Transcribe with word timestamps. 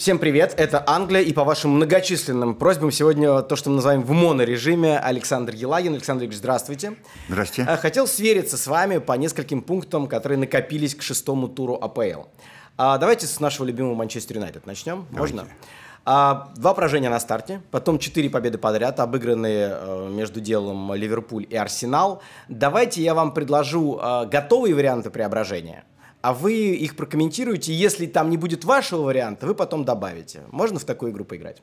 Всем 0.00 0.18
привет, 0.18 0.54
это 0.56 0.82
Англия, 0.86 1.20
и 1.20 1.30
по 1.34 1.44
вашим 1.44 1.72
многочисленным 1.72 2.54
просьбам 2.54 2.90
сегодня 2.90 3.42
то, 3.42 3.54
что 3.54 3.68
мы 3.68 3.76
называем 3.76 4.00
в 4.00 4.12
монорежиме, 4.12 4.98
Александр 4.98 5.52
Елагин. 5.54 5.92
Александр 5.92 6.24
Ильич, 6.24 6.38
здравствуйте. 6.38 6.94
Здравствуйте. 7.28 7.70
А, 7.70 7.76
хотел 7.76 8.06
свериться 8.06 8.56
с 8.56 8.66
вами 8.66 8.96
по 8.96 9.12
нескольким 9.12 9.60
пунктам, 9.60 10.06
которые 10.06 10.38
накопились 10.38 10.94
к 10.94 11.02
шестому 11.02 11.48
туру 11.48 11.74
АПЛ. 11.74 12.28
А, 12.78 12.96
давайте 12.96 13.26
с 13.26 13.40
нашего 13.40 13.66
любимого 13.66 13.94
Манчестер 13.94 14.36
Юнайтед 14.36 14.64
начнем. 14.64 15.04
Давайте. 15.10 15.34
Можно? 15.34 15.52
А, 16.06 16.48
два 16.56 16.72
поражения 16.72 17.10
на 17.10 17.20
старте, 17.20 17.60
потом 17.70 17.98
четыре 17.98 18.30
победы 18.30 18.56
подряд, 18.56 19.00
обыгранные 19.00 19.68
э, 19.70 20.08
между 20.10 20.40
делом 20.40 20.94
Ливерпуль 20.94 21.46
и 21.48 21.56
Арсенал. 21.56 22.22
Давайте 22.48 23.02
я 23.02 23.12
вам 23.12 23.34
предложу 23.34 24.00
э, 24.02 24.26
готовые 24.26 24.74
варианты 24.74 25.10
преображения, 25.10 25.84
а 26.22 26.34
вы 26.34 26.74
их 26.74 26.96
прокомментируете. 26.96 27.72
Если 27.72 28.06
там 28.06 28.30
не 28.30 28.36
будет 28.36 28.64
вашего 28.64 29.02
варианта, 29.02 29.46
вы 29.46 29.54
потом 29.54 29.84
добавите. 29.84 30.42
Можно 30.50 30.78
в 30.78 30.84
такую 30.84 31.12
игру 31.12 31.24
поиграть? 31.24 31.62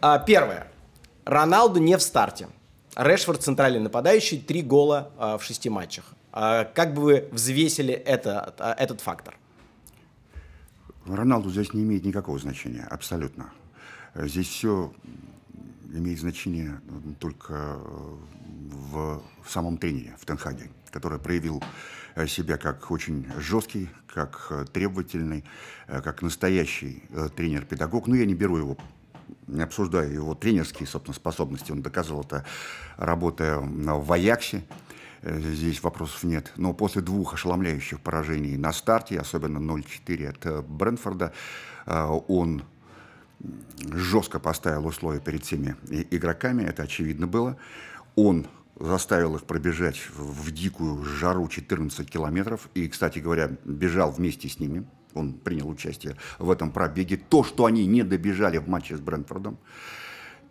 А, 0.00 0.18
первое. 0.18 0.68
Роналду 1.24 1.80
не 1.80 1.96
в 1.96 2.02
старте. 2.02 2.48
Решфорд 2.96 3.42
центральный 3.42 3.80
нападающий, 3.80 4.40
три 4.40 4.62
гола 4.62 5.10
а, 5.16 5.38
в 5.38 5.44
шести 5.44 5.68
матчах. 5.68 6.04
А, 6.32 6.64
как 6.64 6.94
бы 6.94 7.02
вы 7.02 7.28
взвесили 7.32 7.94
это, 7.94 8.54
а, 8.58 8.74
этот 8.78 9.00
фактор? 9.00 9.36
Роналду 11.06 11.50
здесь 11.50 11.72
не 11.72 11.82
имеет 11.82 12.04
никакого 12.04 12.38
значения, 12.38 12.86
абсолютно. 12.90 13.52
Здесь 14.14 14.48
все 14.48 14.92
имеет 15.92 16.20
значение 16.20 16.80
только 17.18 17.54
э, 17.54 18.16
в, 18.70 19.22
в 19.42 19.50
самом 19.50 19.78
тренере, 19.78 20.14
в 20.20 20.24
Тенхаге, 20.24 20.70
который 20.90 21.18
проявил 21.18 21.62
себя 22.26 22.56
как 22.56 22.90
очень 22.90 23.26
жесткий, 23.38 23.88
как 24.06 24.46
э, 24.50 24.64
требовательный, 24.72 25.44
э, 25.86 26.00
как 26.00 26.22
настоящий 26.22 27.04
э, 27.10 27.28
тренер-педагог. 27.34 28.06
Но 28.06 28.16
я 28.16 28.26
не 28.26 28.34
беру 28.34 28.56
его 28.56 28.76
не 29.46 29.62
обсуждаю 29.62 30.12
его 30.12 30.34
тренерские, 30.34 30.86
собственно, 30.86 31.14
способности. 31.14 31.72
Он 31.72 31.82
доказывал 31.82 32.22
это, 32.22 32.44
работая 32.96 33.58
в 33.58 34.12
Аяксе. 34.12 34.64
Э, 35.22 35.38
Здесь 35.40 35.82
вопросов 35.82 36.22
нет. 36.24 36.52
Но 36.56 36.72
после 36.72 37.02
двух 37.02 37.34
ошеломляющих 37.34 38.00
поражений 38.00 38.56
на 38.56 38.72
старте, 38.72 39.18
особенно 39.18 39.58
0-4 39.58 40.28
от 40.28 40.46
э, 40.46 40.62
Брэнфорда, 40.62 41.32
э, 41.86 42.20
он 42.28 42.62
жестко 43.92 44.38
поставил 44.38 44.86
условия 44.86 45.20
перед 45.20 45.44
всеми 45.44 45.74
игроками, 46.10 46.62
это 46.62 46.82
очевидно 46.82 47.26
было. 47.26 47.56
Он 48.14 48.46
заставил 48.80 49.36
их 49.36 49.44
пробежать 49.44 50.00
в 50.16 50.50
дикую 50.50 51.04
жару 51.04 51.46
14 51.46 52.10
километров. 52.10 52.68
И, 52.74 52.88
кстати 52.88 53.18
говоря, 53.18 53.56
бежал 53.64 54.10
вместе 54.10 54.48
с 54.48 54.58
ними. 54.58 54.84
Он 55.14 55.34
принял 55.34 55.68
участие 55.68 56.16
в 56.38 56.50
этом 56.50 56.72
пробеге. 56.72 57.16
То, 57.16 57.44
что 57.44 57.66
они 57.66 57.86
не 57.86 58.02
добежали 58.02 58.58
в 58.58 58.68
матче 58.68 58.96
с 58.96 59.00
Брэнфордом. 59.00 59.58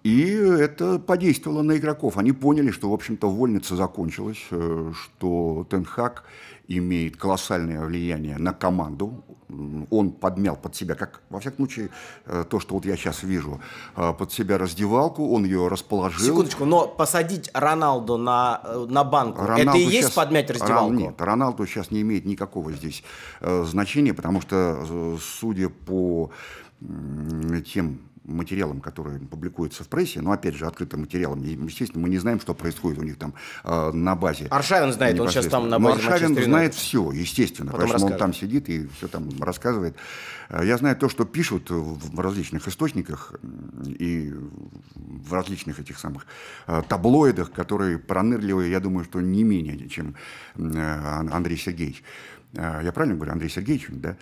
И 0.03 0.31
это 0.31 0.97
подействовало 0.97 1.61
на 1.61 1.77
игроков. 1.77 2.17
Они 2.17 2.31
поняли, 2.31 2.71
что, 2.71 2.89
в 2.89 2.93
общем-то, 2.93 3.29
вольница 3.29 3.75
закончилась, 3.75 4.45
э, 4.51 4.93
что 4.93 5.67
Тенхак 5.69 6.23
имеет 6.67 7.17
колоссальное 7.17 7.83
влияние 7.83 8.37
на 8.37 8.53
команду. 8.53 9.23
Он 9.89 10.11
подмял 10.11 10.55
под 10.55 10.75
себя, 10.75 10.95
как, 10.95 11.21
во 11.29 11.39
всяком 11.39 11.65
случае, 11.65 11.89
э, 12.27 12.45
то, 12.49 12.59
что 12.59 12.75
вот 12.75 12.85
я 12.85 12.95
сейчас 12.95 13.23
вижу, 13.23 13.59
э, 13.97 14.13
под 14.13 14.31
себя 14.31 14.57
раздевалку, 14.57 15.33
он 15.33 15.43
ее 15.43 15.67
расположил. 15.67 16.25
Секундочку, 16.25 16.65
но 16.65 16.87
посадить 16.87 17.49
Роналду 17.53 18.17
на, 18.17 18.61
на 18.87 19.03
банку, 19.03 19.41
это 19.41 19.47
Роналду 19.57 19.79
и 19.79 19.83
есть 19.83 20.07
щас- 20.07 20.13
подмять 20.13 20.49
раздевалку? 20.49 20.93
Нет, 20.93 21.19
Роналду 21.19 21.65
сейчас 21.65 21.91
не 21.91 22.01
имеет 22.01 22.25
никакого 22.25 22.71
здесь 22.71 23.03
значения, 23.41 24.13
потому 24.13 24.39
что, 24.39 25.17
судя 25.19 25.69
по 25.69 26.31
тем 27.65 27.99
материалам, 28.29 28.79
которые 28.81 29.19
публикуются 29.19 29.83
в 29.83 29.87
прессе, 29.87 30.21
но 30.21 30.31
опять 30.31 30.55
же 30.55 30.65
открытым 30.65 31.01
материалом, 31.01 31.43
и, 31.43 31.49
естественно, 31.51 32.01
мы 32.03 32.09
не 32.09 32.17
знаем, 32.17 32.39
что 32.39 32.53
происходит 32.53 32.99
у 32.99 33.03
них 33.03 33.17
там 33.17 33.33
э, 33.63 33.91
на 33.91 34.15
базе. 34.15 34.45
Аршавин 34.47 34.93
знает, 34.93 35.19
он 35.19 35.29
сейчас 35.29 35.47
там 35.47 35.69
на 35.69 35.79
Но 35.79 35.89
базе 35.89 36.01
Аршавин 36.01 36.29
Манчестер 36.29 36.43
знает 36.45 36.73
все, 36.75 37.11
естественно, 37.11 37.71
Потом 37.71 37.87
потому 37.87 37.97
что 37.99 38.05
он 38.07 38.11
расскажет. 38.13 38.39
там 38.39 38.49
сидит 38.49 38.69
и 38.69 38.87
все 38.97 39.07
там 39.07 39.29
рассказывает. 39.41 39.95
Э, 40.49 40.65
Я 40.65 40.77
знаю 40.77 40.95
то, 40.95 41.09
что 41.09 41.25
пишут 41.25 41.69
в 41.69 42.19
различных 42.19 42.67
источниках 42.67 43.33
и 43.85 44.33
в 44.95 45.33
различных 45.33 45.79
этих 45.79 45.99
самых 45.99 46.25
э, 46.67 46.81
таблоидах, 46.87 47.51
которые 47.51 47.97
пронырливые, 47.99 48.71
я 48.71 48.79
думаю, 48.79 49.05
что 49.05 49.21
не 49.21 49.43
менее, 49.43 49.89
чем 49.89 50.15
Андрей 50.55 51.57
Сергеевич. 51.57 52.03
Я 52.53 52.91
правильно 52.93 53.15
говорю, 53.15 53.33
Андрей 53.33 53.49
Сергеевич, 53.49 53.87
да? 53.89 54.17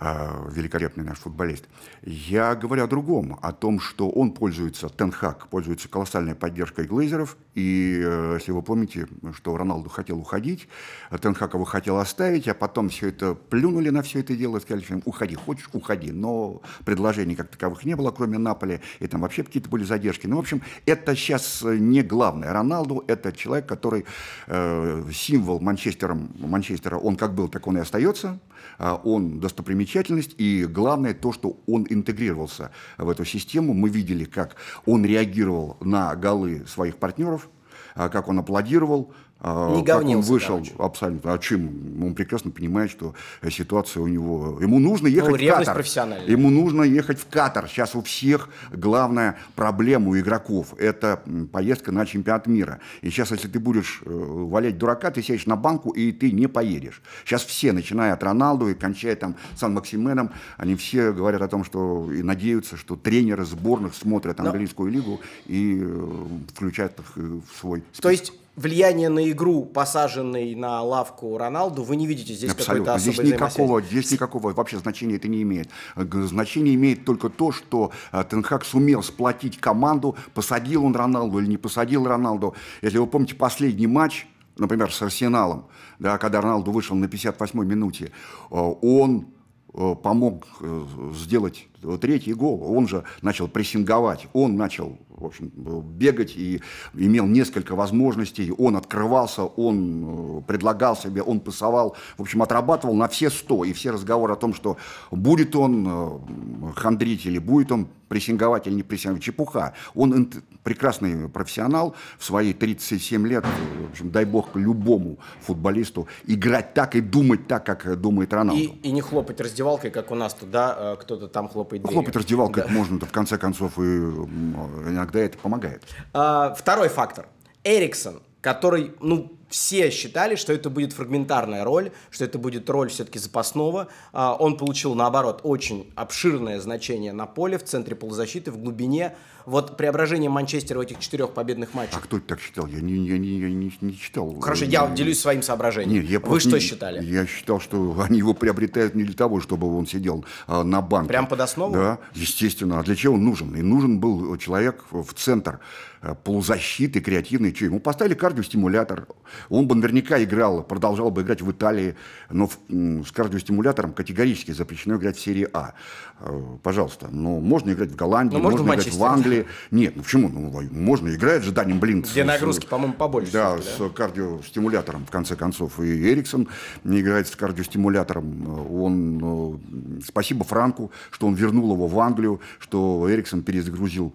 Э, 0.00 0.48
великолепный 0.52 1.02
наш 1.02 1.18
футболист. 1.18 1.64
Я 2.02 2.54
говорю 2.54 2.84
о 2.84 2.86
другом, 2.86 3.36
о 3.42 3.52
том, 3.52 3.80
что 3.80 4.08
он 4.08 4.30
пользуется, 4.30 4.88
Тенхак 4.88 5.48
пользуется 5.48 5.88
колоссальной 5.88 6.36
поддержкой 6.36 6.86
глейзеров, 6.86 7.36
и 7.56 8.00
э, 8.04 8.34
если 8.38 8.52
вы 8.52 8.62
помните, 8.62 9.08
что 9.34 9.56
Роналду 9.56 9.90
хотел 9.90 10.20
уходить, 10.20 10.68
а 11.10 11.18
Тенхак 11.18 11.54
его 11.54 11.64
хотел 11.64 11.98
оставить, 11.98 12.46
а 12.46 12.54
потом 12.54 12.90
все 12.90 13.08
это 13.08 13.34
плюнули 13.34 13.90
на 13.90 14.02
все 14.02 14.20
это 14.20 14.36
дело 14.36 14.60
сказали, 14.60 14.84
что 14.84 15.00
уходи, 15.04 15.34
хочешь, 15.34 15.68
уходи, 15.72 16.12
но 16.12 16.62
предложений 16.84 17.34
как 17.34 17.48
таковых 17.48 17.84
не 17.84 17.96
было, 17.96 18.12
кроме 18.12 18.38
Наполи, 18.38 18.80
и 19.00 19.08
там 19.08 19.22
вообще 19.22 19.42
какие-то 19.42 19.68
были 19.68 19.82
задержки. 19.82 20.28
Ну, 20.28 20.36
в 20.36 20.40
общем, 20.40 20.62
это 20.86 21.16
сейчас 21.16 21.64
не 21.64 22.02
главное. 22.04 22.52
Роналду– 22.52 23.02
это 23.08 23.32
человек, 23.32 23.66
который 23.66 24.04
э, 24.46 25.04
символ 25.12 25.58
Манчестером, 25.58 26.30
Манчестера, 26.38 26.98
он 26.98 27.16
как 27.16 27.34
был, 27.34 27.48
так 27.48 27.66
он 27.66 27.78
и 27.78 27.80
остается, 27.80 28.28
А 28.28 28.38
он 28.78 29.40
достопримечательность, 29.40 30.34
и 30.38 30.66
главное 30.66 31.14
то, 31.14 31.32
что 31.32 31.60
он 31.66 31.86
интегрировался 31.88 32.70
в 32.96 33.08
эту 33.08 33.24
систему. 33.24 33.74
Мы 33.74 33.88
видели, 33.88 34.24
как 34.24 34.56
он 34.86 35.04
реагировал 35.04 35.76
на 35.80 36.14
голы 36.14 36.66
своих 36.66 36.96
партнеров, 36.96 37.48
а, 37.94 38.08
как 38.08 38.28
он 38.28 38.38
аплодировал, 38.38 39.12
а, 39.12 39.12
Не 39.40 39.84
как 39.84 40.02
он 40.04 40.20
вышел 40.20 40.56
короче. 40.56 40.72
абсолютно. 40.78 41.32
А 41.32 41.38
чем? 41.38 42.02
Он 42.02 42.14
прекрасно 42.14 42.50
понимает, 42.50 42.90
что 42.90 43.14
ситуация 43.48 44.02
у 44.02 44.08
него... 44.08 44.58
Ему 44.60 44.80
нужно 44.80 45.06
ехать 45.06 45.28
в 45.28 45.32
Ну, 45.32 45.36
ревность 45.36 45.94
Катар. 45.94 46.22
Ему 46.26 46.50
нужно 46.50 46.82
ехать 46.82 47.20
в 47.20 47.28
Катар. 47.28 47.68
Сейчас 47.68 47.94
у 47.94 48.02
всех 48.02 48.48
главная 48.72 49.38
проблема 49.54 50.10
у 50.10 50.18
игроков– 50.18 50.74
это 50.78 51.22
поездка 51.52 51.92
на 51.92 52.04
чемпионат 52.04 52.48
мира. 52.48 52.80
И 53.00 53.10
сейчас, 53.10 53.30
если 53.30 53.46
ты 53.46 53.60
будешь 53.60 54.02
э, 54.04 54.10
валять 54.10 54.76
дурака, 54.76 55.12
ты 55.12 55.22
сядешь 55.22 55.46
на 55.46 55.54
банку, 55.54 55.90
и 55.90 56.10
ты 56.10 56.32
не 56.32 56.48
поедешь. 56.48 57.00
Сейчас 57.24 57.44
все, 57.44 57.72
начиная 57.72 58.14
от 58.14 58.22
Роналду 58.24 58.68
и 58.68 58.74
кончая 58.74 59.14
там 59.14 59.36
Сан-Максименом, 59.56 60.32
они 60.56 60.74
все 60.74 61.12
говорят 61.12 61.42
о 61.42 61.48
том, 61.48 61.64
что 61.64 62.12
и 62.12 62.22
надеются, 62.24 62.76
что 62.76 62.96
тренеры 62.96 63.44
сборных 63.44 63.94
смотрят 63.94 64.38
Но- 64.38 64.46
английскую 64.46 64.90
лигу 64.90 65.20
и 65.46 65.78
э, 65.80 66.26
включают 66.54 66.98
их 66.98 67.12
э, 67.16 67.20
в 67.20 67.60
свой 67.60 67.84
То 68.00 68.10
есть 68.10 68.32
влияние 68.58 69.08
на 69.08 69.30
игру, 69.30 69.64
посаженный 69.64 70.54
на 70.54 70.82
лавку 70.82 71.38
Роналду, 71.38 71.82
вы 71.82 71.96
не 71.96 72.06
видите 72.06 72.34
здесь 72.34 72.50
какой-то 72.50 72.92
Абсолютно. 72.94 72.94
особой 72.94 73.14
Здесь 73.14 73.32
никакого, 73.32 73.82
здесь 73.82 74.10
никакого 74.12 74.52
вообще 74.52 74.78
значения 74.78 75.16
это 75.16 75.28
не 75.28 75.42
имеет. 75.42 75.70
Г- 75.96 76.22
Значение 76.26 76.74
имеет 76.74 77.04
только 77.04 77.28
то, 77.28 77.52
что 77.52 77.92
э, 78.12 78.24
Тенхак 78.28 78.64
сумел 78.64 79.02
сплотить 79.02 79.58
команду, 79.58 80.16
посадил 80.34 80.84
он 80.84 80.94
Роналду 80.96 81.38
или 81.38 81.46
не 81.46 81.56
посадил 81.56 82.06
Роналду. 82.06 82.54
Если 82.82 82.98
вы 82.98 83.06
помните 83.06 83.34
последний 83.36 83.86
матч, 83.86 84.26
например, 84.58 84.92
с 84.92 85.00
Арсеналом, 85.00 85.66
да, 85.98 86.18
когда 86.18 86.40
Роналду 86.40 86.72
вышел 86.72 86.96
на 86.96 87.04
58-й 87.06 87.64
минуте, 87.66 88.06
э, 88.50 88.54
он 88.82 89.28
э, 89.72 89.94
помог 90.02 90.46
э, 90.60 90.84
сделать 91.14 91.68
третий 92.00 92.34
гол. 92.34 92.62
Он 92.62 92.88
же 92.88 93.04
начал 93.22 93.48
прессинговать, 93.48 94.26
он 94.32 94.56
начал 94.56 94.98
в 95.18 95.26
общем, 95.26 95.52
э, 95.56 95.80
бегать 95.82 96.36
и 96.36 96.60
имел 96.94 97.26
несколько 97.26 97.74
возможностей. 97.74 98.52
Он 98.56 98.76
открывался, 98.76 99.42
он 99.44 100.38
э, 100.38 100.42
предлагал 100.46 100.96
себе, 100.96 101.22
он 101.22 101.40
пасовал. 101.40 101.96
В 102.16 102.22
общем, 102.22 102.42
отрабатывал 102.42 102.94
на 102.94 103.08
все 103.08 103.30
сто. 103.30 103.64
И 103.64 103.72
все 103.72 103.90
разговоры 103.90 104.32
о 104.32 104.36
том, 104.36 104.54
что 104.54 104.76
будет 105.10 105.56
он 105.56 105.86
э, 105.88 106.72
хандрить 106.76 107.26
или 107.26 107.38
будет 107.38 107.72
он 107.72 107.88
прессинговать 108.08 108.66
или 108.66 108.74
не 108.74 108.82
прессинговать, 108.82 109.22
чепуха. 109.22 109.74
Он 109.94 110.30
прекрасный 110.62 111.28
профессионал 111.28 111.94
в 112.18 112.24
свои 112.24 112.52
37 112.52 113.26
лет. 113.26 113.44
э, 113.44 113.86
В 113.86 113.90
общем, 113.90 114.10
дай 114.10 114.24
бог 114.24 114.54
любому 114.54 115.18
футболисту 115.40 116.08
играть 116.26 116.74
так 116.74 116.94
и 116.94 117.00
думать 117.00 117.46
так, 117.46 117.66
как 117.66 118.00
думает 118.00 118.32
Роналду. 118.32 118.60
И, 118.60 118.66
и 118.66 118.90
не 118.90 119.00
хлопать 119.00 119.40
раздевалкой, 119.40 119.90
как 119.90 120.10
у 120.10 120.14
нас 120.14 120.34
тут, 120.34 120.50
да, 120.50 120.76
э, 120.78 120.96
кто-то 121.00 121.28
там 121.28 121.48
хлопает 121.48 121.67
дверью. 121.76 121.92
Хлопать 121.92 122.16
раздевалкой 122.16 122.64
можно, 122.68 122.98
в 123.00 123.12
конце 123.12 123.38
концов, 123.38 123.78
и 123.78 123.82
иногда 123.82 125.20
это 125.20 125.36
помогает. 125.38 125.82
А, 126.12 126.54
второй 126.54 126.88
фактор. 126.88 127.28
Эриксон, 127.64 128.22
который, 128.40 128.92
ну, 129.00 129.38
все 129.48 129.90
считали, 129.90 130.36
что 130.36 130.52
это 130.52 130.70
будет 130.70 130.92
фрагментарная 130.92 131.64
роль, 131.64 131.90
что 132.10 132.24
это 132.24 132.38
будет 132.38 132.68
роль 132.68 132.90
все-таки 132.90 133.18
запасного. 133.18 133.88
А, 134.12 134.34
он 134.34 134.56
получил, 134.56 134.94
наоборот, 134.94 135.40
очень 135.42 135.90
обширное 135.94 136.60
значение 136.60 137.12
на 137.12 137.26
поле, 137.26 137.58
в 137.58 137.64
центре 137.64 137.96
полузащиты, 137.96 138.50
в 138.50 138.58
глубине. 138.58 139.16
Вот 139.48 139.76
преображение 139.76 140.28
Манчестера 140.28 140.78
в 140.78 140.82
этих 140.82 140.98
четырех 140.98 141.30
победных 141.30 141.72
матчах. 141.74 141.98
А 141.98 142.00
кто 142.00 142.20
так 142.20 142.40
считал? 142.40 142.66
Я 142.66 142.80
не, 142.80 143.06
я 143.06 143.18
не, 143.18 143.38
я 143.38 143.48
не, 143.48 143.72
не 143.80 143.96
читал. 143.96 144.38
Хорошо, 144.40 144.66
я 144.66 144.86
делюсь 144.88 145.20
своим 145.20 145.42
соображением. 145.42 146.02
Нет, 146.02 146.10
я 146.10 146.20
Вы 146.20 146.38
что 146.38 146.56
не, 146.56 146.60
считали? 146.60 147.02
Я 147.02 147.26
считал, 147.26 147.60
что 147.60 147.98
они 148.08 148.18
его 148.18 148.34
приобретают 148.34 148.94
не 148.94 149.04
для 149.04 149.14
того, 149.14 149.40
чтобы 149.40 149.74
он 149.76 149.86
сидел 149.86 150.24
а, 150.46 150.62
на 150.62 150.82
банке. 150.82 151.08
Прям 151.08 151.26
под 151.26 151.40
основу? 151.40 151.72
Да, 151.72 151.98
естественно. 152.14 152.78
А 152.78 152.82
для 152.82 152.94
чего 152.94 153.14
он 153.14 153.24
нужен? 153.24 153.54
И 153.56 153.62
нужен 153.62 153.98
был 153.98 154.36
человек 154.36 154.84
в 154.90 155.14
центр 155.14 155.60
Э, 156.00 156.14
полузащиты, 156.14 157.00
креативный. 157.00 157.52
Что, 157.52 157.64
ему 157.64 157.80
поставили 157.80 158.14
кардиостимулятор. 158.14 159.08
Он 159.48 159.66
бы 159.66 159.74
наверняка 159.74 160.22
играл, 160.22 160.62
продолжал 160.62 161.10
бы 161.10 161.22
играть 161.22 161.42
в 161.42 161.50
Италии, 161.50 161.96
но 162.30 162.46
в, 162.46 162.56
с 163.04 163.10
кардиостимулятором 163.10 163.92
категорически 163.92 164.52
запрещено 164.52 164.96
играть 164.96 165.16
в 165.16 165.20
серии 165.20 165.48
А. 165.52 165.74
Э, 166.20 166.40
пожалуйста, 166.62 167.08
но 167.10 167.40
можно 167.40 167.72
играть 167.72 167.90
в 167.90 167.96
Голландии, 167.96 168.36
но 168.36 168.42
можно, 168.42 168.62
можно 168.62 168.80
играть 168.80 168.94
в 168.94 169.04
Англии. 169.04 169.37
Нет, 169.70 169.96
ну 169.96 170.02
почему? 170.02 170.28
Ну, 170.28 170.62
можно 170.70 171.14
играть 171.14 171.42
же 171.42 171.52
Данем 171.52 171.80
Блинк. 171.80 172.06
Где 172.06 172.24
нагрузки, 172.24 172.66
по-моему, 172.66 172.94
побольше. 172.94 173.32
Да, 173.32 173.56
да, 173.56 173.62
с 173.62 173.90
кардиостимулятором, 173.92 175.06
в 175.06 175.10
конце 175.10 175.36
концов. 175.36 175.80
И 175.80 176.12
Эриксон 176.12 176.48
не 176.84 177.00
играет 177.00 177.28
с 177.28 177.36
кардиостимулятором. 177.36 178.72
Он, 178.72 179.60
э, 180.00 180.00
спасибо 180.06 180.44
Франку, 180.44 180.90
что 181.10 181.26
он 181.26 181.34
вернул 181.34 181.72
его 181.72 181.86
в 181.86 181.98
Англию, 182.00 182.40
что 182.58 183.06
Эриксон 183.10 183.42
перезагрузил 183.42 184.14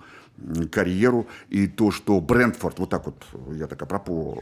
карьеру, 0.71 1.27
и 1.49 1.67
то, 1.67 1.91
что 1.91 2.19
Брентфорд, 2.19 2.79
вот 2.79 2.89
так 2.89 3.05
вот, 3.05 3.23
я 3.55 3.67
так 3.67 3.81
апропо 3.81 4.37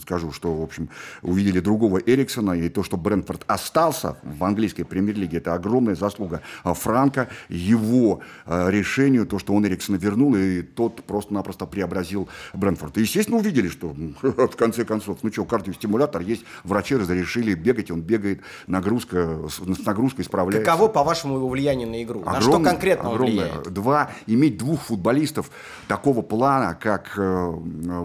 скажу, 0.00 0.32
что, 0.32 0.54
в 0.54 0.62
общем, 0.62 0.88
увидели 1.22 1.60
другого 1.60 1.98
Эриксона, 1.98 2.52
и 2.52 2.68
то, 2.68 2.82
что 2.82 2.96
Брентфорд 2.96 3.44
остался 3.46 4.16
в 4.22 4.44
английской 4.44 4.84
премьер-лиге, 4.84 5.38
это 5.38 5.54
огромная 5.54 5.94
заслуга 5.94 6.40
Франка, 6.64 7.28
его 7.48 8.20
э, 8.46 8.70
решению, 8.70 9.26
то, 9.26 9.38
что 9.38 9.54
он 9.54 9.66
Эриксона 9.66 9.96
вернул, 9.96 10.34
и 10.36 10.62
тот 10.62 11.02
просто-напросто 11.04 11.66
преобразил 11.66 12.28
Брентфорд. 12.52 12.98
И, 12.98 13.02
естественно, 13.02 13.38
увидели, 13.38 13.68
что 13.68 13.94
в 14.22 14.56
конце 14.56 14.84
концов, 14.84 15.18
ну 15.22 15.32
что, 15.32 15.44
кардиостимулятор 15.44 16.22
есть, 16.22 16.44
врачи 16.64 16.96
разрешили 16.96 17.54
бегать, 17.54 17.90
он 17.90 18.02
бегает, 18.02 18.40
нагрузка, 18.66 19.40
с 19.48 19.86
нагрузкой 19.86 20.24
справляется. 20.24 20.70
Каково, 20.70 20.88
по-вашему, 20.88 21.36
его 21.36 21.48
влияние 21.48 21.86
на 21.86 22.02
игру? 22.02 22.20
Огромное, 22.20 22.40
на 22.40 22.40
что 22.42 22.60
конкретно 22.60 23.08
он 23.08 23.14
огромное. 23.14 23.44
влияет? 23.44 23.72
Два, 23.72 24.10
иметь 24.26 24.58
двух 24.58 24.82
футболистов 24.82 25.21
футболистов 25.22 25.50
такого 25.88 26.22
плана, 26.22 26.74
как 26.74 27.12
э, 27.16 27.52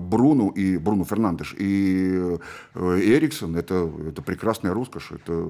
Бруну 0.01 0.49
и 0.49 0.77
Бруно 0.77 1.05
Фернандеш 1.05 1.55
и 1.57 2.37
э, 2.75 2.99
Эриксон, 2.99 3.55
это, 3.55 3.89
это 4.07 4.21
прекрасная 4.21 4.73
роскошь, 4.73 5.11
это, 5.11 5.47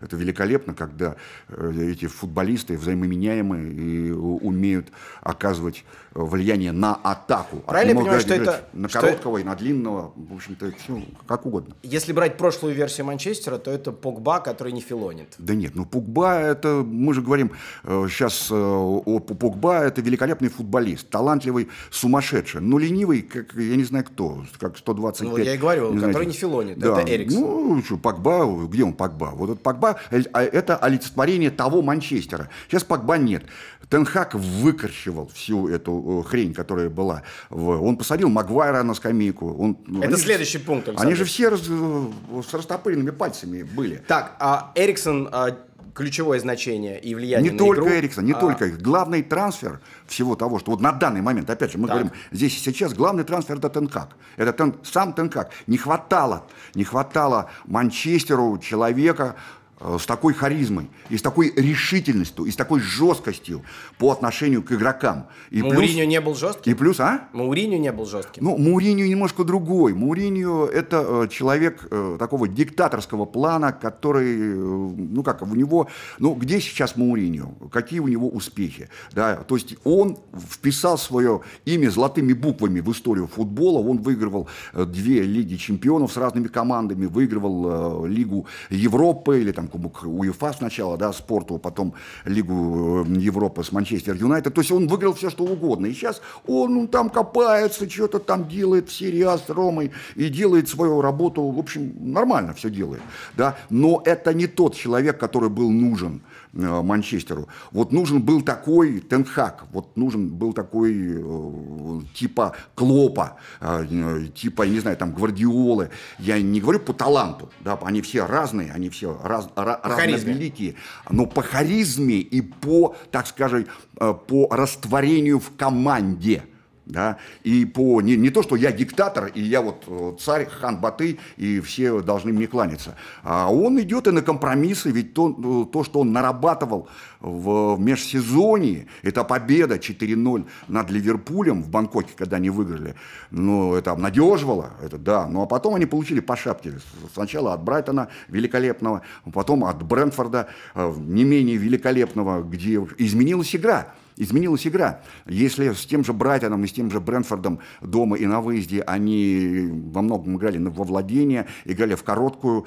это 0.00 0.16
великолепно, 0.16 0.74
когда 0.74 1.16
э, 1.48 1.90
эти 1.92 2.06
футболисты 2.06 2.76
взаимоменяемые 2.76 3.72
и 3.72 4.10
умеют 4.10 4.88
оказывать 5.22 5.84
влияние 6.14 6.72
на 6.72 6.94
атаку. 6.94 7.58
Правильно 7.66 7.92
я 7.92 7.98
понимаю, 7.98 8.20
что 8.20 8.34
это... 8.34 8.64
На 8.72 8.88
короткого 8.88 9.38
что... 9.38 9.44
и 9.44 9.48
на 9.48 9.54
длинного, 9.54 10.12
в 10.16 10.34
общем-то, 10.34 10.72
все 10.78 11.02
как 11.26 11.46
угодно. 11.46 11.74
Если 11.82 12.12
брать 12.12 12.36
прошлую 12.36 12.74
версию 12.74 13.06
Манчестера, 13.06 13.58
то 13.58 13.70
это 13.70 13.92
Погба, 13.92 14.40
который 14.40 14.72
не 14.72 14.80
филонит. 14.80 15.34
Да 15.38 15.54
нет, 15.54 15.74
ну 15.74 15.84
Погба, 15.84 16.40
это, 16.40 16.84
мы 16.84 17.14
же 17.14 17.22
говорим 17.22 17.52
сейчас 17.84 18.50
о 18.50 19.20
Погба, 19.20 19.84
это 19.84 20.00
великолепный 20.00 20.48
футболист 20.48 20.69
футболист, 20.70 21.10
талантливый, 21.10 21.68
сумасшедший, 21.90 22.60
но 22.60 22.78
ленивый, 22.78 23.22
как 23.22 23.54
я 23.54 23.76
не 23.76 23.84
знаю 23.84 24.04
кто, 24.04 24.44
как 24.58 24.78
125. 24.78 25.28
Ну, 25.28 25.36
я 25.38 25.54
и 25.54 25.58
говорю, 25.58 25.92
не 25.92 25.96
который 25.96 26.12
знаете. 26.12 26.30
не 26.30 26.36
филонит, 26.36 26.78
да. 26.78 27.00
это 27.00 27.12
Эриксон. 27.12 27.40
Ну, 27.40 27.82
что, 27.82 27.96
Погба, 27.96 28.46
где 28.66 28.84
он 28.84 28.92
Погба? 28.92 29.32
Вот 29.34 29.50
этот 29.50 29.62
Погба, 29.62 29.98
а 30.32 30.42
это 30.42 30.76
олицетворение 30.76 31.50
того 31.50 31.82
Манчестера. 31.82 32.48
Сейчас 32.68 32.84
Погба 32.84 33.18
нет. 33.18 33.44
Тенхак 33.88 34.34
выкорчевал 34.34 35.28
всю 35.34 35.66
эту 35.66 36.22
э, 36.24 36.28
хрень, 36.28 36.54
которая 36.54 36.88
была. 36.88 37.22
Он 37.50 37.96
посадил 37.96 38.28
Магуайра 38.28 38.84
на 38.84 38.94
скамейку. 38.94 39.52
Он... 39.52 39.76
Это 39.98 40.06
они 40.06 40.16
следующий 40.16 40.58
же... 40.58 40.64
пункт. 40.64 40.88
Александр. 40.88 41.08
Они 41.08 41.16
же 41.16 41.24
все 41.24 41.48
раз... 41.48 41.62
Э, 41.68 42.10
с 42.48 42.54
растопыренными 42.54 43.10
пальцами 43.10 43.62
были. 43.64 44.00
Так, 44.06 44.36
а 44.38 44.70
Эриксон 44.76 45.28
а 45.32 45.56
ключевое 46.00 46.40
значение 46.40 46.98
и 46.98 47.14
влияние 47.14 47.50
не 47.50 47.58
на 47.58 47.58
только 47.58 47.82
игру. 47.82 47.94
Эриксон, 47.94 48.24
не 48.24 48.32
а... 48.32 48.36
только 48.36 48.64
их. 48.64 48.80
Главный 48.80 49.22
трансфер 49.22 49.80
всего 50.06 50.34
того, 50.34 50.58
что 50.58 50.70
вот 50.70 50.80
на 50.80 50.92
данный 50.92 51.20
момент, 51.20 51.50
опять 51.50 51.72
же, 51.72 51.78
мы 51.78 51.88
так. 51.88 51.96
говорим, 51.98 52.12
здесь 52.32 52.56
и 52.56 52.58
сейчас 52.58 52.94
главный 52.94 53.22
трансфер 53.22 53.58
это 53.58 53.68
Тенкак. 53.68 54.16
Это 54.38 54.54
тен, 54.54 54.74
сам 54.82 55.12
Тенкак. 55.12 55.50
Не 55.66 55.76
хватало, 55.76 56.46
не 56.74 56.84
хватало 56.84 57.50
Манчестеру 57.66 58.56
человека, 58.58 59.36
с 59.80 60.06
такой 60.06 60.34
харизмой, 60.34 60.90
и 61.08 61.16
с 61.16 61.22
такой 61.22 61.52
решительностью, 61.56 62.44
и 62.44 62.50
с 62.50 62.56
такой 62.56 62.80
жесткостью 62.80 63.62
по 63.98 64.10
отношению 64.10 64.62
к 64.62 64.72
игрокам. 64.72 65.26
И 65.50 65.62
Мауриньо 65.62 66.04
не 66.04 66.20
был 66.20 66.34
жестким? 66.34 66.72
И 66.72 66.74
плюс, 66.74 67.00
а? 67.00 67.28
Мауриньо 67.32 67.78
не 67.78 67.92
был 67.92 68.06
жестким? 68.06 68.44
Ну, 68.44 68.58
Мауриньо 68.58 69.06
немножко 69.06 69.44
другой. 69.44 69.94
Мауриньо– 69.94 70.66
это 70.72 71.04
э, 71.24 71.28
человек 71.30 71.86
э, 71.90 72.16
такого 72.18 72.46
диктаторского 72.46 73.24
плана, 73.24 73.72
который, 73.72 74.36
э, 74.36 74.54
ну 74.54 75.22
как, 75.22 75.42
у 75.42 75.54
него, 75.54 75.88
ну 76.18 76.34
где 76.34 76.60
сейчас 76.60 76.96
Мауриньо? 76.96 77.54
Какие 77.72 78.00
у 78.00 78.08
него 78.08 78.28
успехи? 78.28 78.88
Да? 79.12 79.36
То 79.36 79.56
есть 79.56 79.76
он 79.84 80.18
вписал 80.50 80.98
свое 80.98 81.40
имя 81.64 81.90
золотыми 81.90 82.32
буквами 82.32 82.80
в 82.80 82.90
историю 82.92 83.26
футбола, 83.26 83.78
он 83.86 83.98
выигрывал 83.98 84.48
э, 84.72 84.84
две 84.84 85.22
лиги 85.22 85.56
чемпионов 85.56 86.12
с 86.12 86.16
разными 86.16 86.48
командами, 86.48 87.06
выигрывал 87.06 88.06
э, 88.06 88.08
Лигу 88.08 88.46
Европы 88.70 89.40
или 89.40 89.52
там 89.52 89.68
Кубок 89.70 90.02
УЕФА 90.02 90.52
сначала, 90.52 90.96
да, 90.96 91.12
спорту, 91.12 91.58
потом 91.58 91.94
Лигу 92.24 93.04
э, 93.06 93.12
Европы 93.18 93.64
с 93.64 93.72
Манчестер 93.72 94.14
Юнайтед. 94.14 94.54
То 94.54 94.60
есть 94.60 94.70
он 94.70 94.88
выиграл 94.88 95.14
все, 95.14 95.30
что 95.30 95.44
угодно. 95.44 95.86
И 95.86 95.92
сейчас 95.92 96.20
он 96.46 96.74
ну, 96.74 96.88
там 96.88 97.10
копается, 97.10 97.88
что-то 97.88 98.18
там 98.18 98.48
делает 98.48 98.88
в 98.88 98.92
серии 98.92 99.22
А 99.22 99.38
с 99.38 99.48
Ромой 99.48 99.92
и 100.16 100.28
делает 100.28 100.68
свою 100.68 101.00
работу. 101.00 101.42
В 101.42 101.58
общем, 101.58 101.94
нормально 102.00 102.52
все 102.54 102.70
делает. 102.70 103.02
Да? 103.36 103.56
Но 103.70 104.02
это 104.04 104.34
не 104.34 104.46
тот 104.46 104.74
человек, 104.74 105.18
который 105.18 105.48
был 105.48 105.70
нужен 105.70 106.22
Манчестеру. 106.52 107.48
Вот 107.70 107.92
нужен 107.92 108.22
был 108.22 108.42
такой 108.42 109.00
Тенхак, 109.00 109.64
вот 109.72 109.96
нужен 109.96 110.28
был 110.28 110.52
такой 110.52 110.92
э, 110.94 112.00
типа 112.14 112.56
Клопа, 112.74 113.36
э, 113.60 114.26
типа, 114.34 114.62
не 114.62 114.80
знаю, 114.80 114.96
там 114.96 115.12
Гвардиолы. 115.12 115.90
Я 116.18 116.40
не 116.40 116.60
говорю 116.60 116.80
по 116.80 116.92
таланту, 116.92 117.50
да, 117.60 117.78
они 117.82 118.02
все 118.02 118.26
разные, 118.26 118.72
они 118.72 118.90
все 118.90 119.20
раз, 119.22 119.48
ra, 119.56 119.80
разные 119.82 120.16
великие, 120.16 120.74
но 121.08 121.26
по 121.26 121.42
харизме 121.42 122.16
и 122.16 122.40
по, 122.40 122.96
так 123.10 123.26
скажем, 123.26 123.66
по 123.94 124.48
растворению 124.50 125.38
в 125.38 125.54
команде 125.56 126.42
да, 126.90 127.18
и 127.42 127.64
по, 127.64 128.00
не, 128.00 128.16
не 128.16 128.30
то, 128.30 128.42
что 128.42 128.56
я 128.56 128.72
диктатор, 128.72 129.26
и 129.26 129.40
я 129.40 129.62
вот 129.62 129.84
э, 129.86 130.12
царь, 130.20 130.46
хан 130.46 130.78
Баты, 130.78 131.18
и 131.36 131.60
все 131.60 132.00
должны 132.02 132.32
мне 132.32 132.46
кланяться, 132.46 132.96
а 133.22 133.52
он 133.52 133.80
идет 133.80 134.06
и 134.06 134.10
на 134.10 134.22
компромиссы, 134.22 134.90
ведь 134.90 135.14
то, 135.14 135.30
э, 135.30 135.72
то 135.72 135.84
что 135.84 136.00
он 136.00 136.12
нарабатывал 136.12 136.88
в 137.20 137.78
межсезонье, 137.78 138.86
это 139.02 139.24
победа 139.24 139.76
4-0 139.76 140.46
над 140.68 140.90
Ливерпулем 140.90 141.62
в 141.62 141.68
Бангкоке, 141.68 142.10
когда 142.16 142.36
они 142.36 142.50
выиграли, 142.50 142.94
ну, 143.30 143.74
это 143.74 143.92
обнадеживало, 143.92 144.72
это 144.82 144.98
да, 144.98 145.26
ну, 145.26 145.42
а 145.42 145.46
потом 145.46 145.74
они 145.74 145.86
получили 145.86 146.20
по 146.20 146.36
шапке, 146.36 146.74
сначала 147.14 147.54
от 147.54 147.62
Брайтона 147.62 148.08
великолепного, 148.28 149.02
потом 149.32 149.64
от 149.64 149.82
Брентфорда 149.82 150.48
э, 150.74 150.92
не 150.98 151.24
менее 151.24 151.56
великолепного, 151.56 152.42
где 152.42 152.74
изменилась 152.98 153.54
игра, 153.54 153.94
изменилась 154.20 154.66
игра. 154.66 155.00
Если 155.26 155.72
с 155.72 155.86
тем 155.86 156.04
же 156.04 156.12
Брайтоном 156.12 156.62
и 156.64 156.66
с 156.66 156.72
тем 156.72 156.90
же 156.90 157.00
Брэнфордом 157.00 157.60
дома 157.80 158.16
и 158.16 158.26
на 158.26 158.40
выезде 158.40 158.82
они 158.82 159.68
во 159.92 160.02
многом 160.02 160.36
играли 160.36 160.58
во 160.58 160.84
владение, 160.84 161.46
играли 161.64 161.94
в 161.94 162.04
короткую, 162.04 162.66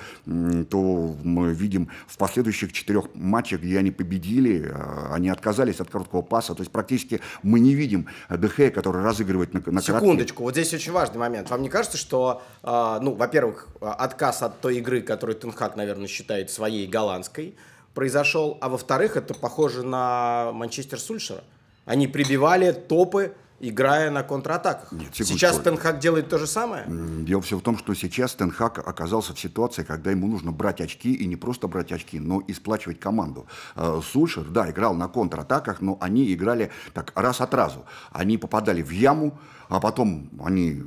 то 0.70 1.16
мы 1.24 1.54
видим 1.54 1.90
в 2.08 2.18
последующих 2.18 2.74
четырех 2.74 3.06
матчах, 3.14 3.62
где 3.62 3.78
они 3.78 3.92
победили, 3.92 4.72
а, 4.74 5.12
они 5.14 5.30
отказались 5.30 5.80
от 5.80 5.90
короткого 5.90 6.24
паса. 6.24 6.56
То 6.56 6.62
есть 6.62 6.72
практически 6.72 7.22
мы 7.44 7.60
не 7.60 7.76
видим 7.76 8.08
Дехея, 8.30 8.72
который 8.72 9.04
разыгрывает 9.04 9.54
на, 9.54 9.62
на 9.72 9.82
Секундочку, 9.82 10.38
короткий. 10.38 10.44
вот 10.44 10.54
здесь 10.54 10.74
очень 10.74 10.92
важный 10.92 11.20
момент. 11.20 11.52
Вам 11.52 11.62
не 11.62 11.70
кажется, 11.70 11.98
что, 11.98 12.42
а, 12.64 13.00
ну, 13.00 13.14
во-первых, 13.14 13.68
отказ 13.80 14.42
от 14.42 14.60
той 14.60 14.78
игры, 14.78 15.02
которую 15.02 15.36
Тенхак, 15.36 15.76
наверное, 15.76 16.08
считает 16.08 16.50
своей 16.50 16.88
голландской, 16.88 17.56
произошел, 17.94 18.58
а 18.62 18.70
во-вторых, 18.70 19.18
это 19.18 19.34
похоже 19.34 19.84
на 19.84 20.52
Манчестер 20.54 21.00
Сульшера. 21.00 21.44
Они 21.86 22.08
прибивали 22.08 22.72
топы, 22.72 23.36
играя 23.60 24.12
на 24.12 24.24
контратаках. 24.24 24.92
Нет, 24.92 25.10
сейчас 25.14 25.58
Тенхак 25.60 26.00
делает 26.00 26.30
то 26.30 26.38
же 26.38 26.48
самое? 26.48 26.86
Дело 26.88 27.42
все 27.42 27.58
в 27.58 27.62
том, 27.62 27.78
что 27.78 27.94
сейчас 27.94 28.34
Тенхак 28.34 28.80
оказался 28.86 29.34
в 29.34 29.40
ситуации, 29.40 29.84
когда 29.84 30.12
ему 30.12 30.28
нужно 30.28 30.52
брать 30.52 30.82
очки, 30.82 31.14
и 31.14 31.26
не 31.26 31.36
просто 31.36 31.68
брать 31.68 31.92
очки, 31.92 32.20
но 32.20 32.42
и 32.42 32.54
сплачивать 32.54 33.00
команду. 33.00 33.48
Э, 33.76 34.02
Сульшер, 34.04 34.44
да, 34.44 34.70
играл 34.70 34.94
на 34.94 35.08
контратаках, 35.08 35.82
но 35.82 35.98
они 36.02 36.34
играли 36.34 36.72
так 36.94 37.14
раз 37.16 37.42
от 37.42 37.54
разу. 37.54 37.86
Они 38.12 38.38
попадали 38.38 38.82
в 38.82 38.90
яму, 38.92 39.40
а 39.74 39.80
потом 39.80 40.30
они 40.44 40.84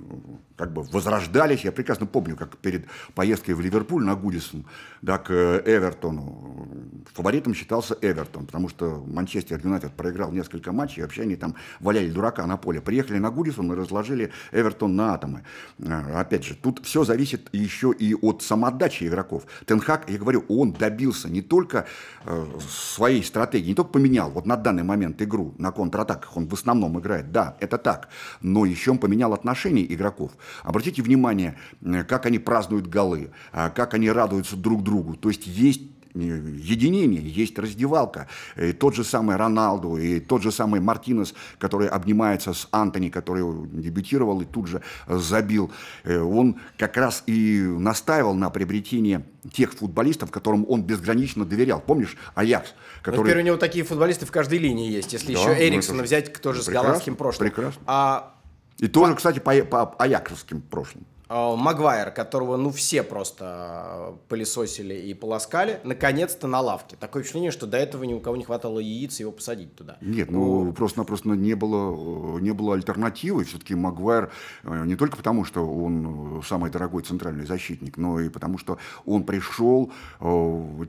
как 0.56 0.72
бы 0.72 0.82
возрождались. 0.82 1.64
Я 1.64 1.72
прекрасно 1.72 2.06
помню, 2.06 2.36
как 2.36 2.56
перед 2.56 2.86
поездкой 3.14 3.54
в 3.54 3.60
Ливерпуль 3.60 4.04
на 4.04 4.14
Гудисон, 4.14 4.64
да, 5.02 5.18
к 5.18 5.32
Эвертону, 5.32 6.68
фаворитом 7.12 7.54
считался 7.54 7.96
Эвертон, 8.00 8.46
потому 8.46 8.68
что 8.68 9.04
Манчестер 9.06 9.60
Юнайтед 9.62 9.92
проиграл 9.92 10.32
несколько 10.32 10.72
матчей, 10.72 11.00
и 11.00 11.02
вообще 11.02 11.22
они 11.22 11.36
там 11.36 11.56
валяли 11.80 12.10
дурака 12.10 12.46
на 12.46 12.56
поле. 12.56 12.80
Приехали 12.80 13.18
на 13.18 13.30
Гудисон 13.30 13.72
и 13.72 13.76
разложили 13.76 14.32
Эвертон 14.52 14.96
на 14.96 15.14
атомы. 15.14 15.42
А, 15.84 16.20
опять 16.20 16.44
же, 16.44 16.54
тут 16.54 16.80
все 16.84 17.04
зависит 17.04 17.48
еще 17.52 17.92
и 17.92 18.14
от 18.14 18.42
самоотдачи 18.42 19.04
игроков. 19.04 19.46
Тенхак, 19.66 20.08
я 20.08 20.18
говорю, 20.18 20.44
он 20.48 20.72
добился 20.72 21.28
не 21.28 21.42
только 21.42 21.86
э, 22.24 22.46
своей 22.68 23.22
стратегии, 23.22 23.68
не 23.68 23.74
только 23.74 23.90
поменял 23.90 24.30
вот 24.30 24.46
на 24.46 24.56
данный 24.56 24.84
момент 24.84 25.20
игру 25.20 25.54
на 25.58 25.70
контратаках, 25.72 26.36
он 26.36 26.48
в 26.48 26.54
основном 26.54 26.98
играет, 26.98 27.32
да, 27.32 27.56
это 27.60 27.78
так, 27.78 28.08
но 28.40 28.64
еще 28.64 28.75
он 28.86 28.98
поменял 28.98 29.32
отношения 29.32 29.84
игроков. 29.92 30.32
Обратите 30.62 31.02
внимание, 31.02 31.56
э, 31.82 32.04
как 32.04 32.26
они 32.26 32.38
празднуют 32.38 32.86
голы, 32.86 33.30
а, 33.52 33.70
как 33.70 33.94
они 33.94 34.10
радуются 34.10 34.56
друг 34.56 34.82
другу. 34.82 35.14
То 35.16 35.28
есть 35.28 35.46
есть 35.46 35.82
э, 36.14 36.18
единение, 36.18 37.22
есть 37.22 37.58
раздевалка. 37.58 38.28
И 38.56 38.72
тот 38.72 38.94
же 38.94 39.04
самый 39.04 39.36
Роналду, 39.36 39.96
и 39.96 40.20
тот 40.20 40.42
же 40.42 40.52
самый 40.52 40.80
Мартинес, 40.80 41.34
который 41.58 41.88
обнимается 41.88 42.52
с 42.52 42.68
Антони, 42.70 43.08
который 43.08 43.42
дебютировал 43.72 44.40
и 44.40 44.44
тут 44.44 44.68
же 44.68 44.82
забил. 45.08 45.70
Э, 46.04 46.18
он 46.18 46.60
как 46.78 46.96
раз 46.96 47.22
и 47.26 47.60
настаивал 47.60 48.34
на 48.34 48.50
приобретении 48.50 49.24
тех 49.52 49.72
футболистов, 49.72 50.30
которым 50.30 50.66
он 50.68 50.82
безгранично 50.82 51.44
доверял. 51.44 51.80
Помнишь, 51.80 52.16
Аякс? 52.34 52.74
Который... 53.02 53.18
Ну, 53.18 53.24
теперь 53.24 53.42
у 53.42 53.46
него 53.46 53.56
такие 53.56 53.84
футболисты 53.84 54.26
в 54.26 54.30
каждой 54.30 54.58
линии 54.58 54.90
есть. 54.90 55.12
Если 55.12 55.34
да, 55.34 55.40
еще 55.40 55.48
ну, 55.48 55.54
Эриксона 55.54 55.98
ну, 55.98 56.04
взять, 56.04 56.32
тоже 56.40 56.62
с 56.62 56.68
голландским 56.68 57.16
прошлым. 57.16 57.48
Прекрасно. 57.48 57.82
А 57.86 58.35
и 58.78 58.88
тоже, 58.88 59.14
кстати, 59.14 59.38
по, 59.38 59.64
по 59.64 59.94
аяксовским 59.98 60.60
прошлым. 60.60 61.06
А, 61.28 61.56
Магуайр, 61.56 62.12
которого, 62.12 62.56
ну, 62.56 62.70
все 62.70 63.02
просто 63.02 64.14
пылесосили 64.28 64.94
и 64.94 65.14
полоскали, 65.14 65.80
наконец-то 65.82 66.46
на 66.46 66.60
лавке. 66.60 66.96
Такое 66.96 67.22
впечатление, 67.22 67.50
что 67.50 67.66
до 67.66 67.76
этого 67.76 68.04
ни 68.04 68.14
у 68.14 68.20
кого 68.20 68.36
не 68.36 68.44
хватало 68.44 68.78
яиц 68.78 69.18
его 69.18 69.32
посадить 69.32 69.74
туда. 69.74 69.96
Нет, 70.00 70.30
ну, 70.30 70.64
ну 70.64 70.72
просто-напросто 70.72 71.30
не 71.30 71.54
было, 71.54 72.38
не 72.38 72.52
было 72.52 72.74
альтернативы. 72.74 73.44
Все-таки 73.44 73.74
Магуайр 73.74 74.30
э, 74.62 74.84
не 74.86 74.94
только 74.94 75.16
потому, 75.16 75.44
что 75.44 75.66
он 75.66 76.42
самый 76.46 76.70
дорогой 76.70 77.02
центральный 77.02 77.44
защитник, 77.44 77.96
но 77.96 78.20
и 78.20 78.28
потому, 78.28 78.58
что 78.58 78.78
он 79.04 79.24
пришел 79.24 79.90
э, 80.20 80.26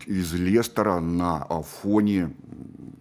из 0.05 0.33
Лестера 0.33 0.99
на 0.99 1.47
фоне 1.81 2.31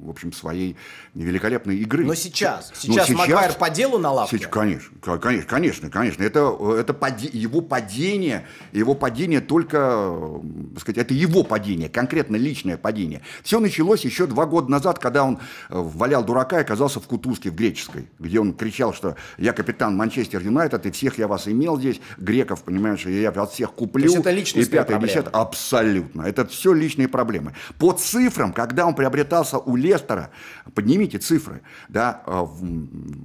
в 0.06 0.10
общем, 0.10 0.32
своей 0.32 0.76
великолепной 1.14 1.78
игры. 1.78 2.04
Но 2.04 2.14
сейчас, 2.14 2.70
сейчас, 2.74 2.96
Но 2.96 3.04
сейчас 3.04 3.18
Магуайр 3.18 3.52
по 3.54 3.70
делу 3.70 3.98
на 3.98 4.12
лавке? 4.12 4.38
Сейчас, 4.38 4.50
конечно, 4.50 5.18
конечно, 5.18 5.90
конечно. 5.90 6.22
Это, 6.22 6.56
это 6.78 6.94
поди, 6.94 7.25
его 7.32 7.60
падение, 7.60 8.46
его 8.72 8.94
падение 8.94 9.40
только, 9.40 10.30
так 10.74 10.80
сказать, 10.80 10.98
это 10.98 11.14
его 11.14 11.42
падение, 11.44 11.88
конкретно 11.88 12.36
личное 12.36 12.76
падение. 12.76 13.22
Все 13.42 13.60
началось 13.60 14.04
еще 14.04 14.26
два 14.26 14.46
года 14.46 14.70
назад, 14.70 14.98
когда 14.98 15.24
он 15.24 15.36
э, 15.36 15.38
валял 15.68 16.24
дурака 16.24 16.58
и 16.58 16.62
оказался 16.62 17.00
в 17.00 17.06
Кутузке, 17.06 17.50
в 17.50 17.54
Греческой, 17.54 18.08
где 18.18 18.40
он 18.40 18.52
кричал, 18.52 18.92
что 18.92 19.16
я 19.38 19.52
капитан 19.52 19.96
Манчестер 19.96 20.42
Юнайтед, 20.42 20.86
и 20.86 20.90
всех 20.90 21.18
я 21.18 21.28
вас 21.28 21.48
имел 21.48 21.78
здесь, 21.78 22.00
греков, 22.18 22.62
понимаешь, 22.62 23.06
я 23.06 23.30
от 23.30 23.52
всех 23.52 23.72
куплю. 23.72 24.04
То 24.04 24.08
есть 24.08 24.20
это 24.20 24.30
личностные 24.30 24.84
проблемы? 24.84 25.28
Абсолютно. 25.32 26.22
Это 26.22 26.46
все 26.46 26.72
личные 26.72 27.08
проблемы. 27.08 27.54
По 27.78 27.92
цифрам, 27.92 28.52
когда 28.52 28.86
он 28.86 28.94
приобретался 28.94 29.58
у 29.58 29.76
инвестора, 29.76 30.30
поднимите 30.74 31.18
цифры, 31.18 31.62
да, 31.88 32.22
э, 32.26 32.46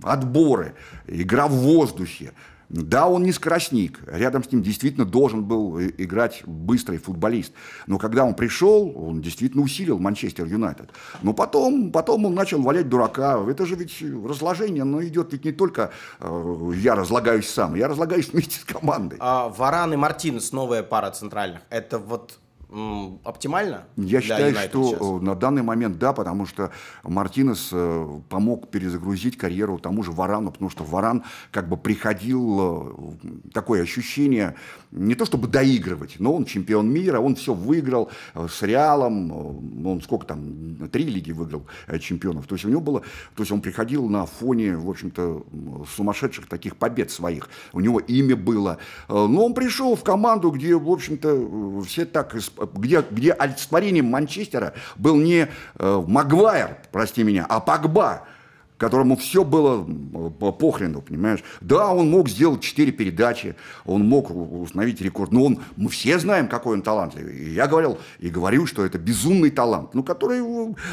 отборы, 0.04 0.74
игра 1.08 1.48
в 1.48 1.52
воздухе, 1.52 2.34
да, 2.72 3.08
он 3.08 3.24
не 3.24 3.34
скоростник. 3.34 4.00
Рядом 4.08 4.46
с 4.46 4.52
ним 4.52 4.64
действительно 4.64 5.06
должен 5.06 5.44
был 5.44 5.80
играть 5.82 6.44
быстрый 6.46 7.00
футболист. 7.00 7.52
Но 7.86 7.98
когда 7.98 8.24
он 8.24 8.34
пришел, 8.34 8.94
он 8.96 9.22
действительно 9.22 9.62
усилил 9.62 10.00
Манчестер 10.00 10.46
Юнайтед. 10.46 10.90
Но 11.22 11.34
потом, 11.34 11.92
потом 11.92 12.26
он 12.26 12.34
начал 12.34 12.62
валять 12.62 12.88
дурака. 12.88 13.44
Это 13.46 13.66
же 13.66 13.76
ведь 13.76 14.02
разложение, 14.02 14.86
но 14.86 15.04
идет 15.04 15.34
ведь 15.34 15.44
не 15.44 15.52
только 15.52 15.92
э, 16.22 16.72
я 16.76 16.96
разлагаюсь 16.96 17.50
сам, 17.50 17.76
я 17.76 17.90
разлагаюсь 17.90 18.30
вместе 18.32 18.60
с 18.60 18.64
командой. 18.64 19.18
А 19.20 19.50
Варан 19.50 19.94
и 19.94 19.98
Мартинес, 19.98 20.54
новая 20.54 20.82
пара 20.82 21.12
центральных, 21.12 21.62
это 21.70 22.00
вот 22.00 22.40
оптимально? 23.24 23.84
Я 23.98 24.22
считаю, 24.22 24.56
что 24.56 24.88
сейчас? 24.88 25.22
на 25.22 25.36
данный 25.36 25.62
момент 25.62 25.98
да, 25.98 26.14
потому 26.14 26.46
что 26.46 26.72
Мартинес 27.04 27.70
э, 27.74 28.20
помог 28.30 28.70
перезагрузить 28.70 29.38
карьеру 29.38 29.78
тому 29.78 30.04
же 30.04 30.12
Варану, 30.12 30.52
потому 30.52 30.70
что 30.70 30.84
Варан 30.84 31.24
как 31.52 31.68
бы 31.68 31.76
приходил 31.76 33.18
э, 33.24 33.50
такое 33.54 33.84
ощущение, 33.84 34.56
не 34.92 35.16
то 35.16 35.26
чтобы 35.26 35.50
доигрывать, 35.50 36.16
но 36.20 36.34
он 36.34 36.46
чемпион 36.46 36.90
мира, 36.90 37.20
он 37.20 37.36
все 37.36 37.54
выиграл 37.54 38.10
э, 38.36 38.48
с 38.50 38.62
Реалом, 38.62 39.86
он 39.86 40.02
сколько 40.02 40.28
там, 40.28 40.90
три 40.92 41.04
лиги 41.04 41.32
выиграл 41.34 41.66
чемпионов, 42.00 42.48
то 42.48 42.56
есть 42.56 42.64
у 42.64 42.70
него 42.70 42.82
было, 42.82 43.02
то 43.36 43.44
есть 43.44 43.52
он 43.52 43.60
приходил 43.62 44.08
на 44.08 44.26
фоне, 44.26 44.78
в 44.78 44.90
общем-то, 44.90 45.46
сумасшедших 45.96 46.48
таких 46.48 46.78
побед 46.78 47.12
своих, 47.12 47.50
у 47.74 47.82
него 47.82 48.00
имя 48.00 48.38
было, 48.38 48.78
но 49.10 49.46
он 49.46 49.54
пришел 49.54 49.96
в 49.96 50.04
команду, 50.04 50.52
где, 50.52 50.76
в 50.76 50.90
общем-то, 50.90 51.82
все 51.86 52.06
так 52.06 52.34
где, 52.74 53.04
где 53.10 53.32
олицетворением 53.32 54.06
Манчестера 54.06 54.74
был 54.98 55.18
не 55.18 55.48
э, 55.76 56.04
Магуайр, 56.08 56.78
прости 56.92 57.24
меня, 57.24 57.46
а 57.48 57.60
Погба, 57.60 58.24
которому 58.82 59.16
все 59.16 59.44
было 59.44 59.84
по 60.40 60.52
похрену, 60.52 61.04
понимаешь? 61.04 61.44
Да, 61.62 61.94
он 61.94 62.10
мог 62.10 62.28
сделать 62.28 62.62
четыре 62.62 62.92
передачи, 62.92 63.56
он 63.86 64.04
мог 64.04 64.32
установить 64.32 65.00
рекорд, 65.02 65.32
но 65.32 65.44
он, 65.44 65.60
мы 65.76 65.90
все 65.90 66.18
знаем, 66.18 66.48
какой 66.48 66.78
он 66.78 66.82
талантливый. 66.82 67.38
И 67.38 67.54
я 67.54 67.68
говорил, 67.68 68.00
и 68.18 68.30
говорю, 68.30 68.66
что 68.66 68.84
это 68.84 68.98
безумный 68.98 69.52
талант, 69.52 69.94
ну, 69.94 70.02
который 70.02 70.42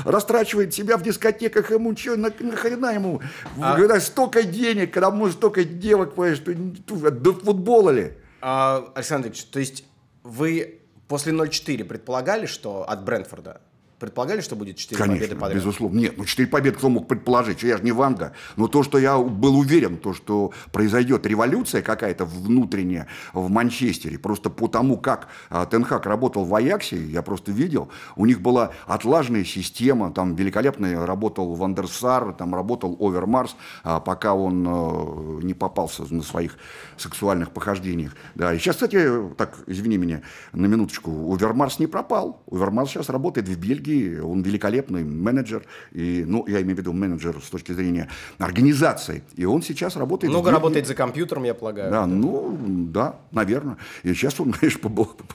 растрачивает 0.05 0.75
себя 0.75 0.99
в 0.99 1.03
дискотеках, 1.03 1.71
ему 1.71 1.97
что, 1.97 2.17
на, 2.17 2.31
нахрена 2.41 2.93
ему, 2.93 3.23
а... 3.59 3.77
когда 3.77 3.99
столько 4.01 4.43
денег, 4.43 4.93
когда 4.93 5.11
может 5.11 5.37
столько 5.37 5.65
девок, 5.65 6.15
понимаешь, 6.15 6.43
что, 6.43 7.11
до 7.11 7.33
футбола 7.33 7.89
ли? 7.89 8.13
А, 8.43 8.85
Александр 8.95 9.29
Ильич, 9.29 9.45
то 9.45 9.61
есть 9.61 9.85
вы 10.25 10.79
После 11.09 11.33
0-4 11.33 11.85
предполагали, 11.85 12.47
что 12.47 12.89
от 12.89 13.03
Брентфорда 13.03 13.61
Предполагали, 13.99 14.41
что 14.41 14.55
будет 14.55 14.77
4 14.77 14.97
Конечно, 14.97 15.27
победы 15.27 15.41
подряд? 15.41 15.57
безусловно. 15.59 15.99
Нет, 15.99 16.15
ну 16.17 16.25
4 16.25 16.49
победы 16.49 16.77
кто 16.77 16.89
мог 16.89 17.09
предположить? 17.09 17.65
Я 17.65 17.79
же 17.79 17.83
не 17.83 17.91
Ванга. 17.91 18.33
Но 18.57 18.69
то, 18.69 18.85
что 18.85 18.99
я 18.99 19.19
был 19.19 19.59
уверен, 19.59 19.97
то, 19.97 20.15
что 20.15 20.53
произойдет 20.73 21.27
революция 21.27 21.83
какая-то 21.83 22.25
внутренняя 22.25 23.09
в 23.33 23.51
Манчестере, 23.51 24.19
просто 24.19 24.51
по 24.51 24.69
тому, 24.69 24.99
как 24.99 25.29
а, 25.51 25.67
Тенхак 25.67 26.07
работал 26.07 26.45
в 26.45 26.55
Аяксе, 26.55 26.97
я 26.97 27.23
просто 27.23 27.51
видел, 27.51 27.91
у 28.15 28.25
них 28.25 28.41
была 28.41 28.71
отлаженная 28.87 29.45
система, 29.45 30.13
там 30.13 30.37
великолепно 30.37 31.05
работал 31.05 31.55
Вандерсар, 31.55 32.33
там 32.35 32.55
работал 32.55 32.97
Овермарс, 33.01 33.57
а, 33.83 33.99
пока 33.99 34.35
он 34.35 34.65
а, 34.69 35.41
не 35.43 35.55
попался 35.55 36.05
на 36.13 36.23
своих 36.23 36.57
сексуальных 36.97 37.51
похождениях. 37.51 38.15
Да. 38.37 38.55
И 38.55 38.59
сейчас, 38.59 38.77
кстати, 38.77 39.11
так, 39.37 39.59
извини 39.67 39.97
меня 39.97 40.23
на 40.53 40.67
минуточку, 40.67 41.35
Овермарс 41.35 41.81
не 41.81 41.89
пропал. 41.89 42.45
Овермарс 42.51 42.91
сейчас 42.91 43.09
работает 43.09 43.49
в 43.49 43.59
Бельгии, 43.59 43.88
Сергей, 43.89 44.21
он 44.21 44.43
великолепный 44.43 45.05
менеджер, 45.05 45.65
и, 45.93 46.25
ну, 46.27 46.47
я 46.47 46.61
имею 46.63 46.77
в 46.77 46.79
виду 46.79 46.93
менеджер 46.93 47.37
с 47.43 47.49
точки 47.49 47.73
зрения 47.73 48.09
организации, 48.39 49.23
и 49.35 49.45
он 49.45 49.63
сейчас 49.63 49.97
работает... 49.97 50.31
Много 50.31 50.51
работает 50.51 50.87
за 50.87 50.95
компьютером, 50.95 51.45
я 51.45 51.55
полагаю. 51.55 51.91
Да, 51.91 52.07
ну, 52.07 52.57
да, 52.61 53.17
наверное. 53.33 53.77
И 54.03 54.13
сейчас 54.13 54.39
он, 54.41 54.53
конечно, 54.61 54.91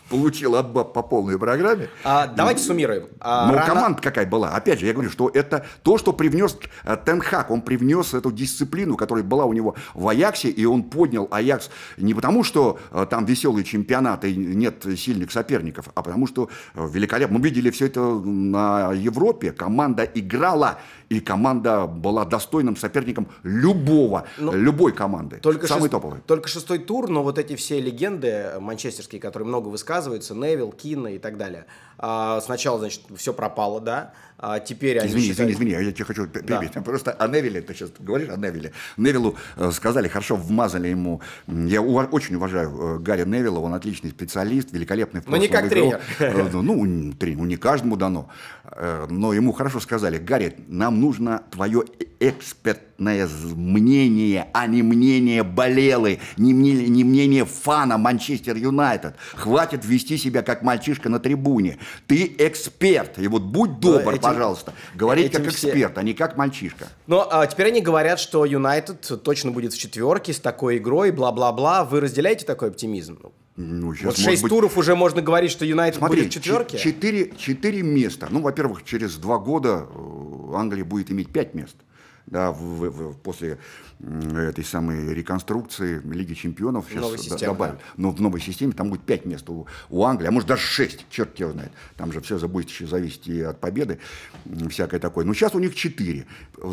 получил 0.10 0.56
отбат 0.56 0.94
по 0.94 1.02
полной 1.02 1.40
программе. 1.40 1.90
А, 2.04 2.28
давайте 2.28 2.62
ну, 2.62 2.68
суммируем. 2.68 3.08
А, 3.20 3.48
но 3.48 3.54
рано... 3.54 3.68
команда 3.68 4.02
какая 4.02 4.26
была? 4.26 4.50
Опять 4.50 4.80
же, 4.80 4.86
я 4.86 4.94
говорю, 4.94 5.10
что 5.10 5.30
это 5.34 5.66
то, 5.82 5.98
что 5.98 6.14
привнес 6.14 6.58
э, 6.84 6.98
Тенхак, 7.04 7.50
он 7.50 7.62
привнес 7.62 8.14
эту 8.14 8.32
дисциплину, 8.32 8.96
которая 8.96 9.24
была 9.24 9.46
у 9.46 9.54
него 9.54 9.76
в 9.94 10.08
Аяксе, 10.08 10.50
и 10.50 10.66
он 10.66 10.84
поднял 10.84 11.28
Аякс 11.32 11.70
не 11.98 12.14
потому, 12.14 12.44
что 12.44 12.80
э, 12.92 13.08
там 13.10 13.26
веселый 13.26 13.64
чемпионат 13.64 14.26
и 14.26 14.36
нет 14.36 14.86
сильных 14.98 15.32
соперников, 15.32 15.90
а 15.96 16.02
потому 16.04 16.28
что 16.28 16.50
э, 16.76 16.88
великолепно. 16.92 17.38
Мы 17.38 17.44
видели 17.44 17.72
все 17.72 17.88
это 17.88 18.02
на 18.52 18.92
Европе 18.94 19.52
команда 19.52 20.04
играла, 20.04 20.80
и 21.10 21.20
команда 21.20 21.86
была 21.86 22.26
достойным 22.26 22.76
соперником 22.76 23.28
любого, 23.44 24.26
но 24.38 24.52
ну, 24.52 24.58
любой 24.58 24.94
команды, 24.94 25.38
только 25.38 25.68
самой 25.68 25.84
шест... 25.84 25.92
топовой. 25.92 26.20
Только 26.26 26.48
шестой 26.48 26.80
тур, 26.80 27.10
но 27.10 27.24
вот 27.24 27.38
эти 27.38 27.56
все 27.56 27.80
легенды 27.80 28.54
манчестерские, 28.60 29.22
которые 29.22 29.48
много 29.48 29.68
высказываются, 29.68 30.34
Невил, 30.34 30.72
Кина 30.72 31.08
и 31.08 31.20
так 31.20 31.38
далее. 31.38 31.66
А, 31.98 32.42
сначала, 32.42 32.80
значит, 32.80 33.02
все 33.16 33.34
пропало, 33.34 33.80
да, 33.80 34.14
а 34.46 34.60
теперь 34.60 35.00
они 35.00 35.08
Извини, 35.08 35.28
считают... 35.28 35.52
извини, 35.54 35.72
извини, 35.72 35.86
я 35.86 35.92
тебе 35.94 36.04
хочу 36.04 36.28
перебить. 36.28 36.72
Да. 36.74 36.82
Просто 36.82 37.12
о 37.12 37.28
Невиле, 37.30 37.62
ты 37.62 37.74
сейчас 37.74 37.92
говоришь 37.98 38.28
о 38.28 38.36
Невиле. 38.36 38.74
Невилу 38.98 39.38
э, 39.56 39.72
сказали, 39.72 40.10
хорошо 40.10 40.36
вмазали 40.36 40.90
ему. 40.90 41.22
Я 41.48 41.82
ув... 41.82 42.10
очень 42.12 42.36
уважаю 42.36 42.98
э, 42.98 43.00
Гарри 43.00 43.24
Невилла, 43.24 43.60
он 43.60 43.74
отличный 43.74 44.10
специалист, 44.10 44.74
великолепный 44.74 45.22
в 45.22 45.28
Но 45.28 45.38
не 45.38 45.48
как 45.48 45.68
играл. 45.68 45.70
тренер. 45.70 46.02
Э, 46.20 46.50
ну, 46.52 47.14
тренер, 47.14 47.38
ну, 47.38 47.46
не 47.46 47.56
каждому 47.56 47.96
дано. 47.96 48.30
Но 49.10 49.34
ему 49.34 49.52
хорошо 49.52 49.80
сказали, 49.80 50.18
Гарри, 50.18 50.56
нам 50.68 51.00
нужно 51.00 51.44
твое 51.52 51.84
экспертное 52.20 53.28
мнение, 53.56 54.48
а 54.54 54.68
не 54.68 54.82
мнение 54.82 55.44
болелы, 55.44 56.20
не 56.38 56.54
мнение, 56.54 56.88
не 56.88 57.04
мнение 57.04 57.46
фана 57.46 57.98
Манчестер 57.98 58.56
Юнайтед. 58.56 59.16
Хватит 59.36 59.86
вести 59.86 60.18
себя 60.18 60.42
как 60.42 60.64
мальчишка 60.64 61.10
на 61.10 61.20
трибуне. 61.20 61.78
Ты 62.08 62.34
эксперт. 62.38 63.20
И 63.20 63.28
вот 63.28 63.44
будь 63.44 63.80
добр, 63.80 64.16
этим, 64.16 64.33
пожалуйста, 64.34 64.74
говорить 64.96 65.32
как 65.32 65.48
эксперт, 65.48 65.98
а 65.98 66.04
не 66.04 66.14
как 66.14 66.38
мальчишка. 66.38 66.88
Но 67.08 67.28
а 67.30 67.46
теперь 67.48 67.68
они 67.68 67.82
говорят, 67.82 68.20
что 68.20 68.46
Юнайтед 68.46 69.24
точно 69.24 69.52
будет 69.52 69.74
в 69.74 69.78
четверке 69.78 70.34
с 70.34 70.40
такой 70.40 70.78
игрой, 70.78 71.12
бла-бла-бла. 71.12 71.84
Вы 71.84 72.02
разделяете 72.02 72.46
такой 72.46 72.70
оптимизм? 72.70 73.20
Ну, 73.56 73.94
сейчас, 73.94 74.06
вот 74.06 74.18
шесть 74.18 74.42
быть... 74.42 74.50
туров 74.50 74.78
уже 74.78 74.96
можно 74.96 75.22
говорить, 75.22 75.52
что 75.52 75.64
Юнайтед 75.64 76.02
будет 76.02 76.28
в 76.28 76.30
четверке? 76.30 76.78
Четыре, 76.78 77.32
четыре 77.38 77.84
места. 77.84 78.28
Ну, 78.32 78.42
во-первых, 78.42 78.84
через 78.84 79.16
два 79.18 79.38
года 79.38 79.86
э, 79.94 80.56
Англия 80.56 80.84
будет 80.84 81.12
иметь 81.12 81.32
пять 81.32 81.54
мест. 81.54 81.76
Да, 82.26 82.52
в, 82.52 82.58
в, 82.58 83.12
в, 83.12 83.18
после 83.18 83.58
этой 84.00 84.64
самой 84.64 85.14
реконструкции 85.14 86.02
Лиги 86.04 86.34
Чемпионов 86.34 86.88
сейчас 86.90 87.22
системе, 87.22 87.52
добавят. 87.52 87.76
Да. 87.76 87.84
Но 87.98 88.12
в 88.12 88.22
новой 88.22 88.42
системе 88.42 88.74
там 88.74 88.90
будет 88.90 89.04
5 89.04 89.26
мест 89.26 89.50
у, 89.50 89.68
у 89.90 90.04
Англии, 90.04 90.28
а 90.28 90.32
может 90.32 90.48
даже 90.48 90.62
6, 90.62 91.06
черт 91.10 91.40
его 91.40 91.52
знает. 91.52 91.72
Там 91.96 92.12
же 92.12 92.22
все 92.22 92.38
будет 92.48 92.70
еще 92.70 92.88
зависеть 92.88 93.28
и 93.28 93.42
от 93.42 93.60
победы, 93.60 94.00
всякое 94.70 95.00
такое. 95.00 95.26
Но 95.26 95.34
сейчас 95.34 95.56
у 95.56 95.60
них 95.60 95.76
4. 95.76 96.26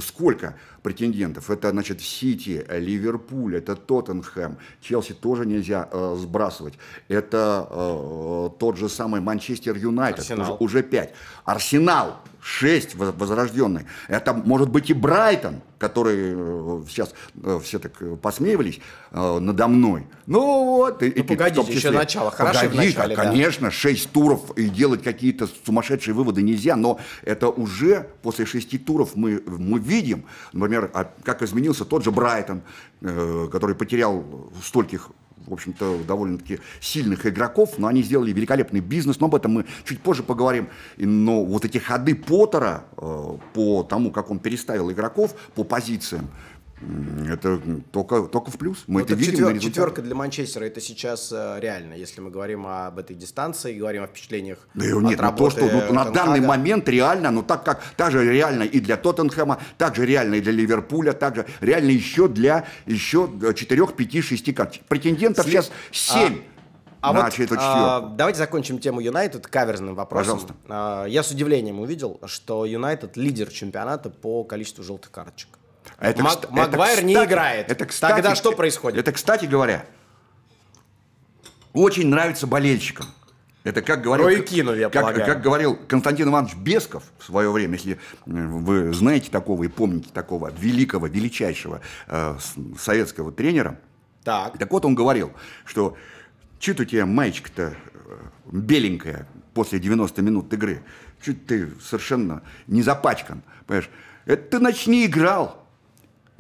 Сколько 0.02 0.57
претендентов? 0.83 1.50
Это, 1.50 1.71
значит, 1.71 2.00
Сити, 2.00 2.64
Ливерпуль, 2.69 3.57
это 3.57 3.76
Тоттенхэм, 3.76 4.59
Челси 4.80 5.14
тоже 5.14 5.47
нельзя 5.47 5.88
э, 5.90 6.16
сбрасывать. 6.19 6.75
Это 7.09 7.66
э, 7.71 8.50
тот 8.59 8.76
же 8.76 8.88
самый 8.88 9.21
Манчестер 9.21 9.76
Юнайтед, 9.76 10.30
уже, 10.38 10.52
уже 10.52 10.83
5. 10.83 11.14
Арсенал 11.45 12.21
6 12.43 12.95
возрожденный. 12.95 13.87
Это 14.09 14.33
может 14.33 14.71
быть 14.71 14.91
и 14.91 14.95
Брайтон, 14.95 15.63
который 15.79 16.35
э, 16.35 16.83
сейчас 16.89 17.15
э, 17.43 17.59
все 17.63 17.79
так 17.79 17.93
э, 18.01 18.17
посмеивались 18.17 18.81
надо 19.13 19.67
мной. 19.67 20.07
Ну 20.27 20.77
вот. 20.77 21.01
Ну, 21.01 21.07
и, 21.09 21.23
погодите, 21.23 21.73
еще 21.73 21.91
начало. 21.91 22.31
Хорошо 22.31 22.61
Погоди, 22.61 22.77
в 22.77 22.97
начале, 22.97 23.17
конечно, 23.17 23.69
да. 23.69 23.73
6 23.73 24.11
туров 24.13 24.57
и 24.57 24.69
делать 24.69 25.03
какие-то 25.03 25.49
сумасшедшие 25.67 26.15
выводы 26.15 26.43
нельзя, 26.43 26.77
но 26.77 27.01
это 27.23 27.49
уже 27.49 28.07
после 28.23 28.47
6 28.47 28.85
туров 28.85 29.17
мы, 29.17 29.43
мы 29.47 29.81
видим, 29.81 30.27
например, 30.53 30.91
а 30.95 31.11
как 31.25 31.43
изменился 31.43 31.85
тот 31.85 32.05
же 32.05 32.13
Брайтон, 32.13 32.63
который 33.01 33.75
потерял 33.75 34.25
стольких 34.63 35.11
в 35.50 35.52
общем-то, 35.52 35.99
довольно-таки 36.07 36.61
сильных 36.80 37.26
игроков, 37.26 37.75
но 37.76 37.88
они 37.88 38.02
сделали 38.02 38.33
великолепный 38.33 38.80
бизнес, 38.80 39.19
но 39.21 39.26
об 39.26 39.35
этом 39.35 39.52
мы 39.52 39.66
чуть 39.85 40.00
позже 40.00 40.23
поговорим. 40.23 40.69
Но 40.97 41.45
вот 41.45 41.64
эти 41.64 41.78
ходы 41.78 42.14
Поттера 42.14 42.85
э, 42.97 43.37
по 43.52 43.83
тому, 43.83 44.11
как 44.12 44.30
он 44.30 44.38
переставил 44.38 44.90
игроков 44.90 45.35
по 45.54 45.64
позициям, 45.64 46.28
это 47.29 47.61
только, 47.93 48.23
только 48.23 48.51
в 48.51 48.59
плюс. 48.59 48.85
Мы 48.87 49.01
ну, 49.01 49.07
это 49.07 49.15
видим 49.15 49.35
четвер, 49.35 49.61
Четверка 49.61 50.03
для 50.03 50.15
Манчестера 50.15 50.65
это 50.65 50.81
сейчас 50.81 51.31
э, 51.31 51.59
реально, 51.61 51.95
если 51.95 52.21
мы 52.21 52.31
говорим 52.31 52.67
об 52.67 52.99
этой 52.99 53.15
дистанции, 53.15 53.79
говорим 53.79 54.03
о 54.03 54.07
впечатлениях. 54.07 54.59
Да 54.75 54.87
нет, 54.87 55.21
ну, 55.21 55.33
то, 55.37 55.51
что 55.51 55.67
ну, 55.67 55.93
на 55.93 56.11
данный 56.11 56.41
момент 56.41 56.89
реально, 56.89 57.31
ну 57.31 57.43
так 57.43 57.65
как 57.65 57.83
так 57.97 58.13
же 58.13 58.25
реально 58.25 58.63
и 58.63 58.81
для 58.81 58.97
Тоттенхэма, 58.97 59.61
так 59.77 59.95
же 59.95 60.07
реально 60.07 60.37
и 60.37 60.41
для 60.41 60.53
Ливерпуля, 60.53 61.13
так 61.13 61.37
же 61.37 61.47
реально 61.61 61.91
еще 61.91 62.29
для 62.29 62.67
еще 62.87 63.31
4, 63.55 63.87
5, 63.87 64.25
6 64.25 64.55
карточек. 64.55 64.85
Претендентов 64.87 65.45
След... 65.45 65.65
сейчас 65.91 66.15
7. 66.15 66.43
А, 67.03 67.11
а 67.11 67.13
вот 67.13 67.33
а, 67.57 68.01
давайте 68.15 68.39
закончим 68.39 68.79
тему 68.79 69.01
Юнайтед 69.01 69.47
каверзным 69.47 69.95
вопросом. 69.95 70.35
Пожалуйста. 70.35 70.55
А, 70.69 71.07
я 71.07 71.23
с 71.23 71.31
удивлением 71.31 71.81
увидел, 71.81 72.21
что 72.27 72.67
Юнайтед 72.67 73.17
лидер 73.17 73.49
чемпионата 73.49 74.11
по 74.11 74.45
количеству 74.45 74.85
желтых 74.85 75.11
карточек. 75.11 75.60
Это, 76.00 76.23
Мак, 76.23 76.38
это, 76.38 76.52
Магуайр 76.52 76.95
кстати, 76.95 77.04
не 77.04 77.14
играет. 77.14 77.71
Это, 77.71 77.87
кстати, 77.87 78.14
Тогда 78.14 78.35
что 78.35 78.52
происходит? 78.52 78.99
Это, 78.99 79.12
кстати 79.12 79.45
говоря, 79.45 79.85
очень 81.73 82.09
нравится 82.09 82.47
болельщикам. 82.47 83.07
Это 83.62 83.83
как 83.83 84.00
говорил, 84.00 84.25
Рой 84.25 84.42
Кину, 84.42 84.75
я 84.75 84.88
как, 84.88 85.14
как 85.14 85.42
говорил 85.42 85.78
Константин 85.87 86.28
Иванович 86.28 86.54
Бесков 86.54 87.02
в 87.19 87.25
свое 87.25 87.50
время, 87.50 87.75
если 87.75 88.00
вы 88.25 88.95
знаете 88.95 89.30
такого 89.30 89.64
и 89.64 89.69
помните 89.69 90.09
такого 90.14 90.50
великого, 90.50 91.09
величайшего 91.09 91.83
э, 92.07 92.38
советского 92.78 93.30
тренера. 93.33 93.78
Так. 94.25 94.57
так 94.59 94.71
вот 94.71 94.87
он 94.87 94.95
говорил, 94.95 95.33
что 95.66 95.97
чуть 96.59 96.80
у 96.80 96.87
тебя 96.87 97.04
маечка-то 97.04 97.75
э, 97.75 98.16
беленькая 98.50 99.26
после 99.52 99.78
90 99.78 100.23
минут 100.23 100.52
игры, 100.54 100.83
чуть 101.21 101.47
ты 101.47 101.69
совершенно 101.83 102.42
не 102.66 102.83
запачкан, 102.83 103.42
понимаешь? 103.66 103.90
Это 104.25 104.43
ты 104.52 104.58
начни 104.58 105.04
играл 105.04 105.60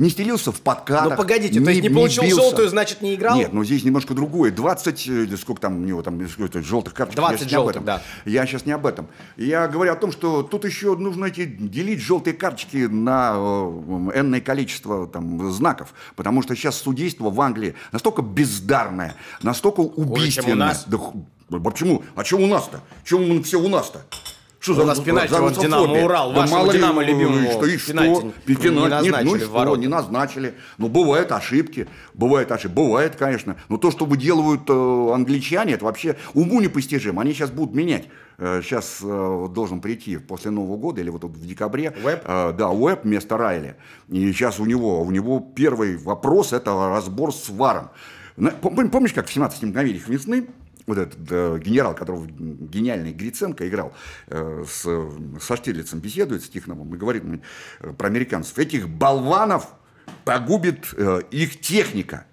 не 0.00 0.08
стелился 0.08 0.50
в 0.50 0.60
подкатах. 0.62 1.10
Ну 1.10 1.16
погодите, 1.16 1.58
не, 1.58 1.64
то 1.64 1.70
есть 1.70 1.82
не, 1.82 1.88
не 1.88 1.94
получил 1.94 2.22
бился. 2.22 2.40
желтую, 2.40 2.68
значит 2.70 3.02
не 3.02 3.14
играл? 3.14 3.36
Нет, 3.36 3.52
ну 3.52 3.62
здесь 3.62 3.84
немножко 3.84 4.14
другое. 4.14 4.50
20, 4.50 5.08
э, 5.08 5.36
сколько 5.36 5.60
там 5.60 5.82
у 5.82 5.84
него 5.84 6.02
там 6.02 6.26
сколько, 6.26 6.62
желтых 6.62 6.94
карточек. 6.94 7.20
20 7.20 7.42
я 7.42 7.48
желтых, 7.58 7.84
да. 7.84 8.02
Я 8.24 8.46
сейчас 8.46 8.64
не 8.64 8.72
об 8.72 8.86
этом. 8.86 9.08
Я 9.36 9.68
говорю 9.68 9.92
о 9.92 9.96
том, 9.96 10.10
что 10.10 10.42
тут 10.42 10.64
еще 10.64 10.96
нужно 10.96 11.26
эти, 11.26 11.44
делить 11.44 12.00
желтые 12.00 12.32
карточки 12.32 12.86
на 12.86 13.34
э, 13.34 14.10
энное 14.14 14.40
количество 14.40 15.06
там, 15.06 15.52
знаков. 15.52 15.92
Потому 16.16 16.40
что 16.42 16.56
сейчас 16.56 16.76
судейство 16.76 17.28
в 17.28 17.38
Англии 17.38 17.74
настолько 17.92 18.22
бездарное, 18.22 19.14
настолько 19.42 19.80
убийственное. 19.80 20.24
Ой, 20.24 20.30
чем 20.30 20.52
у 20.52 20.56
нас? 20.56 20.86
Да, 21.50 21.58
почему? 21.58 22.02
А 22.14 22.24
что 22.24 22.38
у 22.38 22.46
нас-то? 22.46 22.80
Чем 23.04 23.42
все 23.42 23.60
у 23.60 23.68
нас-то? 23.68 24.06
Что 24.60 24.74
за, 24.74 24.82
у 24.82 24.84
нас 24.84 25.00
пенальти, 25.00 25.30
за, 25.30 25.40
он 25.40 25.54
Динамо 25.54 26.04
Урал, 26.04 26.34
да 26.34 26.42
вашего 26.42 26.70
Динамо 26.70 27.02
любимого. 27.02 27.50
Что, 27.50 27.64
и 27.64 27.78
что? 27.78 27.92
Пенальти, 27.92 28.32
пенальти 28.44 28.68
не 28.68 28.88
назначили 28.88 29.38
нет, 29.38 29.48
ну 29.50 29.64
что, 29.64 29.76
не 29.76 29.88
назначили. 29.88 30.54
Ну, 30.76 30.88
бывают 30.88 31.32
ошибки, 31.32 31.88
бывают 32.12 32.52
ошибки, 32.52 32.74
бывает, 32.74 33.16
конечно. 33.16 33.56
Но 33.70 33.78
то, 33.78 33.90
что 33.90 34.04
делают 34.14 34.68
э, 34.68 35.12
англичане, 35.14 35.74
это 35.74 35.86
вообще 35.86 36.16
уму 36.34 36.60
непостижимо. 36.60 37.22
Они 37.22 37.32
сейчас 37.32 37.50
будут 37.50 37.74
менять. 37.74 38.08
Э, 38.36 38.60
сейчас 38.62 38.98
э, 39.02 39.48
должен 39.50 39.80
прийти 39.80 40.18
после 40.18 40.50
Нового 40.50 40.76
года, 40.76 41.00
или 41.00 41.08
вот 41.08 41.24
в 41.24 41.46
декабре. 41.46 41.94
Уэб? 42.04 42.22
Э, 42.26 42.52
да, 42.52 42.68
Уэб 42.68 43.04
вместо 43.04 43.38
Райли. 43.38 43.76
И 44.08 44.30
сейчас 44.30 44.60
у 44.60 44.66
него, 44.66 45.00
у 45.00 45.10
него 45.10 45.40
первый 45.40 45.96
вопрос, 45.96 46.52
это 46.52 46.90
разбор 46.90 47.32
с 47.32 47.48
ВАРом. 47.48 47.88
Помнишь, 48.60 49.14
как 49.14 49.26
в 49.26 49.32
17 49.32 49.62
мгновениях 49.62 50.06
весны 50.06 50.48
вот 50.90 50.98
этот 50.98 51.18
э, 51.30 51.58
генерал, 51.62 51.94
которого 51.94 52.26
гениальный 52.26 53.12
Гриценко 53.12 53.68
играл, 53.68 53.92
э, 54.28 54.64
с, 54.68 54.82
со 55.40 55.56
Штирлицем 55.56 56.00
беседует 56.00 56.42
с 56.42 56.48
Тихоновым 56.48 56.94
и 56.94 56.98
говорит 56.98 57.24
мне 57.24 57.40
э, 57.80 57.92
про 57.92 58.08
американцев. 58.08 58.58
Этих 58.58 58.88
болванов 58.88 59.68
погубит 60.24 60.92
э, 60.96 61.22
их 61.30 61.60
техника. 61.60 62.26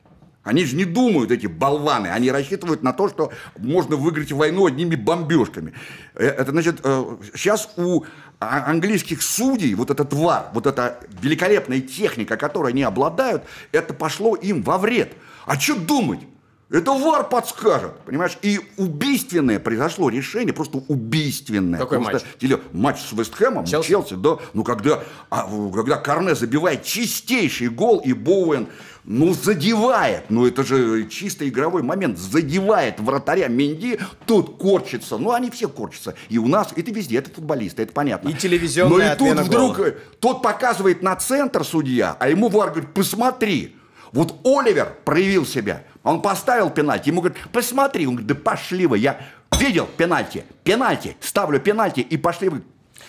Они 0.44 0.64
же 0.64 0.78
не 0.78 0.86
думают, 0.86 1.30
эти 1.30 1.46
болваны, 1.46 2.08
они 2.08 2.32
рассчитывают 2.32 2.82
на 2.82 2.94
то, 2.94 3.10
что 3.10 3.34
можно 3.58 3.98
выиграть 3.98 4.32
войну 4.32 4.66
одними 4.66 4.96
бомбежками. 4.96 5.74
Э, 6.16 6.26
это 6.26 6.52
значит, 6.52 6.80
э, 6.84 7.18
сейчас 7.36 7.74
у 7.76 8.06
а, 8.40 8.70
английских 8.70 9.22
судей 9.22 9.74
вот 9.74 9.92
этот 9.92 10.14
вар, 10.14 10.50
вот 10.54 10.66
эта 10.66 11.00
великолепная 11.22 11.82
техника, 11.82 12.38
которой 12.38 12.72
они 12.72 12.84
обладают, 12.84 13.44
это 13.72 13.94
пошло 13.94 14.36
им 14.36 14.64
во 14.64 14.78
вред. 14.78 15.14
А 15.46 15.60
что 15.60 15.76
думать? 15.76 16.22
Это 16.70 16.92
ВАР 16.92 17.30
подскажет, 17.30 17.98
понимаешь? 18.06 18.38
И 18.42 18.60
убийственное 18.76 19.58
произошло 19.58 20.10
решение, 20.10 20.54
просто 20.54 20.80
убийственное. 20.90 21.80
Какой 21.80 22.00
матч? 22.00 22.24
Теле... 22.40 22.60
Матч 22.74 23.00
с 23.00 23.14
Вестхэмом, 23.14 23.66
Челси? 23.66 23.88
Челси, 23.88 24.14
да. 24.16 24.38
Ну, 24.54 24.66
когда, 24.66 25.02
а, 25.30 25.50
когда 25.74 25.96
Корне 25.96 26.36
забивает 26.36 26.84
чистейший 26.84 27.70
гол, 27.70 28.00
и 28.00 28.12
Боуэн, 28.12 28.68
ну, 29.06 29.34
задевает, 29.34 30.26
ну, 30.30 30.46
это 30.46 30.66
же 30.66 31.08
чисто 31.08 31.48
игровой 31.48 31.84
момент, 31.84 32.18
задевает 32.18 33.00
вратаря 33.00 33.48
Менди, 33.48 33.98
тут 34.26 34.58
корчится, 34.58 35.18
ну, 35.18 35.32
они 35.32 35.50
все 35.50 35.70
корчатся. 35.70 36.16
И 36.28 36.38
у 36.38 36.48
нас, 36.48 36.74
это 36.76 36.92
везде, 36.92 37.20
это 37.20 37.30
футболисты, 37.34 37.84
это 37.84 37.94
понятно. 37.94 38.28
И 38.28 38.34
телевизионная 38.34 39.16
Но 39.18 39.32
и 39.32 39.36
тут 39.36 39.46
вдруг, 39.46 39.78
гола. 39.78 39.94
тот 40.20 40.42
показывает 40.42 41.02
на 41.02 41.16
центр 41.16 41.64
судья, 41.64 42.18
а 42.20 42.28
ему 42.28 42.50
ВАР 42.50 42.72
говорит, 42.72 42.94
посмотри, 42.94 43.78
вот 44.12 44.36
Оливер 44.44 44.96
проявил 45.06 45.46
себя, 45.46 45.84
он 46.08 46.22
поставил 46.22 46.70
пенальти, 46.70 47.10
ему 47.10 47.22
говорят, 47.22 47.38
посмотри, 47.52 48.08
он 48.08 48.16
говорит, 48.16 48.28
да 48.28 48.36
пошли 48.36 48.88
вы, 48.88 48.98
я 48.98 49.20
видел 49.60 49.86
пенальти, 49.86 50.46
пенальти, 50.64 51.18
ставлю 51.20 51.60
пенальти 51.60 52.00
и 52.00 52.18
пошли 52.18 52.50
вы. 52.50 52.64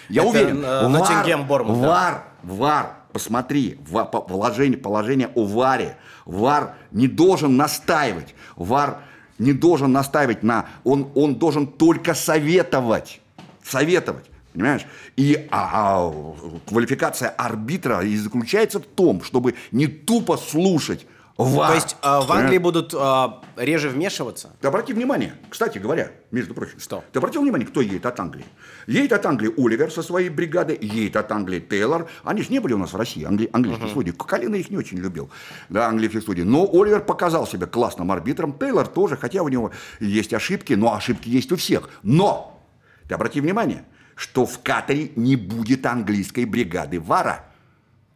Я 0.09 0.23
Это, 0.23 0.31
уверен, 0.31 0.65
э, 0.65 0.89
вар, 0.89 1.39
Бормут, 1.47 1.77
вар, 1.77 2.25
да. 2.43 2.55
вар, 2.55 2.97
посмотри, 3.13 3.79
вар, 3.89 4.07
положение, 4.07 4.79
положение 4.79 5.31
о 5.35 5.45
варе. 5.45 5.97
Вар 6.25 6.75
не 6.91 7.07
должен 7.07 7.57
настаивать, 7.57 8.35
вар 8.57 8.99
не 9.39 9.53
должен 9.53 9.93
настаивать 9.93 10.43
на, 10.43 10.67
он, 10.85 11.11
он 11.15 11.37
должен 11.37 11.67
только 11.67 12.15
советовать, 12.15 13.21
советовать. 13.63 14.25
Понимаешь? 14.53 14.87
И 15.17 15.47
а, 15.53 15.71
а, 15.73 16.35
квалификация 16.67 17.29
арбитра 17.29 18.01
и 18.01 18.17
заключается 18.17 18.81
в 18.81 18.87
том, 18.87 19.23
чтобы 19.23 19.55
не 19.71 19.87
тупо 19.87 20.37
слушать 20.37 21.07
ВАР. 21.39 21.69
То 21.69 21.75
есть 21.75 21.97
э, 22.03 22.21
в 22.21 22.33
Англии 22.33 22.59
будут 22.59 22.93
э, 22.93 23.27
реже 23.57 23.91
вмешиваться? 23.91 24.51
Ты 24.61 24.67
обрати 24.67 24.93
внимание, 24.93 25.35
кстати 25.49 25.79
говоря, 25.79 26.11
между 26.33 26.53
прочим. 26.53 26.81
Что? 26.81 27.05
Ты 27.13 27.21
обратил 27.21 27.43
внимание, 27.43 27.67
кто 27.67 27.81
едет 27.81 28.07
от 28.07 28.19
Англии? 28.19 28.45
Едет 28.89 29.13
от 29.13 29.25
Англии 29.25 29.55
Оливер 29.57 29.93
со 29.93 30.03
своей 30.03 30.31
бригадой, 30.31 30.77
едет 30.81 31.15
от 31.15 31.31
Англии 31.31 31.61
Тейлор. 31.61 32.09
Они 32.25 32.43
же 32.43 32.51
не 32.51 32.59
были 32.59 32.73
у 32.73 32.79
нас 32.79 32.93
в 32.93 32.97
России, 32.97 33.23
англи, 33.23 33.49
английские 33.53 33.89
uh-huh. 33.89 33.95
судьи. 33.95 34.13
Калина 34.13 34.57
их 34.57 34.69
не 34.71 34.77
очень 34.77 34.99
любил, 34.99 35.31
да, 35.69 35.87
английские 35.87 36.23
судьи. 36.23 36.43
Но 36.43 36.69
Оливер 36.73 37.03
показал 37.03 37.47
себя 37.47 37.69
классным 37.69 38.11
арбитром. 38.11 38.59
Тейлор 38.59 38.89
тоже, 38.89 39.17
хотя 39.17 39.43
у 39.45 39.49
него 39.49 39.71
есть 40.01 40.35
ошибки, 40.35 40.73
но 40.73 40.93
ошибки 40.95 41.29
есть 41.29 41.53
у 41.53 41.57
всех. 41.57 41.89
Но, 42.03 42.61
ты 43.07 43.15
обрати 43.15 43.41
внимание, 43.41 43.85
что 44.17 44.45
в 44.45 44.61
Катаре 44.61 45.13
не 45.15 45.37
будет 45.37 45.87
английской 45.87 46.47
бригады 46.47 46.99
ВАРа. 46.99 47.45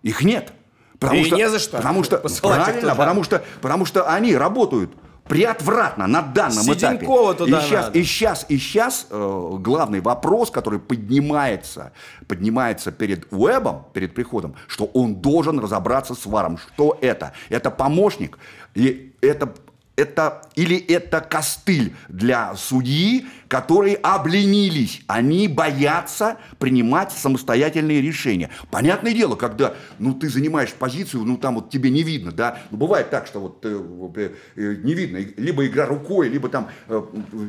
Их 0.03 0.23
нет. 0.23 0.53
Потому 1.03 1.21
и 1.21 1.25
что, 1.25 1.37
не 1.37 1.49
за 1.49 1.59
что. 1.59 1.77
Потому 1.77 2.05
что, 2.05 2.19
правильно, 2.19 2.95
потому 2.95 3.25
что, 3.25 3.43
потому 3.61 3.85
что 3.85 4.09
они 4.09 4.37
работают 4.37 4.93
приотвратно 5.29 6.07
на 6.07 6.23
данном 6.23 6.65
Сиденькова 6.65 7.33
этапе. 7.33 7.45
Туда 7.45 7.59
и 7.59 7.63
сейчас, 7.63 7.87
надо. 7.87 7.99
и 7.99 8.03
сейчас, 8.03 8.47
и 8.49 8.59
сейчас 8.59 9.07
э, 9.11 9.51
главный 9.61 10.01
вопрос, 10.01 10.51
который 10.51 10.79
поднимается, 10.79 11.93
поднимается 12.27 12.93
перед 12.93 13.33
Уэбом, 13.33 13.87
перед 13.93 14.15
приходом, 14.15 14.55
что 14.67 14.87
он 14.87 15.17
должен 15.17 15.59
разобраться 15.59 16.15
с 16.15 16.27
варом. 16.27 16.59
Что 16.59 16.99
это? 17.01 17.33
Это 17.49 17.71
помощник, 17.71 18.39
и 18.75 19.15
это 19.21 19.53
это, 19.95 20.43
или 20.55 20.77
это 20.77 21.21
костыль 21.21 21.95
для 22.09 22.55
судьи, 22.57 23.27
которые 23.53 23.97
обленились. 23.97 25.03
Они 25.09 25.47
боятся 25.47 26.39
принимать 26.59 27.13
самостоятельные 27.13 28.01
решения. 28.01 28.49
Понятное 28.71 29.13
дело, 29.13 29.37
когда 29.37 29.75
ну, 29.99 30.15
ты 30.15 30.31
занимаешь 30.31 30.73
позицию, 30.73 31.25
ну 31.25 31.37
там 31.37 31.57
вот 31.57 31.69
тебе 31.69 31.91
не 31.91 32.03
видно, 32.03 32.33
да. 32.33 32.61
Ну, 32.71 32.79
бывает 32.79 33.11
так, 33.11 33.27
что 33.27 33.41
вот 33.41 33.59
э, 33.67 34.31
э, 34.57 34.77
не 34.83 34.95
видно, 34.95 35.19
либо 35.37 35.67
игра 35.67 35.85
рукой, 35.85 36.31
либо 36.31 36.49
там 36.49 36.71
э, 36.89 37.03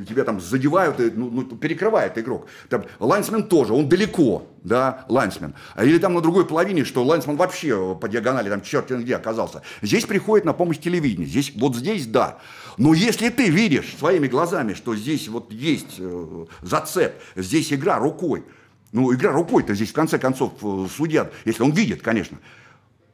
тебя 0.09 0.25
там 0.25 0.41
задевают, 0.41 0.99
э, 0.99 1.09
ну, 1.15 1.29
ну, 1.31 1.45
перекрывает 1.45 2.17
игрок. 2.17 2.47
Там, 2.67 2.83
лайнсмен 2.99 3.43
тоже, 3.43 3.71
он 3.71 3.87
далеко, 3.87 4.45
да, 4.61 5.05
лайнсмен. 5.07 5.55
Или 5.81 5.99
там 5.99 6.15
на 6.15 6.21
другой 6.21 6.45
половине, 6.45 6.83
что 6.83 7.01
лайнсмен 7.05 7.37
вообще 7.37 7.95
по 7.95 8.09
диагонали, 8.09 8.49
там 8.49 8.61
черт 8.61 8.91
где 8.91 9.15
оказался. 9.15 9.61
Здесь 9.81 10.03
приходит 10.03 10.43
на 10.43 10.51
помощь 10.51 10.79
телевидение. 10.79 11.29
Здесь, 11.29 11.53
вот 11.55 11.77
здесь 11.77 12.07
да. 12.07 12.39
Но 12.77 12.93
если 12.93 13.29
ты 13.29 13.49
видишь 13.49 13.95
своими 13.97 14.27
глазами, 14.27 14.73
что 14.73 14.95
здесь 14.95 15.27
вот 15.27 15.51
есть 15.51 15.95
э, 15.99 16.45
зацеп, 16.62 17.13
здесь 17.36 17.71
игра 17.71 17.97
рукой, 17.97 18.43
ну, 18.91 19.13
игра 19.13 19.31
рукой-то 19.31 19.73
здесь, 19.73 19.89
в 19.89 19.93
конце 19.93 20.19
концов, 20.19 20.53
э, 20.62 20.88
судья, 20.95 21.29
если 21.45 21.63
он 21.63 21.71
видит, 21.71 22.01
конечно. 22.01 22.38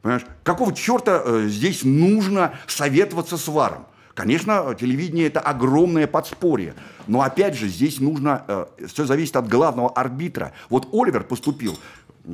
Понимаешь? 0.02 0.26
Какого 0.44 0.74
черта 0.74 1.22
э, 1.24 1.48
здесь 1.48 1.84
нужно 1.84 2.54
советоваться 2.68 3.38
с 3.38 3.48
варом? 3.48 3.86
Конечно, 4.14 4.76
телевидение 4.78 5.28
это 5.28 5.40
огромное 5.40 6.06
подспорье, 6.06 6.74
но 7.08 7.22
опять 7.22 7.56
же 7.56 7.68
здесь 7.70 8.02
нужно, 8.02 8.44
э, 8.48 8.66
все 8.88 9.06
зависит 9.06 9.38
от 9.38 9.48
главного 9.48 9.90
арбитра. 9.90 10.52
Вот 10.70 10.90
Оливер 10.92 11.24
поступил 11.24 11.78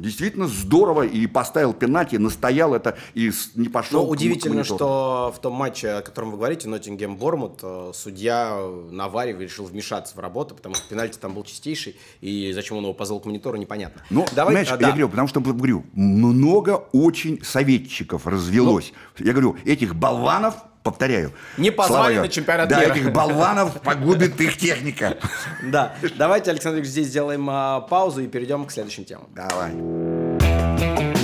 действительно 0.01 0.47
здорово 0.47 1.03
и 1.03 1.27
поставил 1.27 1.73
пенальти, 1.73 2.15
настоял 2.17 2.73
это 2.73 2.97
и 3.13 3.31
не 3.55 3.69
пошел. 3.69 4.03
Но 4.03 4.09
удивительно, 4.09 4.63
что 4.63 5.33
в 5.35 5.41
том 5.41 5.53
матче, 5.53 5.89
о 5.89 6.01
котором 6.01 6.31
вы 6.31 6.37
говорите, 6.37 6.67
Ноттингем 6.67 7.17
Бормут, 7.17 7.59
э, 7.63 7.91
судья 7.93 8.57
Навари 8.91 9.33
решил 9.37 9.65
вмешаться 9.65 10.15
в 10.15 10.19
работу, 10.19 10.55
потому 10.55 10.75
что 10.75 10.87
пенальти 10.87 11.17
там 11.17 11.33
был 11.33 11.43
чистейший, 11.43 11.95
и 12.21 12.51
зачем 12.53 12.77
он 12.77 12.83
его 12.83 12.93
позвал 12.93 13.19
к 13.19 13.25
монитору, 13.25 13.57
непонятно. 13.57 14.01
Ну, 14.09 14.25
Давай, 14.35 14.53
знаешь, 14.53 14.71
а, 14.71 14.77
да. 14.77 14.87
я 14.87 14.91
говорю, 14.91 15.09
потому 15.09 15.27
что 15.27 15.39
говорю, 15.39 15.85
много 15.93 16.87
очень 16.91 17.43
советчиков 17.43 18.27
развелось. 18.27 18.93
Ну, 19.19 19.25
я 19.25 19.31
говорю, 19.31 19.57
этих 19.65 19.95
болванов 19.95 20.55
повторяю. 20.85 21.33
Не 21.57 21.71
позвали 21.71 22.19
на 22.19 22.29
чемпионат 22.29 22.69
да, 22.69 22.79
мира. 22.79 22.93
этих 22.93 23.11
болванов 23.11 23.81
погубит 23.81 24.39
их 24.39 24.57
техника. 24.57 25.17
Да. 25.63 25.95
Давайте, 26.17 26.51
Александр 26.51 26.77
Ильич, 26.79 26.91
здесь 26.91 27.07
сделаем 27.07 27.47
а, 27.49 27.81
паузу 27.81 28.21
и 28.21 28.27
перейдем 28.27 28.65
к 28.65 28.71
следующим 28.71 29.03
темам. 29.03 29.27
Давай. 29.33 31.14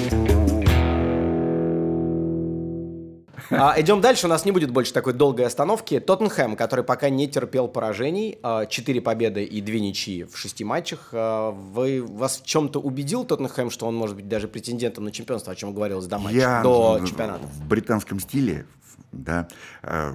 А, 3.52 3.80
идем 3.80 4.02
дальше, 4.02 4.28
у 4.28 4.30
нас 4.30 4.46
не 4.46 4.52
будет 4.52 4.72
больше 4.72 4.94
такой 4.94 5.14
долгой 5.14 5.46
остановки. 5.46 6.00
Тоттенхэм, 6.00 6.56
который 6.56 6.86
пока 6.86 7.10
не 7.10 7.28
терпел 7.28 7.68
поражений, 7.68 8.40
а, 8.44 8.66
четыре 8.66 9.02
победы 9.02 9.44
и 9.44 9.62
две 9.62 9.82
ничьи 9.82 10.24
в 10.24 10.38
шести 10.38 10.64
матчах. 10.64 11.10
А, 11.12 11.52
вы, 11.52 12.02
вас 12.02 12.42
в 12.42 12.46
чем-то 12.46 12.80
убедил 12.80 13.26
Тоттенхэм, 13.26 13.70
что 13.70 13.88
он 13.88 13.96
может 13.96 14.16
быть 14.16 14.28
даже 14.28 14.48
претендентом 14.48 15.04
на 15.04 15.12
чемпионство, 15.12 15.52
о 15.52 15.56
чем 15.56 15.74
говорилось 15.74 16.06
до 16.08 16.18
матча, 16.18 16.38
Я 16.38 16.64
до 16.64 17.02
чемпионата? 17.06 17.46
В 17.46 17.68
британском 17.68 18.20
стиле, 18.20 18.66
да, 19.12 19.48
э, 19.84 20.12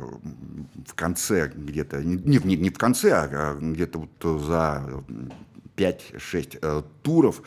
в 0.86 0.94
конце 0.94 1.52
где-то, 1.54 2.02
не, 2.02 2.38
не, 2.42 2.56
не 2.56 2.70
в 2.70 2.78
конце, 2.78 3.12
а 3.12 3.54
где-то 3.60 3.98
вот 3.98 4.40
за 4.42 4.82
5-6 5.76 6.58
э, 6.60 6.82
туров 7.02 7.42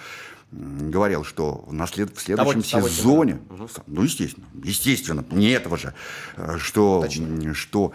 говорил, 0.51 1.23
что 1.23 1.67
на 1.69 1.85
след, 1.87 2.15
в 2.15 2.21
следующем 2.21 2.63
того, 2.63 2.87
сезоне, 2.87 3.39
того 3.49 3.69
ну, 3.87 4.03
естественно, 4.03 4.45
естественно, 4.63 5.25
не 5.31 5.49
этого 5.51 5.77
же, 5.77 5.93
э, 6.37 6.57
что, 6.57 7.05
что 7.53 7.93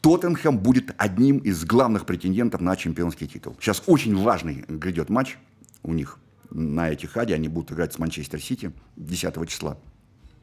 Тоттенхэм 0.00 0.58
будет 0.58 0.94
одним 0.96 1.38
из 1.38 1.64
главных 1.64 2.06
претендентов 2.06 2.60
на 2.60 2.76
чемпионский 2.76 3.26
титул. 3.26 3.56
Сейчас 3.60 3.82
очень 3.86 4.16
важный 4.16 4.64
грядет 4.68 5.08
матч 5.08 5.36
у 5.82 5.92
них 5.92 6.18
на 6.50 6.94
Этихаде, 6.94 7.34
они 7.34 7.48
будут 7.48 7.72
играть 7.72 7.92
с 7.92 7.98
Манчестер 7.98 8.40
Сити 8.40 8.72
10 8.96 9.48
числа. 9.48 9.76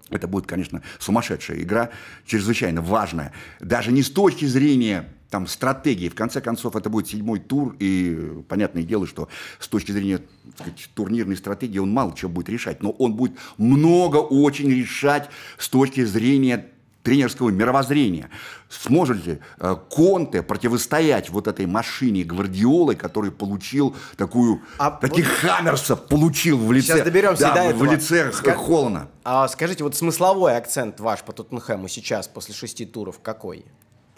Это 0.10 0.28
будет, 0.28 0.46
конечно, 0.46 0.82
сумасшедшая 1.00 1.62
игра, 1.62 1.90
чрезвычайно 2.26 2.82
важная. 2.82 3.32
Даже 3.62 3.92
не 3.92 4.04
с 4.04 4.12
точки 4.12 4.46
зрения 4.46 5.10
там, 5.34 5.48
стратегии. 5.48 6.10
В 6.10 6.14
конце 6.14 6.42
концов, 6.42 6.76
это 6.76 6.92
будет 6.92 7.08
седьмой 7.08 7.40
тур, 7.40 7.76
и 7.80 8.44
понятное 8.48 8.84
дело, 8.84 9.08
что 9.08 9.30
с 9.58 9.68
точки 9.68 9.92
зрения 9.92 10.22
сказать, 10.54 10.88
турнирной 10.94 11.36
стратегии 11.38 11.80
он 11.80 11.92
мало 11.92 12.16
чего 12.16 12.30
будет 12.30 12.50
решать, 12.50 12.84
но 12.84 12.92
он 12.92 13.16
будет 13.16 13.36
много 13.58 14.18
очень 14.18 14.70
решать 14.70 15.32
с 15.58 15.70
точки 15.70 16.06
зрения 16.06 16.68
тренерского 17.02 17.50
мировоззрения. 17.50 18.30
Сможет 18.70 19.26
ли 19.26 19.40
э, 19.60 19.76
Конте 19.90 20.44
противостоять 20.44 21.32
вот 21.32 21.48
этой 21.48 21.66
машине 21.66 22.24
Гвардиолы, 22.24 22.94
который 22.94 23.32
получил 23.32 23.96
такую, 24.16 24.62
а 24.78 24.92
таких 24.92 25.28
вот... 25.28 25.50
хаммерсов 25.50 26.08
получил 26.10 26.60
в 26.60 26.72
лице, 26.72 26.94
Сейчас 26.94 27.06
доберемся 27.06 27.42
да, 27.42 27.56
до 27.56 27.76
в 27.76 27.82
этого. 27.82 27.92
лице 27.92 28.32
Ска... 28.32 28.54
Холлана. 28.54 29.08
А, 29.24 29.48
скажите, 29.48 29.84
вот 29.84 29.96
смысловой 29.96 30.56
акцент 30.56 31.00
ваш 31.00 31.24
по 31.24 31.34
Тоттенхэму 31.34 31.88
сейчас, 31.88 32.28
после 32.28 32.54
шести 32.54 32.86
туров, 32.86 33.20
какой? 33.20 33.66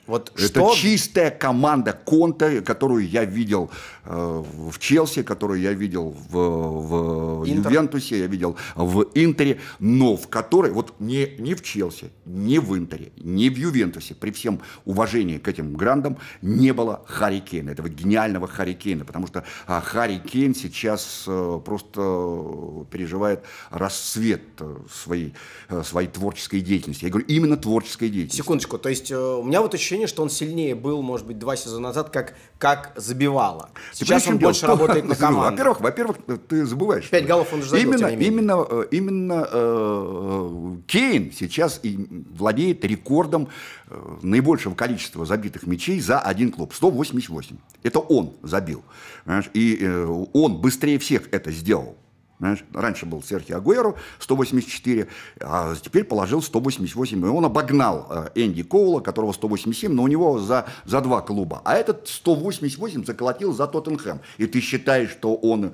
Вот 0.08 0.32
это 0.36 0.48
что... 0.48 0.76
чистая 0.76 1.32
команда 1.32 1.94
Конта, 1.94 2.62
которую 2.62 3.08
я 3.08 3.26
видел 3.26 3.72
в 4.06 4.80
Челси, 4.80 5.24
которую 5.24 5.62
я 5.62 5.74
видел 5.74 6.16
в, 6.30 7.42
в 7.42 7.44
Ювентусе, 7.46 8.20
я 8.20 8.28
видел 8.28 8.56
в 8.76 9.08
Интере, 9.16 9.60
но 9.80 10.16
в 10.16 10.28
которой, 10.28 10.72
вот 10.72 10.94
не, 11.00 11.36
не 11.40 11.56
в 11.56 11.64
Челси, 11.64 12.12
не 12.26 12.60
в 12.60 12.78
Интере, 12.78 13.12
не 13.18 13.50
в 13.50 13.58
Ювентусе, 13.58 14.16
при 14.16 14.32
всем 14.32 14.62
уважении 14.86 15.38
к 15.38 15.48
этим 15.48 15.76
грандам, 15.76 16.18
не 16.42 16.74
было 16.74 17.04
Харри 17.06 17.40
Кейна, 17.40 17.72
этого 17.72 17.90
гениального 17.90 18.48
Харри 18.48 18.74
Кейна, 18.74 19.06
потому 19.06 19.28
что 19.28 19.44
а, 19.68 19.82
Харри 19.82 20.22
Кейн 20.26 20.56
сейчас 20.56 21.26
э, 21.28 21.62
просто 21.64 22.86
переживает 22.92 23.44
расцвет 23.70 24.42
э, 24.60 24.76
своей, 24.92 25.34
э, 25.70 25.84
своей 25.84 26.08
творческой 26.08 26.62
деятельности. 26.62 27.06
Я 27.06 27.12
говорю, 27.12 27.28
именно 27.28 27.58
творческой 27.58 28.10
деятельности. 28.10 28.38
Секундочку, 28.38 28.78
то 28.78 28.90
есть 28.90 29.12
э, 29.12 29.18
у 29.18 29.44
меня 29.44 29.62
вот 29.62 29.74
ощущение, 29.74 30.08
что 30.08 30.24
он 30.24 30.30
сильнее 30.30 30.76
был, 30.76 31.02
может 31.02 31.26
быть, 31.26 31.40
два 31.40 31.56
сезона 31.56 31.90
назад, 31.90 32.10
как, 32.10 32.36
как 32.58 32.94
забивало. 32.96 33.70
Сейчас 33.96 34.28
он 34.28 34.38
больше 34.38 34.68
работает 34.68 35.06
на 35.06 35.16
команду. 35.16 35.52
Во-первых, 35.52 35.80
во-первых, 35.80 36.18
ты 36.50 36.66
забываешь. 36.66 37.10
Пять 37.10 37.26
голов 37.26 37.54
он 37.54 37.60
уже 37.60 37.70
забил, 37.70 37.94
именно, 37.94 38.08
именно, 38.08 38.82
именно 38.92 39.48
э, 39.50 40.78
Кейн 40.88 41.32
сейчас 41.32 41.80
и 41.82 42.06
владеет 42.38 42.84
рекордом 42.84 43.48
э, 43.88 44.18
наибольшего 44.22 44.76
количества 44.76 45.26
забитых 45.26 45.66
мячей 45.66 46.02
за 46.02 46.20
один 46.20 46.52
клуб. 46.52 46.74
188. 46.74 47.56
Это 47.84 48.00
он 48.00 48.34
забил. 48.44 48.84
Понимаешь? 49.24 49.50
И 49.54 49.78
э, 49.80 50.26
он 50.34 50.58
быстрее 50.58 51.00
всех 51.00 51.30
это 51.32 51.52
сделал. 51.52 51.98
Знаешь, 52.40 52.66
раньше 52.74 53.06
был 53.06 53.24
Серхио 53.24 53.58
Агуэро 53.58 53.96
184, 54.20 55.08
а 55.40 55.74
теперь 55.82 56.04
положил 56.04 56.42
188. 56.42 57.26
И 57.26 57.30
он 57.30 57.46
обогнал 57.46 58.08
э, 58.10 58.30
Энди 58.36 58.62
Коула, 58.62 59.00
которого 59.00 59.32
187, 59.32 59.92
но 59.94 60.04
у 60.04 60.08
него 60.08 60.40
за, 60.40 60.66
за 60.86 61.00
два 61.00 61.22
клуба. 61.22 61.62
А 61.64 61.76
этот 61.76 62.10
188 62.10 63.06
заколотил 63.06 63.54
за 63.54 63.68
Тоттенхэм. 63.68 64.20
И 64.38 64.48
ты 64.48 64.60
считаешь, 64.60 65.12
что 65.12 65.36
он 65.36 65.74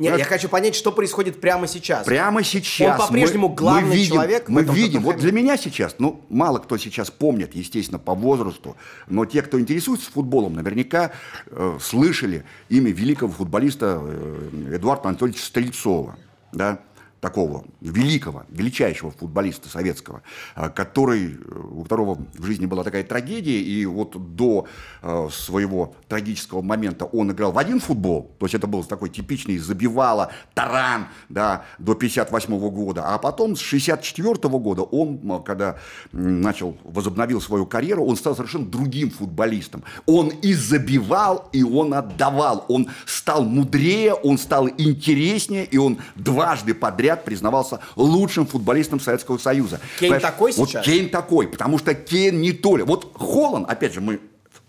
нет, 0.00 0.18
я 0.18 0.24
хочу 0.24 0.48
понять, 0.48 0.74
что 0.74 0.92
происходит 0.92 1.40
прямо 1.40 1.66
сейчас. 1.66 2.06
Прямо 2.06 2.42
сейчас. 2.42 2.98
Он 2.98 3.06
по-прежнему 3.06 3.48
главный 3.50 3.90
мы 3.90 3.94
видим, 3.94 4.14
человек. 4.14 4.48
Мы 4.48 4.62
видим. 4.62 5.02
Вот 5.02 5.16
для 5.16 5.32
меня 5.32 5.56
сейчас, 5.56 5.96
ну, 5.98 6.24
мало 6.28 6.58
кто 6.58 6.78
сейчас 6.78 7.10
помнит, 7.10 7.54
естественно, 7.54 7.98
по 7.98 8.14
возрасту, 8.14 8.76
но 9.08 9.24
те, 9.26 9.42
кто 9.42 9.60
интересуется 9.60 10.10
футболом, 10.10 10.54
наверняка 10.54 11.12
э, 11.46 11.78
слышали 11.80 12.44
имя 12.68 12.90
великого 12.90 13.32
футболиста 13.32 14.00
э, 14.02 14.74
Эдуарда 14.76 15.10
Анатольевича 15.10 15.44
Стрельцова. 15.44 16.16
Да? 16.52 16.80
Такого 17.20 17.64
великого, 17.80 18.44
величайшего 18.48 19.10
футболиста 19.10 19.68
советского, 19.68 20.22
э, 20.56 20.70
который, 20.70 21.34
э, 21.34 21.60
у 21.72 21.82
которого 21.82 22.18
в 22.34 22.44
жизни 22.44 22.66
была 22.66 22.82
такая 22.82 23.04
трагедия, 23.04 23.60
и 23.60 23.84
вот 23.86 24.34
до 24.36 24.66
э, 25.02 25.28
своего 25.30 25.94
трагического 26.08 26.62
момента 26.62 27.04
он 27.04 27.30
играл 27.30 27.52
в 27.52 27.58
один 27.58 27.80
футбол, 27.80 28.30
то 28.38 28.46
есть 28.46 28.54
это 28.54 28.66
был 28.66 28.82
такой 28.84 29.10
типичный 29.10 29.58
забивало, 29.58 30.30
таран, 30.54 31.08
да, 31.28 31.64
до 31.78 31.94
58 31.94 32.58
года, 32.70 33.04
а 33.04 33.18
потом 33.18 33.54
с 33.54 33.60
64 33.60 34.34
года 34.58 34.82
он, 34.82 35.42
когда 35.42 35.76
начал, 36.12 36.76
возобновил 36.84 37.40
свою 37.40 37.66
карьеру, 37.66 38.04
он 38.04 38.16
стал 38.16 38.34
совершенно 38.34 38.66
другим 38.66 39.10
футболистом. 39.10 39.84
Он 40.06 40.28
и 40.28 40.54
забивал, 40.54 41.48
и 41.52 41.62
он 41.62 41.94
отдавал, 41.94 42.64
он 42.68 42.88
стал 43.06 43.44
мудрее, 43.44 44.14
он 44.14 44.38
стал 44.38 44.68
интереснее, 44.68 45.64
и 45.64 45.76
он 45.76 45.98
дважды 46.16 46.74
подряд 46.74 47.09
подряд 47.10 47.24
признавался 47.24 47.80
лучшим 47.96 48.46
футболистом 48.46 49.00
Советского 49.00 49.38
Союза. 49.38 49.80
Кейн 49.98 50.12
Понимаешь? 50.12 50.22
такой 50.22 50.52
сейчас? 50.52 50.74
Вот 50.74 50.84
Кейн 50.84 51.10
такой, 51.10 51.48
потому 51.48 51.78
что 51.78 51.94
Кейн 51.94 52.40
не 52.40 52.52
то 52.52 52.76
ли. 52.76 52.82
Вот 52.82 53.12
Холланд, 53.14 53.68
опять 53.68 53.94
же, 53.94 54.00
мы 54.00 54.20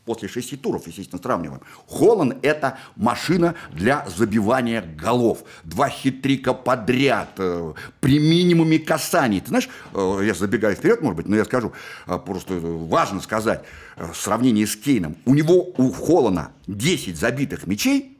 после 0.05 0.27
шести 0.27 0.57
туров, 0.57 0.87
естественно, 0.87 1.21
сравниваем. 1.21 1.61
Холланд– 1.87 2.37
это 2.41 2.79
машина 2.95 3.53
для 3.71 4.05
забивания 4.17 4.81
голов. 4.81 5.43
Два 5.63 5.89
хитрика 5.89 6.53
подряд, 6.53 7.29
э, 7.37 7.73
при 7.99 8.17
минимуме 8.17 8.79
касаний. 8.79 9.39
Ты 9.41 9.49
знаешь, 9.49 9.69
э, 9.93 10.21
я 10.23 10.33
забегаю 10.33 10.75
вперед, 10.75 11.01
может 11.01 11.17
быть, 11.17 11.27
но 11.27 11.35
я 11.35 11.45
скажу, 11.45 11.71
э, 12.07 12.17
просто 12.17 12.55
важно 12.55 13.21
сказать, 13.21 13.63
в 13.95 14.15
сравнении 14.15 14.65
с 14.65 14.75
Кейном, 14.75 15.15
у 15.25 15.35
него, 15.35 15.71
у 15.77 15.91
Холлана 15.91 16.51
10 16.65 17.15
забитых 17.15 17.67
мячей, 17.67 18.10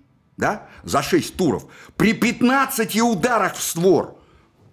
да, 0.42 0.68
за 0.84 1.04
6 1.04 1.38
туров, 1.38 1.68
при 1.96 2.14
15 2.14 3.00
ударах 3.02 3.54
в 3.56 3.62
створ, 3.62 4.18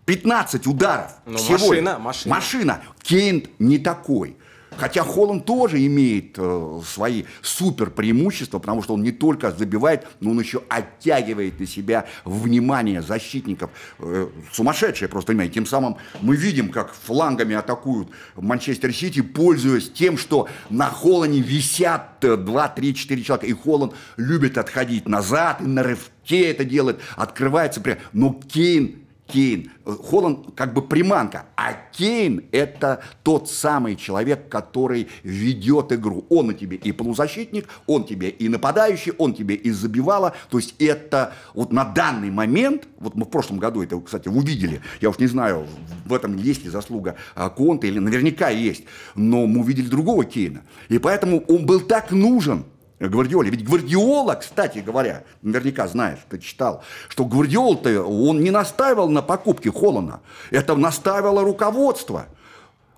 15 0.06 0.66
ударов 0.66 1.12
ну, 1.26 1.36
всего. 1.36 1.68
Машина, 1.68 1.98
машина. 1.98 2.34
Машина. 2.34 2.82
Кейн 3.02 3.46
не 3.58 3.78
такой. 3.78 4.37
Хотя 4.78 5.02
Холланд 5.02 5.44
тоже 5.44 5.84
имеет 5.84 6.34
э, 6.38 6.80
свои 6.86 7.24
супер 7.42 7.90
преимущества, 7.90 8.60
потому 8.60 8.82
что 8.82 8.94
он 8.94 9.02
не 9.02 9.10
только 9.10 9.50
забивает, 9.50 10.06
но 10.20 10.30
он 10.30 10.40
еще 10.40 10.62
оттягивает 10.68 11.58
на 11.58 11.66
себя 11.66 12.06
внимание 12.24 13.02
защитников. 13.02 13.70
Э, 13.98 14.28
сумасшедшее 14.52 15.08
просто 15.08 15.32
внимание. 15.32 15.52
Тем 15.52 15.66
самым 15.66 15.96
мы 16.20 16.36
видим, 16.36 16.70
как 16.70 16.94
флангами 16.94 17.56
атакуют 17.56 18.08
Манчестер 18.36 18.94
Сити, 18.94 19.20
пользуясь 19.20 19.90
тем, 19.90 20.16
что 20.16 20.48
на 20.70 20.86
Холлане 20.86 21.40
висят 21.40 22.18
2, 22.20 22.68
3, 22.68 22.94
4 22.94 23.22
человека. 23.22 23.46
И 23.46 23.52
Холланд 23.52 23.94
любит 24.16 24.58
отходить 24.58 25.08
назад, 25.08 25.60
и 25.60 25.64
на 25.64 25.82
рывке 25.82 26.50
это 26.50 26.64
делает, 26.64 27.00
открывается. 27.16 27.82
Но 28.12 28.32
Кейн 28.32 29.07
Кейн. 29.28 29.70
Холланд 29.84 30.54
как 30.56 30.72
бы 30.72 30.82
приманка, 30.82 31.46
а 31.56 31.74
Кейн 31.92 32.44
это 32.50 33.02
тот 33.22 33.48
самый 33.50 33.94
человек, 33.94 34.48
который 34.48 35.08
ведет 35.22 35.92
игру. 35.92 36.24
Он 36.30 36.48
на 36.48 36.54
тебе 36.54 36.76
и 36.76 36.92
полузащитник, 36.92 37.68
он 37.86 38.04
тебе 38.04 38.30
и 38.30 38.48
нападающий, 38.48 39.12
он 39.18 39.34
тебе 39.34 39.54
и 39.54 39.70
забивало. 39.70 40.34
То 40.50 40.58
есть 40.58 40.74
это 40.78 41.34
вот 41.54 41.72
на 41.72 41.84
данный 41.84 42.30
момент, 42.30 42.88
вот 42.98 43.14
мы 43.14 43.26
в 43.26 43.28
прошлом 43.28 43.58
году 43.58 43.82
это, 43.82 44.00
кстати, 44.00 44.28
увидели, 44.28 44.80
я 45.00 45.10
уж 45.10 45.18
не 45.18 45.26
знаю, 45.26 45.66
в 46.06 46.14
этом 46.14 46.36
есть 46.36 46.64
ли 46.64 46.70
заслуга 46.70 47.16
а, 47.34 47.50
Конта 47.50 47.86
или 47.86 47.98
наверняка 47.98 48.48
есть, 48.48 48.84
но 49.14 49.46
мы 49.46 49.60
увидели 49.60 49.86
другого 49.86 50.24
Кейна. 50.24 50.62
И 50.88 50.98
поэтому 50.98 51.40
он 51.48 51.66
был 51.66 51.80
так 51.80 52.10
нужен 52.10 52.64
Гвардиоле. 52.98 53.50
Ведь 53.50 53.64
Гвардиола, 53.64 54.34
кстати 54.34 54.78
говоря, 54.78 55.24
наверняка 55.42 55.86
знаешь, 55.86 56.18
ты 56.28 56.38
читал, 56.38 56.82
что 57.08 57.24
Гвардиол-то, 57.24 58.02
он 58.02 58.40
не 58.40 58.50
настаивал 58.50 59.08
на 59.08 59.22
покупке 59.22 59.70
Холлана. 59.70 60.20
Это 60.50 60.74
настаивало 60.74 61.42
руководство. 61.42 62.26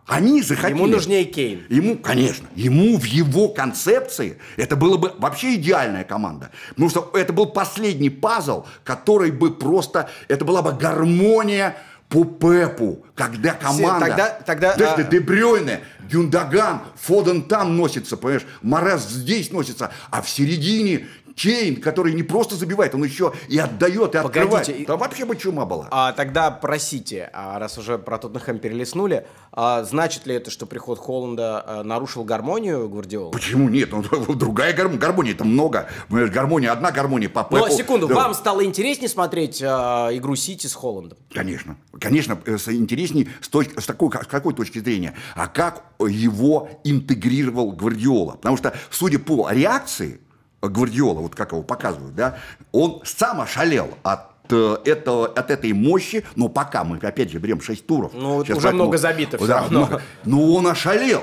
Они 0.07 0.43
захотели... 0.43 0.77
Ему 0.77 0.87
нужнее 0.89 1.25
Кейн. 1.25 1.63
Ему, 1.69 1.97
конечно, 1.97 2.49
ему 2.57 2.99
в 2.99 3.05
его 3.05 3.49
концепции 3.49 4.39
это 4.57 4.75
было 4.75 4.97
бы 4.97 5.15
вообще 5.19 5.55
идеальная 5.55 6.03
команда. 6.03 6.51
Потому 6.71 6.91
что 6.91 7.11
это 7.15 7.33
был 7.33 7.47
последний 7.47 8.11
пазл, 8.11 8.65
который 8.83 9.31
бы 9.31 9.53
просто... 9.53 10.09
Это 10.27 10.45
была 10.45 10.63
бы 10.63 10.73
гармония 10.73 11.77
по 12.11 12.25
Пепу, 12.25 13.07
когда 13.15 13.55
команда... 13.55 14.07
Тогда, 14.07 14.29
тогда, 14.45 14.73
то 14.75 14.95
а... 14.95 15.03
Дебрёйне, 15.05 15.81
Гюндаган, 16.11 16.83
Фоден 16.97 17.43
там 17.43 17.77
носится, 17.77 18.17
понимаешь, 18.17 18.47
Морес 18.63 19.03
здесь 19.03 19.53
носится, 19.53 19.93
а 20.11 20.21
в 20.21 20.29
середине 20.29 21.07
Кейн, 21.41 21.81
который 21.81 22.13
не 22.13 22.23
просто 22.23 22.55
забивает, 22.55 22.95
он 22.95 23.03
еще 23.03 23.33
и 23.49 23.57
отдает, 23.59 24.15
и 24.15 24.19
открывает. 24.19 24.67
Погодите, 24.67 24.85
Там 24.85 24.99
вообще 24.99 25.25
бы 25.25 25.37
чума 25.37 25.65
была. 25.65 25.89
А, 25.91 26.13
тогда 26.13 26.51
просите, 26.51 27.31
а, 27.33 27.59
раз 27.59 27.79
уже 27.79 27.97
про 27.97 28.19
Тоттенхэм 28.19 28.59
перелистнули, 28.59 29.27
а, 29.51 29.83
значит 29.85 30.27
ли 30.27 30.35
это, 30.35 30.51
что 30.51 30.67
приход 30.67 30.99
Холланда 30.99 31.65
а, 31.67 31.83
нарушил 31.83 32.25
гармонию 32.25 32.91
Гвардиола? 32.91 33.31
Почему 33.31 33.71
нет? 33.71 33.89
Ну, 33.91 34.03
другая 34.35 34.75
гармония, 34.75 35.01
гармонии 35.01 35.33
там 35.33 35.49
много. 35.49 35.89
Гармония, 36.11 36.73
одна 36.73 36.91
гармония 36.91 37.31
по 37.31 37.47
Ну, 37.51 37.65
а 37.65 37.71
секунду, 37.71 38.07
да. 38.07 38.17
вам 38.17 38.35
стало 38.35 38.63
интереснее 38.63 39.09
смотреть 39.09 39.63
а, 39.65 40.11
игру 40.13 40.37
Сити 40.37 40.67
с 40.67 40.75
Холландом? 40.75 41.17
Конечно. 41.33 41.79
Конечно, 41.99 42.39
э, 42.45 42.57
интереснее 42.69 43.29
с, 43.41 43.49
точ- 43.49 43.81
с, 43.81 43.87
такой, 43.87 44.11
с 44.11 44.27
какой 44.27 44.53
точки 44.53 44.79
зрения? 44.79 45.15
А 45.35 45.47
как 45.47 45.85
его 46.07 46.69
интегрировал 46.85 47.73
Гвардиола? 47.73 48.33
Потому 48.33 48.59
что, 48.59 48.75
судя 48.91 49.19
по 49.19 49.49
реакции, 49.51 50.21
Гвардиола, 50.69 51.21
вот 51.21 51.35
как 51.35 51.53
его 51.53 51.63
показывают, 51.63 52.15
да, 52.15 52.37
он 52.73 53.01
сам 53.05 53.41
ошалел 53.41 53.89
от 54.03 54.31
э, 54.51 54.77
этого, 54.85 55.27
от 55.27 55.51
этой 55.51 55.73
мощи, 55.73 56.25
но 56.37 56.49
пока 56.49 56.85
мы, 56.85 56.99
опять 56.99 57.31
же, 57.31 57.39
берем 57.39 57.61
6 57.61 57.87
туров. 57.87 58.13
Ну, 58.15 58.37
уже 58.37 58.55
так, 58.55 58.75
много 58.75 58.99
забито 58.99 59.39
да, 59.47 59.67
много. 59.71 60.03
Но 60.25 60.55
он 60.55 60.67
ошалел. 60.67 61.23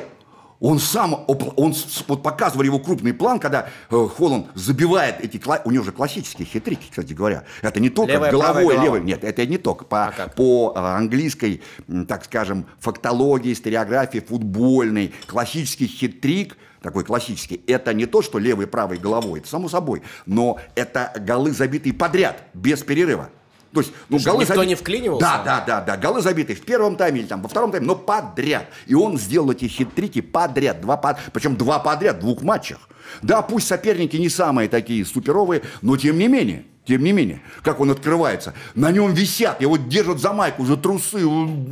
Он 0.60 0.80
сам, 0.80 1.26
он 1.28 1.76
вот 2.08 2.24
показывали 2.24 2.67
его 2.67 2.80
крупный 2.80 3.13
план, 3.13 3.39
когда 3.39 3.70
э, 3.89 4.08
Холланд 4.17 4.48
забивает 4.56 5.24
эти, 5.24 5.41
у 5.65 5.72
него 5.72 5.84
же 5.84 5.91
классические 5.91 6.48
хитрики, 6.48 6.88
кстати 6.89 7.13
говоря. 7.13 7.43
Это 7.62 7.80
не 7.80 7.89
только 7.89 8.13
Левая, 8.13 8.32
головой, 8.32 8.78
левой, 8.78 9.02
нет, 9.02 9.24
это 9.24 9.46
не 9.46 9.58
только 9.58 9.86
по, 9.86 10.06
а 10.08 10.28
по 10.30 10.74
э, 10.76 10.80
английской, 10.80 11.62
так 12.08 12.26
скажем, 12.26 12.65
фактологии, 12.80 13.54
стереографии 13.54 14.20
футбольной, 14.20 15.13
классический 15.28 15.88
хитрик– 15.88 16.58
такой 16.82 17.04
классический, 17.04 17.62
это 17.67 17.93
не 17.93 18.06
то, 18.06 18.22
что 18.22 18.39
левой 18.39 18.65
и 18.65 18.67
правой 18.67 18.98
головой, 18.98 19.39
это 19.39 19.50
само 19.50 19.67
собой, 19.67 20.04
но 20.26 20.58
это 20.76 21.12
голы 21.20 21.52
забитые 21.52 21.93
подряд, 21.93 22.43
без 22.54 22.82
перерыва. 22.82 23.30
То 23.73 23.82
есть, 23.82 23.93
ну, 24.10 24.19
голы 24.19 24.41
никто 24.41 24.56
заби... 24.56 24.67
не 24.67 24.75
вклинивался? 24.75 25.25
Да, 25.25 25.43
да, 25.43 25.63
да, 25.65 25.82
да, 25.82 25.97
голы 25.97 26.21
забитые 26.21 26.56
в 26.56 26.62
первом 26.62 26.95
тайме 26.95 27.21
или 27.21 27.27
там 27.27 27.41
во 27.41 27.49
втором 27.49 27.71
тайме, 27.71 27.86
но 27.86 27.95
подряд. 27.95 28.67
И 28.86 28.95
он 28.95 29.17
сделал 29.17 29.51
эти 29.51 29.65
хитрики 29.65 30.21
подряд, 30.21 30.82
два 30.82 30.97
под... 30.97 31.17
причем 31.34 31.56
два 31.58 31.80
подряд 31.80 32.17
в 32.17 32.19
двух 32.21 32.41
матчах. 32.41 32.89
Да, 33.21 33.41
пусть 33.41 33.67
соперники 33.67 34.17
не 34.17 34.30
самые 34.30 34.69
такие 34.69 35.06
суперовые, 35.06 35.63
но 35.82 35.97
тем 35.97 36.17
не 36.17 36.27
менее. 36.27 36.65
Тем 36.88 37.04
не 37.04 37.12
менее, 37.12 37.41
как 37.63 37.82
он 37.82 37.91
открывается, 37.91 38.54
на 38.73 38.91
нем 38.91 39.13
висят, 39.13 39.62
его 39.62 39.76
держат 39.76 40.19
за 40.19 40.32
майку, 40.32 40.65
за 40.65 40.78
трусы, 40.78 41.28
он 41.28 41.65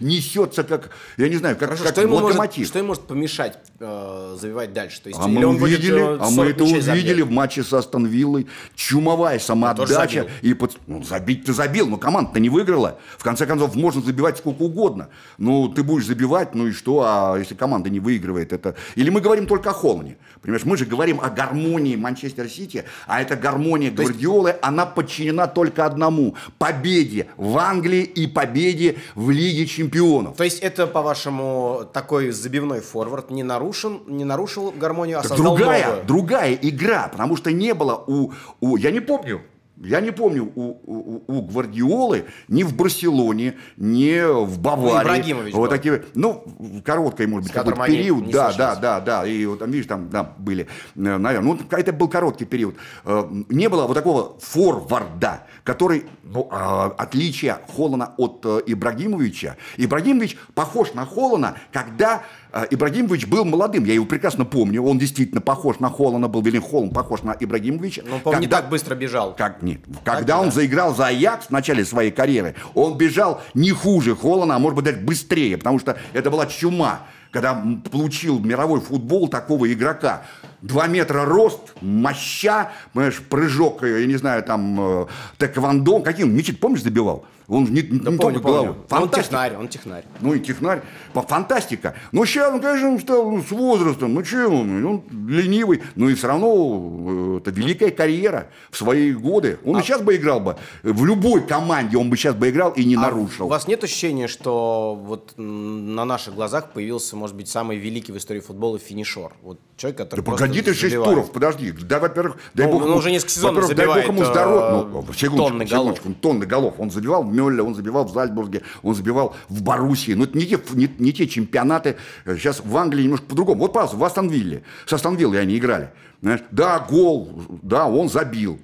несется 0.00 0.64
как, 0.64 0.90
я 1.16 1.28
не 1.28 1.36
знаю, 1.36 1.56
как, 1.56 1.68
Хорошо, 1.68 1.84
как 1.84 1.92
что 1.92 2.08
локомотив. 2.08 2.58
Может, 2.58 2.68
что 2.68 2.78
ему 2.78 2.88
может 2.88 3.02
помешать 3.04 3.58
э, 3.78 4.36
завивать 4.40 4.72
дальше? 4.72 5.00
То 5.00 5.10
есть, 5.10 5.20
а 5.22 5.28
мы 5.28 5.46
увидели, 5.46 5.92
будет, 5.92 6.20
э, 6.20 6.24
а 6.24 6.30
мы 6.30 6.46
это 6.46 6.64
увидели 6.64 7.22
в 7.22 7.30
матче 7.30 7.62
со 7.62 7.78
Астон 7.78 8.06
Виллой. 8.06 8.48
Чумовая 8.74 9.38
самоотдача. 9.38 10.26
И 10.42 10.54
под, 10.54 10.76
ну, 10.88 11.04
забить 11.04 11.44
ты 11.44 11.52
забил, 11.52 11.86
но 11.86 11.96
команда-то 11.96 12.40
не 12.40 12.48
выиграла. 12.48 12.98
В 13.16 13.22
конце 13.22 13.46
концов, 13.46 13.76
можно 13.76 14.02
забивать 14.02 14.38
сколько 14.38 14.62
угодно. 14.62 15.08
Ну, 15.36 15.68
ты 15.68 15.84
будешь 15.84 16.06
забивать, 16.06 16.56
ну 16.56 16.66
и 16.66 16.72
что, 16.72 17.04
а 17.06 17.38
если 17.38 17.54
команда 17.54 17.90
не 17.90 18.00
выигрывает 18.00 18.52
это? 18.52 18.74
Или 18.96 19.10
мы 19.10 19.20
говорим 19.20 19.46
только 19.46 19.70
о 19.70 19.72
Холлане? 19.72 20.16
Понимаешь, 20.42 20.64
мы 20.64 20.76
же 20.76 20.84
говорим 20.84 21.20
о 21.20 21.30
гармонии 21.30 21.94
Манчестер 21.94 22.48
Сити, 22.48 22.84
а 23.06 23.20
это 23.20 23.36
гармония 23.36 23.90
Гвардиолы 23.90 24.47
школы, 24.48 24.58
она 24.62 24.86
подчинена 24.86 25.46
только 25.46 25.84
одному– 25.84 26.34
победе 26.58 27.26
в 27.36 27.56
Англии 27.58 28.02
и 28.02 28.26
победе 28.26 28.96
в 29.14 29.30
Лиге 29.30 29.66
чемпионов. 29.66 30.36
То 30.36 30.44
есть 30.44 30.60
это, 30.60 30.86
по-вашему, 30.86 31.82
такой 31.92 32.30
забивной 32.30 32.80
форвард 32.80 33.30
не, 33.30 33.42
нарушен, 33.42 34.00
не 34.06 34.24
нарушил 34.24 34.72
гармонию, 34.72 35.18
а 35.18 35.22
создал 35.22 35.56
другая, 35.56 35.86
новую? 35.86 36.04
Другая 36.06 36.52
игра, 36.54 37.08
потому 37.08 37.36
что 37.36 37.52
не 37.52 37.74
было 37.74 38.02
у, 38.06 38.32
у 38.60 38.76
я 38.76 38.90
не 38.90 39.00
помню, 39.00 39.42
я 39.80 40.00
не 40.00 40.10
помню 40.10 40.50
у, 40.54 40.62
у, 40.84 41.24
у 41.26 41.42
Гвардиолы 41.42 42.24
ни 42.48 42.62
в 42.64 42.74
Барселоне, 42.74 43.54
ни 43.76 44.20
в 44.44 44.58
Баварии. 44.58 45.32
Ну, 45.52 45.58
вот 45.58 45.70
такие, 45.70 46.04
ну, 46.14 46.44
короткий, 46.84 47.26
может 47.26 47.44
быть, 47.44 47.52
какой-то 47.52 47.84
период. 47.84 48.30
Да, 48.30 48.52
да, 48.52 48.76
да, 48.76 49.00
да. 49.00 49.26
И 49.26 49.46
вот 49.46 49.60
там, 49.60 49.70
видишь, 49.70 49.86
там 49.86 50.10
да, 50.10 50.24
были, 50.24 50.64
э, 50.64 50.66
наверное. 50.96 51.54
Ну, 51.54 51.58
это 51.70 51.92
был 51.92 52.08
короткий 52.08 52.44
период. 52.44 52.74
Э, 53.04 53.24
не 53.48 53.68
было 53.68 53.86
вот 53.86 53.94
такого 53.94 54.38
форварда, 54.40 55.44
который, 55.62 56.06
ну, 56.24 56.48
а, 56.50 56.86
отличие 56.98 57.58
Холлана 57.76 58.14
от 58.16 58.40
э, 58.44 58.62
Ибрагимовича. 58.66 59.56
Ибрагимович 59.76 60.36
похож 60.54 60.94
на 60.94 61.06
Холлана, 61.06 61.56
когда 61.72 62.22
Ибрагимович 62.70 63.26
был 63.26 63.44
молодым, 63.44 63.84
я 63.84 63.94
его 63.94 64.06
прекрасно 64.06 64.44
помню, 64.44 64.82
он 64.82 64.98
действительно 64.98 65.40
похож 65.40 65.80
на 65.80 65.90
Холлана, 65.90 66.28
был 66.28 66.42
Вилен 66.42 66.62
Холлан 66.62 66.90
похож 66.90 67.22
на 67.22 67.36
Ибрагимовича. 67.38 68.02
Но, 68.08 68.20
он, 68.24 68.40
не 68.40 68.46
так 68.46 68.68
быстро 68.68 68.94
бежал. 68.94 69.34
Как, 69.36 69.62
нет, 69.62 69.80
когда 70.04 70.34
так, 70.34 70.40
он 70.40 70.46
да. 70.46 70.52
заиграл 70.52 70.94
за 70.94 71.08
Аякс 71.08 71.46
в 71.46 71.50
начале 71.50 71.84
своей 71.84 72.10
карьеры, 72.10 72.54
он 72.74 72.96
бежал 72.96 73.42
не 73.54 73.70
хуже 73.70 74.16
Холлана, 74.16 74.56
а 74.56 74.58
может 74.58 74.76
быть 74.76 74.84
даже 74.84 74.98
быстрее, 74.98 75.58
потому 75.58 75.78
что 75.78 75.98
это 76.12 76.30
была 76.30 76.46
чума 76.46 77.00
когда 77.30 77.62
получил 77.90 78.38
мировой 78.38 78.80
футбол 78.80 79.28
такого 79.28 79.70
игрока. 79.72 80.22
Два 80.62 80.86
метра 80.86 81.24
рост, 81.24 81.74
моща, 81.80 82.72
понимаешь, 82.92 83.22
прыжок, 83.28 83.82
я 83.82 84.06
не 84.06 84.16
знаю, 84.16 84.42
там, 84.42 85.02
э, 85.02 85.06
тэквондо, 85.38 86.00
каким, 86.00 86.34
мячик, 86.34 86.58
помнишь, 86.58 86.82
забивал? 86.82 87.24
Он 87.48 87.64
не, 87.64 87.80
да 87.80 88.10
не 88.10 88.18
помню, 88.18 88.40
помню. 88.40 88.76
Он 88.90 89.08
технарь, 89.08 89.56
он 89.56 89.68
технарь. 89.68 90.04
Ну 90.20 90.34
и 90.34 90.40
технарь. 90.40 90.82
Фантастика. 91.14 91.94
Но 92.12 92.26
сейчас, 92.26 92.52
ну, 92.52 92.60
конечно, 92.60 92.90
он 92.90 93.00
стал 93.00 93.30
ну, 93.30 93.42
с 93.42 93.50
возрастом. 93.50 94.12
Ну, 94.12 94.22
что 94.22 94.48
он? 94.48 94.84
Он 94.84 95.02
ленивый. 95.26 95.82
Но 95.94 96.10
и 96.10 96.14
все 96.14 96.26
равно 96.26 97.36
э, 97.36 97.38
это 97.38 97.50
великая 97.50 97.90
карьера 97.90 98.48
в 98.70 98.76
свои 98.76 99.12
годы. 99.12 99.58
Он 99.64 99.76
а... 99.76 99.80
и 99.80 99.82
сейчас 99.82 100.02
бы 100.02 100.16
играл 100.16 100.40
бы. 100.40 100.56
В 100.82 101.06
любой 101.06 101.40
команде 101.40 101.96
он 101.96 102.10
бы 102.10 102.18
сейчас 102.18 102.34
бы 102.34 102.50
играл 102.50 102.72
и 102.72 102.84
не 102.84 102.96
а 102.96 103.00
нарушил. 103.00 103.46
У 103.46 103.48
вас 103.48 103.66
нет 103.66 103.82
ощущения, 103.82 104.28
что 104.28 104.94
вот 105.02 105.32
на 105.38 106.04
наших 106.04 106.34
глазах 106.34 106.72
появился, 106.72 107.16
может 107.16 107.34
быть, 107.34 107.48
самый 107.48 107.78
великий 107.78 108.12
в 108.12 108.18
истории 108.18 108.40
футбола 108.40 108.78
финишер? 108.78 109.32
Вот 109.40 109.58
человек, 109.78 109.98
который 109.98 110.20
Да 110.20 110.30
погоди 110.30 110.60
ты, 110.60 110.74
шесть 110.74 110.96
туров, 110.96 111.30
подожди. 111.30 111.72
Да, 111.72 112.00
во-первых, 112.00 112.36
дай 112.52 112.66
ну, 112.66 112.72
бог, 112.72 112.82
он 112.82 112.92
уже 112.92 113.10
несколько 113.10 113.30
сезонов 113.30 113.66
забивает 113.66 114.06
дай 114.06 114.06
бог 114.06 114.16
ему 114.16 114.24
здоров... 114.24 114.88
ну, 114.90 115.36
тонны 115.36 115.64
голов. 115.64 116.00
Тонны 116.20 116.46
голов. 116.46 116.74
Он 116.78 116.90
забивал 116.90 117.24
Мюлля, 117.24 117.62
он 117.62 117.74
забивал 117.74 118.04
в 118.04 118.12
Зальцбурге, 118.12 118.62
он 118.82 118.94
забивал 118.94 119.36
в 119.48 119.62
Боруссии. 119.62 120.12
Но 120.12 120.24
это 120.24 120.36
не 120.36 120.46
те, 120.46 120.58
не, 120.72 120.90
не 120.98 121.12
те 121.12 121.28
чемпионаты. 121.28 121.96
Сейчас 122.26 122.60
в 122.62 122.76
Англии 122.76 123.04
немножко 123.04 123.26
по-другому. 123.26 123.60
Вот, 123.60 123.72
пожалуйста, 123.72 123.96
в 123.96 124.04
Астон 124.04 124.28
Вилле. 124.28 124.64
С 124.84 124.92
Астон 124.92 125.14
Виллой 125.14 125.40
они 125.40 125.56
играли. 125.56 125.90
Знаешь, 126.20 126.40
да, 126.50 126.80
гол, 126.80 127.44
да, 127.62 127.86
он 127.86 128.08
забил. 128.08 128.58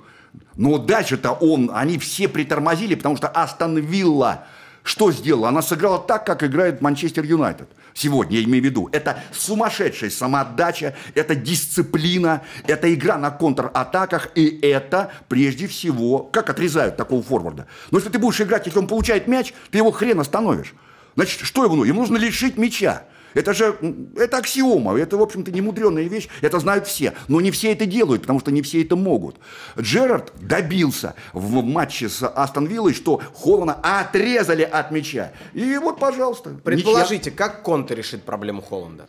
Но 0.57 0.79
дальше-то 0.79 1.31
он, 1.31 1.71
они 1.73 1.99
все 1.99 2.29
притормозили, 2.29 2.97
потому 2.97 3.17
что 3.17 3.29
Астон 3.29 3.79
Вилла 3.79 4.47
что 4.83 5.11
сделала? 5.13 5.49
Она 5.49 5.63
сыграла 5.63 5.99
так, 5.99 6.27
как 6.27 6.45
играет 6.45 6.83
Манчестер 6.83 7.25
Юнайтед 7.25 7.69
сегодня, 7.95 8.39
я 8.39 8.45
имею 8.45 8.63
в 8.63 8.67
виду. 8.67 8.89
Это 8.93 9.23
сумасшедшая 9.33 10.11
самоотдача, 10.11 10.95
это 11.15 11.35
дисциплина, 11.35 12.43
это 12.67 12.93
игра 12.93 13.17
на 13.17 13.31
контратаках, 13.31 14.31
и 14.35 14.59
это 14.63 15.13
прежде 15.29 15.67
всего, 15.67 16.19
как 16.19 16.51
отрезают 16.51 16.97
такого 16.97 17.23
форварда. 17.23 17.67
Но 17.91 17.99
если 17.99 18.11
ты 18.11 18.19
будешь 18.19 18.41
играть, 18.41 18.67
если 18.67 18.79
он 18.79 18.89
получает 18.89 19.27
мяч, 19.29 19.55
ты 19.71 19.79
его 19.79 19.91
хрен 19.93 20.21
остановишь. 20.21 20.75
Значит, 21.17 21.41
что 21.43 21.65
ему 21.65 21.77
нужно? 21.77 21.89
Ему 21.89 22.01
нужно 22.01 22.17
лишить 22.17 22.59
мяча. 22.59 23.05
Это 23.35 23.53
же, 23.53 23.77
это 24.17 24.39
аксиома, 24.39 24.99
это, 24.99 25.17
в 25.17 25.23
общем-то, 25.23 25.51
не 25.51 25.61
мудреная 25.61 26.05
вещь, 26.05 26.29
это 26.41 26.59
знают 26.59 26.87
все. 26.87 27.15
Но 27.29 27.41
не 27.41 27.51
все 27.51 27.73
это 27.73 27.87
делают, 27.87 28.23
потому 28.23 28.41
что 28.41 28.51
не 28.51 28.63
все 28.63 28.83
это 28.83 28.97
могут. 28.97 29.37
Джерард 29.79 30.33
добился 30.41 31.15
в 31.33 31.63
матче 31.63 32.09
с 32.09 32.27
Астон 32.27 32.67
Виллой, 32.67 32.95
что 32.95 33.21
Холлана 33.35 33.75
отрезали 33.75 34.63
от 34.63 34.91
мяча. 34.91 35.33
И 35.53 35.77
вот, 35.79 35.99
пожалуйста. 35.99 36.51
Предположите, 36.65 37.31
ничья. 37.31 37.33
как 37.33 37.63
Конте 37.63 37.95
решит 37.95 38.23
проблему 38.23 38.63
Холланда? 38.63 39.09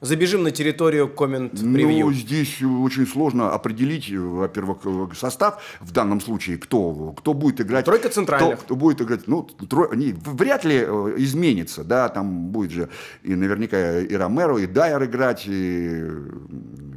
Забежим 0.00 0.42
на 0.42 0.50
территорию 0.50 1.08
коммент-превью. 1.08 2.06
Ну, 2.06 2.12
здесь 2.12 2.62
очень 2.62 3.06
сложно 3.06 3.52
определить, 3.52 4.10
во-первых, 4.10 5.14
состав 5.14 5.62
в 5.80 5.92
данном 5.92 6.22
случае, 6.22 6.56
кто, 6.56 7.12
кто 7.12 7.34
будет 7.34 7.60
играть. 7.60 7.84
Тройка 7.84 8.08
центральных. 8.08 8.56
Кто, 8.56 8.64
кто 8.64 8.76
будет 8.76 9.02
играть, 9.02 9.28
ну, 9.28 9.42
тро, 9.42 9.92
не, 9.94 10.12
вряд 10.12 10.64
ли 10.64 10.76
э, 10.86 11.14
изменится, 11.18 11.84
да, 11.84 12.08
там 12.08 12.48
будет 12.48 12.70
же 12.70 12.88
и 13.22 13.34
наверняка 13.34 13.98
и 13.98 14.14
Ромеро, 14.14 14.56
и 14.56 14.66
Дайер 14.66 15.04
играть, 15.04 15.44
и, 15.46 16.02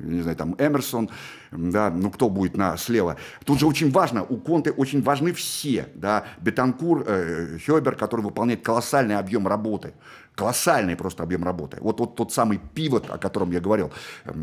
не 0.04 0.22
знаю, 0.22 0.38
там 0.38 0.56
Эмерсон, 0.58 1.10
да, 1.52 1.89
ну, 1.89 2.10
кто 2.10 2.30
будет 2.30 2.56
на, 2.56 2.78
слева. 2.78 3.18
Тут 3.44 3.60
же 3.60 3.68
очень 3.68 3.92
важно, 3.92 4.24
у 4.24 4.38
Конте 4.38 4.72
очень 4.72 5.04
важны 5.04 5.34
все, 5.34 5.89
да, 5.94 6.24
Бетанкур, 6.39 7.04
э, 7.06 7.58
Хёбер, 7.66 7.96
который 7.96 8.22
выполняет 8.22 8.62
колоссальный 8.62 9.18
объем 9.18 9.46
работы 9.46 9.94
колоссальный 10.36 10.96
просто 10.96 11.24
объем 11.24 11.43
работы. 11.43 11.78
Вот, 11.82 12.00
вот 12.00 12.15
тот 12.15 12.34
самый 12.34 12.60
пивот, 12.74 13.10
о 13.10 13.17
котором 13.17 13.52
я 13.52 13.60
говорил. 13.60 13.91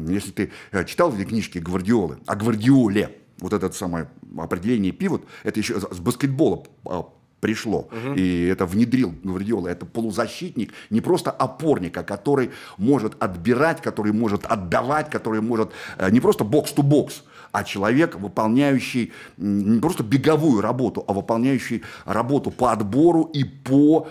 Если 0.08 0.30
ты 0.30 0.52
э, 0.72 0.84
читал 0.84 1.14
эти 1.14 1.24
книжки 1.24 1.58
Гвардиолы, 1.58 2.18
о 2.26 2.36
Гвардиоле, 2.36 3.16
вот 3.38 3.52
это 3.52 3.70
самое 3.72 4.08
определение 4.38 4.92
пивот, 4.92 5.24
это 5.42 5.60
еще 5.60 5.80
с 5.80 5.98
баскетбола 5.98 6.64
а, 6.84 7.06
пришло. 7.40 7.88
Угу. 7.90 8.14
И 8.16 8.46
это 8.46 8.66
внедрил 8.66 9.14
Гвардиола. 9.22 9.68
Это 9.68 9.86
полузащитник, 9.86 10.72
не 10.90 11.00
просто 11.00 11.30
опорник, 11.30 11.96
а 11.96 12.02
который 12.02 12.50
может 12.76 13.20
отбирать, 13.20 13.80
который 13.80 14.12
может 14.12 14.44
отдавать, 14.44 15.10
который 15.10 15.40
может 15.40 15.72
э, 15.98 16.10
не 16.10 16.20
просто 16.20 16.44
бокс-то-бокс, 16.44 17.24
а 17.52 17.64
человек, 17.64 18.14
выполняющий 18.14 19.12
не 19.36 19.80
просто 19.80 20.04
беговую 20.04 20.60
работу, 20.60 21.04
а 21.08 21.12
выполняющий 21.12 21.82
работу 22.04 22.50
по 22.50 22.70
отбору 22.70 23.24
и 23.24 23.42
по 23.42 24.08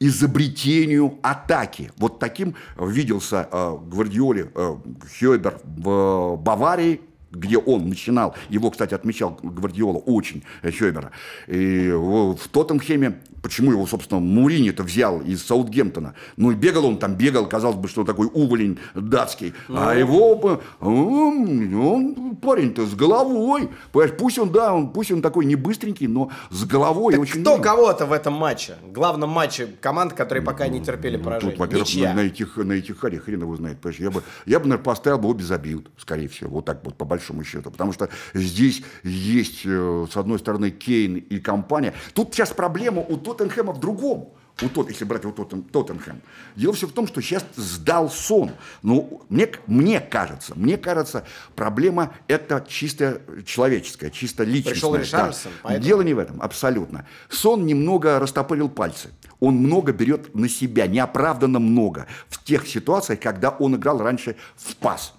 изобретению 0.00 1.18
атаки. 1.22 1.92
Вот 1.98 2.18
таким 2.18 2.54
виделся 2.78 3.48
э, 3.52 3.76
Гвардиоле 3.86 4.50
э, 4.54 4.76
Хёбер 5.18 5.60
в 5.64 6.36
Баварии, 6.36 7.02
где 7.30 7.58
он 7.58 7.88
начинал, 7.88 8.34
его, 8.48 8.70
кстати, 8.70 8.94
отмечал 8.94 9.38
Гвардиола 9.42 9.98
очень, 9.98 10.42
э, 10.62 10.72
Хёбера, 10.72 11.12
и 11.46 11.90
в 11.92 12.48
Тоттенхеме 12.50 13.20
почему 13.42 13.72
его, 13.72 13.86
собственно, 13.86 14.20
Мурини-то 14.20 14.82
взял 14.82 15.20
из 15.20 15.44
Саутгемптона. 15.44 16.14
Ну 16.36 16.50
и 16.50 16.54
бегал 16.54 16.86
он 16.86 16.98
там, 16.98 17.14
бегал, 17.14 17.46
казалось 17.48 17.76
бы, 17.76 17.88
что 17.88 18.04
такой 18.04 18.28
уволень 18.32 18.78
датский. 18.94 19.54
Ну. 19.68 19.76
А 19.78 19.94
его, 19.94 20.60
он, 20.80 21.74
он 21.74 22.36
парень-то 22.36 22.86
с 22.86 22.94
головой. 22.94 23.70
Понимаешь, 23.92 24.16
пусть 24.18 24.38
он, 24.38 24.50
да, 24.50 24.74
он, 24.74 24.92
пусть 24.92 25.10
он 25.10 25.22
такой 25.22 25.44
не 25.44 25.56
быстренький, 25.56 26.06
но 26.06 26.30
с 26.50 26.64
головой 26.64 27.14
так 27.14 27.22
очень... 27.22 27.40
кто 27.40 27.56
много. 27.56 27.62
кого-то 27.62 28.06
в 28.06 28.12
этом 28.12 28.34
матче? 28.34 28.76
Главном 28.92 29.30
матче 29.30 29.68
команд, 29.80 30.12
которые 30.12 30.44
пока 30.44 30.68
не 30.68 30.82
терпели 30.82 31.16
ну, 31.16 31.24
поражения. 31.24 31.52
Тут, 31.52 31.60
во-первых, 31.60 31.94
на, 31.96 32.14
на, 32.14 32.20
этих, 32.20 32.56
на 32.56 32.72
этих 32.72 32.98
харе 32.98 33.18
хрен 33.18 33.40
его 33.42 33.56
знает. 33.56 33.80
Понимаешь, 33.80 34.00
я 34.00 34.10
бы, 34.10 34.22
я 34.46 34.58
бы, 34.58 34.66
наверное, 34.66 34.84
поставил 34.84 35.18
бы 35.18 35.28
обе 35.28 35.44
забьют, 35.44 35.88
скорее 35.96 36.28
всего, 36.28 36.50
вот 36.50 36.64
так 36.64 36.84
вот, 36.84 36.94
по 36.96 37.04
большому 37.04 37.44
счету. 37.44 37.70
Потому 37.70 37.92
что 37.92 38.08
здесь 38.34 38.82
есть, 39.02 39.62
э, 39.64 40.06
с 40.10 40.16
одной 40.16 40.38
стороны, 40.38 40.70
Кейн 40.70 41.16
и 41.16 41.38
компания. 41.38 41.94
Тут 42.14 42.34
сейчас 42.34 42.50
проблема 42.50 43.02
у 43.02 43.16
Тоттенхэма 43.34 43.72
в 43.72 43.80
другом. 43.80 44.32
У 44.62 44.68
тот, 44.68 44.90
если 44.90 45.04
брать 45.04 45.24
вот 45.24 45.36
Тоттен, 45.36 45.62
Тоттенхэм. 45.62 46.20
Дело 46.56 46.74
все 46.74 46.86
в 46.86 46.92
том, 46.92 47.06
что 47.06 47.22
сейчас 47.22 47.44
сдал 47.56 48.10
сон. 48.10 48.50
Ну, 48.82 49.22
мне, 49.28 49.50
мне 49.66 50.00
кажется, 50.00 50.52
мне 50.54 50.76
кажется, 50.76 51.24
проблема 51.54 52.12
это 52.28 52.64
чисто 52.68 53.22
человеческая, 53.46 54.10
чисто 54.10 54.44
личностная. 54.44 55.00
Пришел 55.00 55.18
да. 55.18 55.32
поэтому... 55.62 55.84
Дело 55.84 56.02
не 56.02 56.12
в 56.12 56.18
этом, 56.18 56.42
абсолютно. 56.42 57.06
Сон 57.30 57.64
немного 57.64 58.18
растопырил 58.18 58.68
пальцы. 58.68 59.08
Он 59.38 59.54
много 59.54 59.92
берет 59.92 60.34
на 60.34 60.48
себя, 60.48 60.86
неоправданно 60.86 61.58
много. 61.58 62.06
В 62.28 62.44
тех 62.44 62.66
ситуациях, 62.66 63.20
когда 63.20 63.50
он 63.50 63.76
играл 63.76 63.98
раньше 64.02 64.36
в 64.56 64.76
пас. 64.76 65.14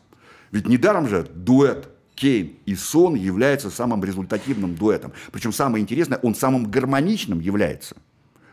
Ведь 0.52 0.67
недаром 0.67 1.08
же 1.08 1.24
дуэт 1.24 1.89
Кейн 2.22 2.54
и 2.68 2.76
Сон 2.76 3.16
является 3.16 3.72
самым 3.72 4.04
результативным 4.04 4.76
дуэтом. 4.76 5.12
Причем 5.32 5.52
самое 5.52 5.82
интересное, 5.82 6.20
он 6.22 6.36
самым 6.36 6.70
гармоничным 6.70 7.40
является. 7.40 7.96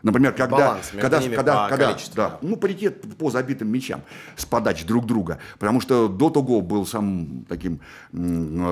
Например, 0.01 0.31
когда, 0.31 0.57
Баланс 0.57 0.91
когда, 0.91 1.21
когда, 1.21 1.67
когда 1.67 1.97
да, 2.15 2.39
ну, 2.41 2.55
паритет 2.55 3.01
по 3.17 3.29
забитым 3.29 3.67
мячам 3.67 4.01
с 4.37 4.45
подач 4.45 4.85
друг 4.85 5.05
друга. 5.05 5.39
Потому 5.59 5.81
что 5.81 6.07
до 6.07 6.29
того 6.31 6.61
был 6.61 6.87
самым 6.87 7.45
таким 7.47 7.79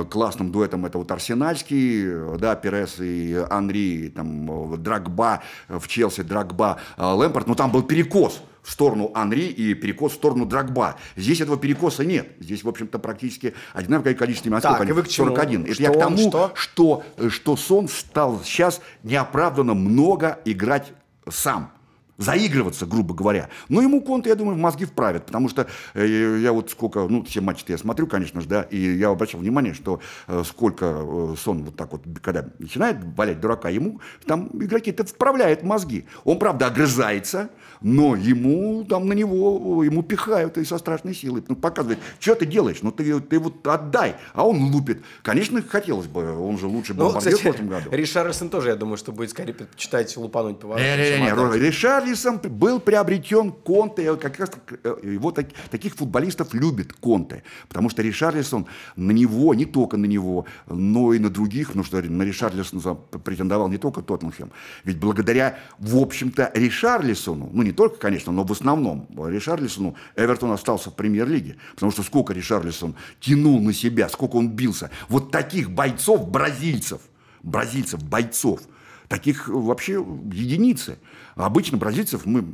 классным 0.09 0.51
дуэтом 0.51 0.85
это 0.85 0.97
вот 0.97 1.11
Арсенальский, 1.11 2.37
да, 2.39 2.55
Перес 2.55 2.99
и 2.99 3.45
Анри, 3.49 4.11
там, 4.15 4.81
Драгба 4.81 5.43
в 5.67 5.87
Челси, 5.87 6.23
Драгба, 6.23 6.77
Лэмпорт, 6.97 7.45
но 7.45 7.55
там 7.55 7.71
был 7.71 7.83
перекос 7.83 8.41
в 8.67 8.71
сторону 8.71 9.11
Анри 9.15 9.45
и 9.45 9.73
перекос 9.73 10.11
в 10.11 10.15
сторону 10.15 10.45
Драгба. 10.45 10.97
Здесь 11.15 11.39
этого 11.39 11.57
перекоса 11.57 12.03
нет. 12.03 12.33
Здесь, 12.41 12.65
в 12.65 12.69
общем-то, 12.69 12.99
практически 12.99 13.53
одинаковое 13.73 14.13
количество 14.13 14.49
имен. 14.49 14.59
Так, 14.59 14.89
и 14.89 14.91
вы 14.91 15.03
к 15.03 15.07
чему? 15.07 15.29
41. 15.29 15.65
Это 15.67 15.81
я 15.81 15.89
к 15.89 15.97
тому, 15.97 16.17
что? 16.17 16.51
Что, 16.53 17.03
что 17.29 17.55
Сон 17.55 17.87
стал 17.87 18.41
сейчас 18.43 18.81
неоправданно 19.03 19.73
много 19.73 20.39
играть 20.43 20.91
сам 21.29 21.71
заигрываться, 22.17 22.85
грубо 22.85 23.13
говоря. 23.13 23.49
Но 23.69 23.81
ему 23.81 24.01
Конте, 24.01 24.29
я 24.29 24.35
думаю, 24.35 24.55
в 24.55 24.59
мозги 24.59 24.85
вправят, 24.85 25.25
потому 25.27 25.49
что 25.49 25.67
э, 25.93 26.39
я 26.41 26.51
вот 26.51 26.71
сколько, 26.71 27.07
ну, 27.07 27.23
все 27.23 27.41
матчи 27.41 27.63
я 27.67 27.77
смотрю, 27.77 28.07
конечно 28.07 28.41
же, 28.41 28.47
да, 28.47 28.63
и 28.63 28.77
я 28.77 29.09
обращал 29.09 29.41
внимание, 29.41 29.73
что 29.73 29.99
э, 30.27 30.43
сколько 30.45 30.85
э, 30.85 31.35
сон 31.37 31.63
вот 31.63 31.75
так 31.75 31.91
вот, 31.91 32.01
когда 32.21 32.47
начинает 32.59 32.97
валять 33.15 33.39
дурака, 33.39 33.69
ему 33.69 34.01
там 34.25 34.49
игроки 34.53 34.91
это 34.91 35.05
вправляют 35.05 35.63
мозги. 35.63 36.05
Он, 36.23 36.39
правда, 36.39 36.67
огрызается, 36.67 37.49
но 37.81 38.15
ему 38.15 38.83
там 38.85 39.07
на 39.07 39.13
него, 39.13 39.83
ему 39.83 40.01
пихают 40.01 40.57
и 40.57 40.65
со 40.65 40.77
страшной 40.77 41.13
силой. 41.13 41.43
Ну, 41.47 41.55
показывает, 41.55 41.99
что 42.19 42.35
ты 42.35 42.45
делаешь, 42.45 42.79
ну, 42.81 42.91
ты, 42.91 43.19
ты 43.19 43.39
вот 43.39 43.65
отдай, 43.67 44.15
а 44.33 44.47
он 44.47 44.71
лупит. 44.73 45.03
Конечно, 45.21 45.61
хотелось 45.61 46.07
бы, 46.07 46.37
он 46.39 46.57
же 46.57 46.67
лучше 46.67 46.93
был 46.93 47.11
ну, 47.11 47.19
в 47.19 47.27
этом 47.27 47.67
году. 47.67 47.89
Ришарлсон 47.91 48.49
тоже, 48.49 48.69
я 48.69 48.75
думаю, 48.75 48.97
что 48.97 49.11
будет 49.11 49.29
скорее 49.29 49.53
предпочитать 49.53 50.15
лупануть 50.17 50.59
по 50.59 50.77
Не-не-не, 50.77 51.59
Ришарль 51.59 52.06
Ришарлисон 52.07 52.39
был 52.39 52.79
приобретен 52.79 53.51
Конте, 53.51 54.15
как 54.15 54.39
раз 54.39 54.51
э, 54.83 54.95
его 55.03 55.31
так, 55.31 55.47
таких 55.69 55.95
футболистов 55.95 56.53
любит 56.53 56.93
Конте, 56.93 57.43
потому 57.67 57.89
что 57.89 58.01
Ришарлисон 58.01 58.67
на 58.95 59.11
него, 59.11 59.53
не 59.53 59.65
только 59.65 59.97
на 59.97 60.05
него, 60.05 60.45
но 60.67 61.13
и 61.13 61.19
на 61.19 61.29
других, 61.29 61.75
ну 61.75 61.83
что 61.83 62.01
на 62.01 62.23
Ришарлисона 62.23 62.95
претендовал 62.95 63.67
не 63.67 63.77
только 63.77 64.01
Тоттенхэм, 64.01 64.51
ведь 64.83 64.99
благодаря, 64.99 65.59
в 65.79 65.97
общем-то, 65.97 66.51
Ришарлисону, 66.53 67.49
ну 67.51 67.63
не 67.63 67.71
только, 67.71 67.97
конечно, 67.97 68.31
но 68.31 68.43
в 68.43 68.51
основном 68.51 69.07
Ришарлисону 69.17 69.95
Эвертон 70.15 70.51
остался 70.51 70.89
в 70.89 70.95
премьер-лиге, 70.95 71.57
потому 71.75 71.91
что 71.91 72.03
сколько 72.03 72.33
Ришарлисон 72.33 72.95
тянул 73.19 73.61
на 73.61 73.73
себя, 73.73 74.07
сколько 74.09 74.37
он 74.37 74.49
бился, 74.49 74.89
вот 75.09 75.31
таких 75.31 75.71
бойцов, 75.71 76.29
бразильцев, 76.29 77.01
бразильцев, 77.43 78.01
бойцов– 78.03 78.61
Таких 79.07 79.47
вообще 79.47 79.93
единицы. 79.93 80.99
Обычно 81.37 81.77
бразильцев 81.77 82.25
мы 82.25 82.45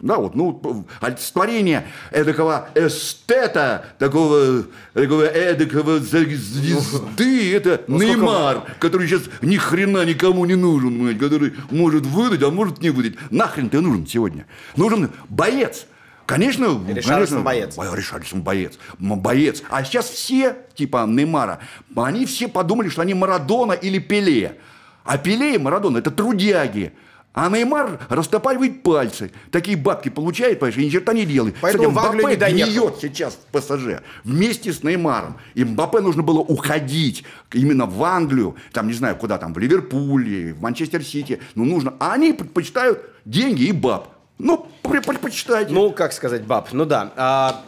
да, 0.00 0.16
вот, 0.16 0.34
ну, 0.34 0.86
олицетворение 1.00 1.86
эдакого 2.10 2.68
эстета, 2.74 3.86
такого, 3.98 4.64
такого 4.92 5.22
эдакого 5.22 6.00
звезды, 6.00 7.54
это 7.54 7.82
ну, 7.86 7.98
Неймар, 7.98 8.62
который 8.80 9.06
сейчас 9.06 9.22
ни 9.40 9.56
хрена 9.56 10.04
никому 10.04 10.44
не 10.46 10.56
нужен, 10.56 11.16
который 11.18 11.54
может 11.70 12.06
выдать, 12.06 12.42
а 12.42 12.50
может 12.50 12.80
не 12.80 12.90
выдать. 12.90 13.14
Нахрен 13.30 13.68
ты 13.68 13.80
нужен 13.80 14.06
сегодня? 14.06 14.46
Нужен 14.76 15.10
боец. 15.28 15.86
Конечно, 16.26 16.78
Ришарлисон 16.86 17.42
боец. 17.42 17.76
Ришарлисон 17.78 18.42
боец. 18.42 18.78
Боец. 18.98 19.62
А 19.70 19.82
сейчас 19.84 20.10
все, 20.10 20.56
типа 20.74 21.06
Неймара, 21.08 21.60
они 21.96 22.26
все 22.26 22.48
подумали, 22.48 22.88
что 22.88 23.02
они 23.02 23.14
Марадона 23.14 23.72
или 23.72 23.98
Пеле. 23.98 24.58
А 25.04 25.18
Пеле 25.18 25.54
и 25.54 25.58
Марадона– 25.58 25.98
это 25.98 26.10
трудяги. 26.10 26.92
А 27.34 27.48
Неймар 27.48 28.00
растопаривает 28.08 28.82
пальцы. 28.82 29.30
Такие 29.52 29.76
бабки 29.76 30.08
получает, 30.08 30.58
понимаешь, 30.58 30.78
и 30.78 30.86
ни 30.86 30.90
черта 30.90 31.12
не 31.12 31.24
делает. 31.24 31.54
Поэтому 31.60 31.90
Кстати, 31.90 32.16
Мбаппе 32.16 32.52
не 32.52 32.62
гниет 32.64 32.96
сейчас 33.00 33.38
в 33.52 33.56
ПСЖ 33.56 34.02
вместе 34.24 34.72
с 34.72 34.82
Неймаром. 34.82 35.38
И 35.54 35.64
Мбаппе 35.64 36.00
нужно 36.00 36.22
было 36.22 36.40
уходить 36.40 37.24
именно 37.52 37.86
в 37.86 38.02
Англию, 38.02 38.56
там, 38.72 38.88
не 38.88 38.94
знаю, 38.94 39.16
куда 39.16 39.38
там, 39.38 39.54
в 39.54 39.58
Ливерпуле, 39.58 40.52
в 40.54 40.60
Манчестер 40.62 41.04
Сити. 41.04 41.40
Ну, 41.54 41.64
нужно. 41.64 41.94
А 42.00 42.14
они 42.14 42.32
предпочитают 42.32 43.08
деньги 43.24 43.64
и 43.64 43.72
баб. 43.72 44.08
Ну, 44.38 44.66
предпочитайте. 44.82 45.72
Ну, 45.72 45.92
как 45.92 46.12
сказать, 46.12 46.44
баб. 46.44 46.72
Ну 46.72 46.86
да. 46.86 47.12
А, 47.16 47.62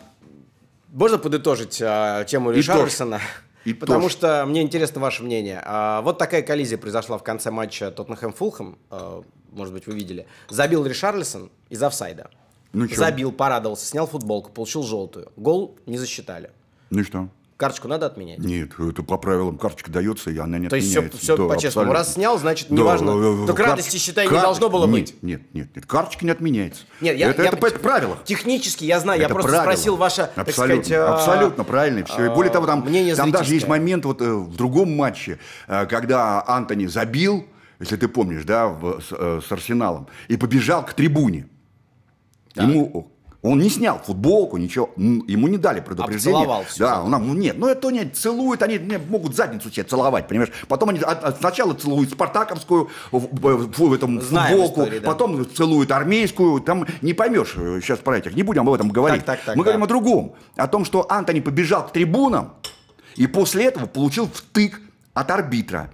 можно 0.89 1.19
подытожить 1.19 1.81
а, 1.83 2.25
тему 2.25 2.51
Ришарлисона? 2.51 3.21
И 3.65 3.75
Потому 3.75 4.05
тоже. 4.05 4.15
что 4.15 4.47
мне 4.47 4.63
интересно 4.63 5.01
ваше 5.01 5.23
мнение. 5.23 5.63
А, 5.65 6.01
вот 6.01 6.19
такая 6.19 6.43
коллизия 6.43 6.79
произошла 6.79 7.19
в 7.19 7.23
конце 7.23 7.51
матча 7.51 7.95
Тоттенхэм-Фулхэм. 7.97 9.25
А, 9.53 9.57
может 9.57 9.75
быть, 9.75 9.87
вы 9.87 9.95
видели. 9.95 10.27
Забил 10.49 10.85
Ришарлисон 10.85 11.51
из 11.69 11.83
офсайда. 11.83 12.31
Ну, 12.73 12.87
Забил, 12.89 13.33
порадовался, 13.33 13.85
снял 13.87 14.07
футболку, 14.07 14.51
получил 14.53 14.83
желтую. 14.83 15.33
Гол 15.37 15.77
не 15.87 15.99
засчитали. 15.99 16.51
Ну 16.91 17.01
и 17.01 17.03
что? 17.03 17.29
Карточку 17.57 17.89
надо 17.89 18.07
отменять? 18.07 18.39
Нет, 18.39 18.71
это 18.79 19.03
по 19.03 19.19
правилам 19.19 19.59
карточка 19.59 19.91
дается, 19.91 20.31
и 20.31 20.39
она 20.39 20.57
не 20.57 20.69
То 20.69 20.77
отменяется. 20.77 21.01
То 21.01 21.05
есть 21.05 21.23
все, 21.25 21.35
все 21.35 21.49
да, 21.49 21.55
по-честному. 21.55 21.93
Раз 21.93 22.15
снял, 22.15 22.39
значит, 22.39 22.71
неважно. 22.71 23.21
Да, 23.21 23.47
так 23.49 23.57
Карт... 23.57 23.71
радости, 23.73 23.99
считай, 23.99 24.27
Кар... 24.27 24.39
не 24.39 24.41
должно 24.41 24.71
было 24.71 24.87
нет, 24.87 24.91
быть. 24.93 25.23
Нет, 25.23 25.43
нет, 25.53 25.77
нет, 25.77 25.85
карточка 25.85 26.25
не 26.25 26.31
отменяется. 26.31 26.85
Нет, 27.03 27.19
я, 27.19 27.29
это, 27.29 27.43
я, 27.43 27.49
это 27.49 27.59
по 27.59 27.71
правилам. 27.71 28.17
Технически 28.25 28.85
я 28.85 28.99
знаю, 28.99 29.21
это 29.21 29.29
я 29.29 29.35
просто 29.35 29.51
правило. 29.51 29.73
спросил 29.73 29.97
ваше, 29.97 30.23
абсолютно, 30.23 30.45
так 30.45 30.55
сказать... 30.55 30.93
А, 30.93 31.15
абсолютно 31.17 31.65
правильно. 31.65 32.05
Все. 32.07 32.25
И 32.25 32.29
более 32.31 32.51
того, 32.51 32.65
там, 32.65 32.83
там 33.15 33.31
даже 33.31 33.53
есть 33.53 33.69
момент 33.69 34.07
вот 34.07 34.23
э, 34.23 34.33
в 34.33 34.57
другом 34.57 34.97
матче, 34.97 35.39
э, 35.69 35.85
когда 35.85 36.43
Антони 36.47 36.87
забил, 36.87 37.45
если 37.81 37.97
ты 37.97 38.09
помнишь, 38.09 38.45
да, 38.45 38.69
в, 38.69 39.01
с, 39.01 39.09
э, 39.11 39.41
с 39.47 39.51
Арсеналом, 39.51 40.07
и 40.29 40.37
побежал 40.37 40.85
к 40.85 40.93
трибуне. 40.93 41.49
Так. 42.55 42.69
Ему 42.69 43.11
он 43.43 43.59
не 43.59 43.71
снял 43.71 43.99
футболку, 43.99 44.59
ничего, 44.59 44.91
ему 44.97 45.49
не 45.49 45.57
дали 45.57 45.81
предупреждение. 45.81 46.41
Обцеловал 46.41 46.65
все. 46.65 46.85
Да, 46.85 47.03
он, 47.03 47.11
ну 47.11 47.33
нет, 47.33 47.57
ну 47.57 47.69
это 47.69 47.91
не 47.91 48.05
целуют, 48.05 48.63
они 48.63 48.79
могут 49.09 49.35
задницу 49.35 49.71
себе 49.71 49.85
целовать, 49.85 50.29
понимаешь? 50.29 50.53
Потом 50.69 50.91
они 50.91 51.01
а, 51.03 51.33
сначала 51.39 51.73
целуют 51.73 52.11
спартаковскую 52.11 52.91
в, 53.11 53.19
в, 53.19 53.79
в 53.79 53.95
этом 53.95 54.21
Знаем 54.21 54.59
футболку, 54.59 54.83
истории, 54.83 54.99
да. 54.99 55.07
потом 55.07 55.51
целуют 55.51 55.91
армейскую, 55.91 56.61
там 56.61 56.87
не 57.01 57.15
поймешь 57.15 57.55
сейчас 57.55 58.01
про 58.01 58.19
этих, 58.19 58.35
не 58.35 58.43
будем 58.43 58.69
об 58.69 58.75
этом 58.75 58.91
говорить. 58.91 59.25
Так, 59.25 59.39
так, 59.39 59.47
так, 59.47 59.57
Мы 59.57 59.65
да. 59.65 59.71
говорим 59.71 59.85
о 59.85 59.87
другом, 59.87 60.35
о 60.57 60.69
том, 60.69 60.85
что 60.85 61.11
Антони 61.11 61.41
побежал 61.41 61.87
к 61.87 61.93
трибунам 61.93 62.57
и 63.17 63.27
после 63.27 63.65
этого 63.65 63.87
получил 63.87 64.29
втык 64.29 64.83
от 65.15 65.31
арбитра. 65.31 65.91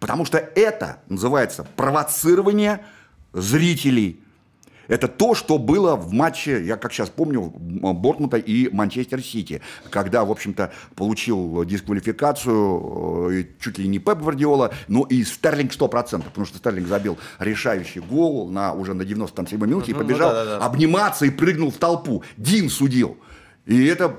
Потому 0.00 0.24
что 0.24 0.38
это 0.38 0.98
называется 1.08 1.66
провоцирование 1.76 2.84
зрителей 3.32 4.20
это 4.88 5.08
то, 5.08 5.34
что 5.34 5.58
было 5.58 5.96
в 5.96 6.12
матче, 6.12 6.64
я 6.64 6.76
как 6.76 6.92
сейчас 6.92 7.08
помню, 7.08 7.42
Бортмута 7.42 8.36
и 8.36 8.68
Манчестер 8.72 9.22
Сити, 9.22 9.60
когда, 9.90 10.24
в 10.24 10.30
общем-то, 10.30 10.72
получил 10.94 11.64
дисквалификацию 11.64 13.30
э, 13.32 13.44
чуть 13.60 13.78
ли 13.78 13.88
не 13.88 13.98
Пеп 13.98 14.18
Гвардиола, 14.18 14.72
но 14.88 15.04
и 15.04 15.24
Стерлинг 15.24 15.72
100%, 15.72 16.22
потому 16.22 16.46
что 16.46 16.58
Стерлинг 16.58 16.88
забил 16.88 17.18
решающий 17.38 18.00
гол 18.00 18.48
на, 18.48 18.72
уже 18.72 18.94
на 18.94 19.02
97-й 19.02 19.56
минуте 19.56 19.92
и 19.92 19.94
побежал 19.94 20.30
ну, 20.30 20.34
да, 20.34 20.44
да, 20.44 20.58
да. 20.58 20.66
обниматься 20.66 21.26
и 21.26 21.30
прыгнул 21.30 21.70
в 21.70 21.76
толпу. 21.76 22.22
Дин 22.36 22.70
судил. 22.70 23.16
И 23.64 23.86
это 23.86 24.16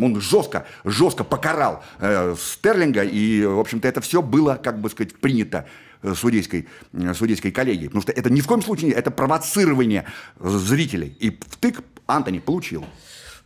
он 0.00 0.20
жестко, 0.20 0.66
жестко 0.84 1.24
покарал 1.24 1.82
э, 1.98 2.34
Стерлинга, 2.38 3.02
и, 3.04 3.44
в 3.44 3.58
общем-то, 3.58 3.86
это 3.88 4.00
все 4.00 4.22
было, 4.22 4.54
как 4.62 4.80
бы 4.80 4.90
сказать, 4.90 5.14
принято 5.14 5.66
Э, 6.00 6.14
судейской, 6.14 6.68
э, 6.92 7.12
судейской 7.12 7.50
коллегии. 7.50 7.86
Потому 7.86 8.02
что 8.02 8.12
это 8.12 8.30
ни 8.30 8.40
в 8.40 8.46
коем 8.46 8.62
случае, 8.62 8.92
это 8.92 9.10
провоцирование 9.10 10.04
зрителей. 10.38 11.16
И 11.18 11.30
втык 11.30 11.82
Антони 12.06 12.38
получил. 12.38 12.84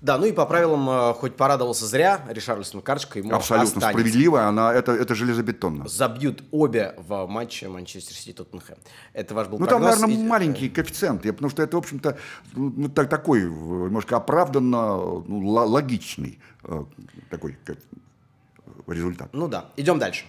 Да, 0.03 0.18
ну 0.18 0.26
и 0.26 0.32
по 0.32 0.44
правилам, 0.46 0.90
э, 0.90 1.14
хоть 1.14 1.36
порадовался 1.36 1.86
зря, 1.86 2.22
Ришарлисон 2.28 2.82
карточка 2.82 3.20
ему 3.20 3.32
Абсолютно 3.32 3.78
останется. 3.78 3.90
справедливо, 3.90 4.42
она, 4.48 4.74
это, 4.74 4.90
это 4.90 5.14
железобетонно. 5.14 5.86
Забьют 5.86 6.42
обе 6.50 6.94
в 6.96 7.26
матче 7.26 7.68
Манчестер 7.68 8.16
Сити 8.16 8.32
Тоттенхэм. 8.36 8.78
Это 9.12 9.32
ваш 9.32 9.46
был 9.46 9.61
Ну 9.61 9.66
прогноз. 9.66 9.94
там, 9.94 10.00
наверное, 10.00 10.24
и... 10.26 10.28
маленький 10.28 10.68
коэффициент, 10.70 11.22
потому 11.22 11.50
что 11.50 11.62
это, 11.62 11.76
в 11.76 11.78
общем-то, 11.78 12.18
ну, 12.55 12.88
так, 12.88 13.09
такой 13.09 13.42
немножко 13.42 14.16
оправданно 14.16 14.96
ну, 14.96 15.46
логичный 15.48 16.40
такой 17.30 17.57
результат. 18.88 19.28
Ну 19.32 19.46
да, 19.46 19.66
идем 19.76 20.00
дальше. 20.00 20.24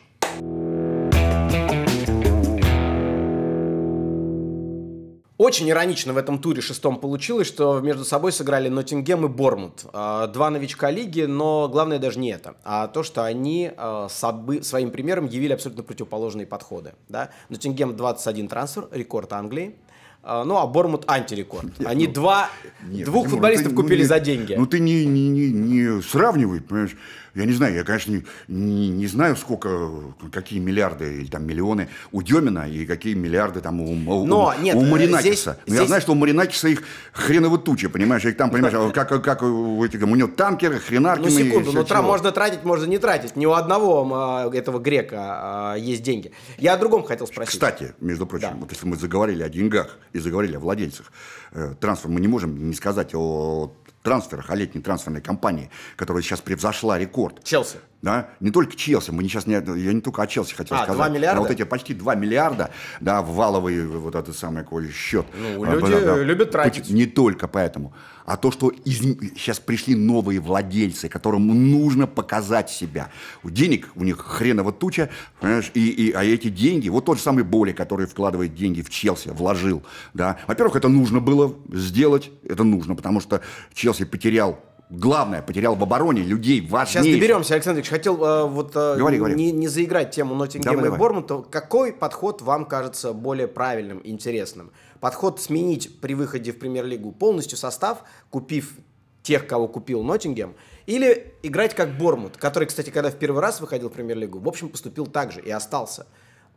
Очень 5.43 5.69
иронично 5.69 6.13
в 6.13 6.17
этом 6.17 6.39
туре 6.39 6.61
шестом 6.61 6.97
получилось, 6.97 7.47
что 7.47 7.81
между 7.81 8.05
собой 8.05 8.31
сыграли 8.31 8.69
Ноттингем 8.69 9.25
и 9.25 9.27
Бормут. 9.27 9.83
А, 9.91 10.27
два 10.27 10.49
новичка 10.49 10.89
лиги, 10.89 11.23
но 11.23 11.67
главное 11.67 11.99
даже 11.99 12.17
не 12.17 12.29
это, 12.31 12.55
а 12.63 12.87
то, 12.87 13.03
что 13.03 13.25
они 13.25 13.69
а, 13.75 14.07
своим 14.07 14.91
примером 14.91 15.25
явили 15.25 15.51
абсолютно 15.51 15.83
противоположные 15.83 16.47
подходы. 16.47 16.93
Да? 17.09 17.29
Ноттингем 17.49 17.93
21 17.97 18.47
трансфер, 18.47 18.87
рекорд 18.91 19.33
Англии. 19.33 19.75
А, 20.23 20.45
ну, 20.45 20.55
а 20.55 20.65
Бормут 20.65 21.03
антирекорд. 21.11 21.77
Нет, 21.77 21.89
Они 21.89 22.07
ну, 22.07 22.13
два, 22.13 22.49
нет, 22.81 23.03
двух 23.03 23.27
футболистов 23.27 23.67
ты, 23.67 23.75
ну, 23.75 23.81
купили 23.81 24.03
ну, 24.03 24.07
за 24.07 24.21
деньги. 24.21 24.55
Ну, 24.57 24.65
ты 24.65 24.79
не, 24.79 25.05
не, 25.05 25.27
не, 25.27 25.51
не 25.51 26.01
сравнивай, 26.01 26.61
понимаешь? 26.61 26.95
Я 27.35 27.45
не 27.45 27.53
знаю, 27.53 27.73
я, 27.73 27.83
конечно, 27.83 28.11
не, 28.11 28.23
не, 28.47 28.89
не 28.89 29.07
знаю, 29.07 29.35
сколько, 29.35 29.89
какие 30.31 30.59
миллиарды 30.59 31.21
или 31.21 31.27
там 31.27 31.47
миллионы 31.47 31.89
у 32.11 32.21
Демина 32.21 32.69
и 32.69 32.85
какие 32.85 33.15
миллиарды 33.15 33.59
там 33.59 33.81
у, 33.81 33.95
Но, 34.25 34.53
у, 34.55 34.61
нет, 34.61 34.75
у 34.75 34.81
Маринакиса. 34.81 35.57
Здесь, 35.65 35.79
я 35.79 35.87
знаю, 35.87 36.01
что 36.01 36.11
у 36.11 36.15
Маринакиса 36.15 36.67
их 36.67 36.83
хреново 37.11 37.57
туча, 37.57 37.89
понимаешь? 37.89 38.23
Их 38.25 38.37
там, 38.37 38.51
понимаешь, 38.51 38.93
как, 38.93 39.23
как 39.23 39.41
у 39.41 39.83
этих, 39.83 40.03
у 40.03 40.15
него 40.15 40.27
танкеры, 40.27 40.79
хренарки. 40.79 41.23
Ну, 41.23 41.29
секунду, 41.29 41.71
но 41.71 41.83
трам 41.83 42.05
можно 42.05 42.31
тратить, 42.31 42.63
можно 42.63 42.85
не 42.85 42.99
тратить. 42.99 43.35
Ни 43.35 43.47
у 43.47 43.53
одного 43.53 44.07
а, 44.13 44.49
этого 44.53 44.77
грека 44.77 45.17
а, 45.19 45.75
есть 45.75 46.03
деньги. 46.03 46.31
Я 46.59 46.73
о 46.73 46.77
другом 46.77 47.03
хотел 47.03 47.25
спросить. 47.25 47.53
Кстати, 47.53 47.95
между 47.99 48.27
прочим, 48.27 48.49
да. 48.51 48.57
вот 48.59 48.71
если 48.71 48.85
мы 48.85 48.95
заговорили 48.95 49.41
о 49.41 49.49
деньгах 49.49 49.97
и 50.11 50.19
заговорили 50.19 50.55
о 50.55 50.59
владельцах 50.59 51.11
э, 51.51 51.73
трансфер, 51.79 52.09
мы 52.09 52.21
не 52.21 52.27
можем 52.27 52.69
не 52.69 52.75
сказать 52.75 53.15
о 53.15 53.73
трансферах, 54.03 54.49
о 54.49 54.55
летней 54.55 54.81
трансферной 54.81 55.21
кампании, 55.21 55.71
которая 55.95 56.21
сейчас 56.21 56.41
превзошла 56.41 56.99
рекорд. 56.99 57.43
Челси. 57.43 57.77
Да, 58.03 58.31
не 58.41 58.51
только 58.51 58.75
Челси, 58.75 59.11
мы 59.11 59.23
не 59.23 59.29
сейчас 59.29 59.47
не, 59.47 59.53
я 59.53 59.93
не 59.93 60.01
только 60.01 60.21
о 60.21 60.27
Челси 60.27 60.55
хотел 60.55 60.75
а, 60.75 60.83
сказать. 60.83 60.97
2 60.97 61.09
миллиарда? 61.09 61.39
Но 61.39 61.47
вот 61.47 61.51
эти 61.51 61.63
почти 61.63 61.93
2 61.93 62.15
миллиарда, 62.15 62.69
да, 62.99 63.21
в 63.21 63.33
валовый 63.33 63.87
вот 63.87 64.13
этот 64.13 64.35
самый 64.35 64.63
какой 64.63 64.91
счет. 64.91 65.25
Ну, 65.39 65.63
люди 65.63 65.89
да, 65.89 66.01
да, 66.01 66.17
любят 66.21 66.51
тратить. 66.51 66.89
Не 66.89 67.05
только 67.05 67.47
поэтому, 67.47 67.93
а 68.25 68.35
то, 68.35 68.51
что 68.51 68.67
из, 68.67 68.99
сейчас 68.99 69.61
пришли 69.61 69.95
новые 69.95 70.41
владельцы, 70.41 71.07
которым 71.07 71.47
нужно 71.71 72.05
показать 72.05 72.69
себя. 72.69 73.09
Денег 73.41 73.87
у 73.95 74.03
них 74.03 74.17
хреново 74.19 74.73
туча, 74.73 75.09
понимаешь, 75.39 75.71
и, 75.73 75.87
и, 75.87 76.11
а 76.11 76.25
эти 76.25 76.49
деньги, 76.49 76.89
вот 76.89 77.05
тот 77.05 77.19
же 77.19 77.23
самый 77.23 77.45
Боли, 77.45 77.71
который 77.71 78.05
вкладывает 78.05 78.53
деньги 78.53 78.81
в 78.81 78.89
Челси, 78.89 79.29
вложил, 79.29 79.81
да. 80.13 80.39
Во-первых, 80.47 80.75
это 80.75 80.89
нужно 80.89 81.21
было 81.21 81.55
сделать, 81.71 82.31
это 82.43 82.65
нужно, 82.65 82.95
потому 82.95 83.21
что 83.21 83.39
Челси 83.73 84.03
потерял 84.03 84.59
главное, 84.93 85.41
потерял 85.41 85.75
в 85.75 85.83
обороне 85.83 86.21
людей 86.21 86.61
важнейших. 86.61 87.03
Сейчас 87.03 87.19
доберемся, 87.19 87.53
Александр 87.55 87.79
Ильич. 87.79 87.89
Хотел 87.89 88.23
э, 88.23 88.47
вот 88.47 88.71
э, 88.75 88.95
Говори, 88.97 89.17
говори. 89.17 89.35
Не, 89.35 89.51
не 89.51 89.67
заиграть 89.67 90.11
тему 90.11 90.35
Ноттингема 90.35 90.87
и. 90.87 90.89
Бормута. 90.89 91.43
Какой 91.49 91.91
подход 91.91 92.41
вам 92.41 92.65
кажется 92.65 93.13
более 93.13 93.47
правильным, 93.47 94.01
интересным? 94.03 94.71
Подход 94.99 95.41
сменить 95.41 95.99
при 95.99 96.13
выходе 96.13 96.51
в 96.51 96.59
премьер-лигу 96.59 97.11
полностью 97.11 97.57
состав, 97.57 98.03
купив 98.29 98.77
тех, 99.23 99.47
кого 99.47 99.67
купил 99.67 100.03
Ноттингем, 100.03 100.55
или 100.85 101.33
играть 101.43 101.73
как 101.73 101.97
Бормут, 101.97 102.37
который, 102.37 102.65
кстати, 102.65 102.89
когда 102.89 103.09
в 103.09 103.15
первый 103.15 103.41
раз 103.41 103.61
выходил 103.61 103.89
в 103.89 103.93
премьер-лигу, 103.93 104.39
в 104.39 104.47
общем, 104.47 104.69
поступил 104.69 105.07
так 105.07 105.31
же 105.31 105.41
и 105.41 105.49
остался. 105.49 106.05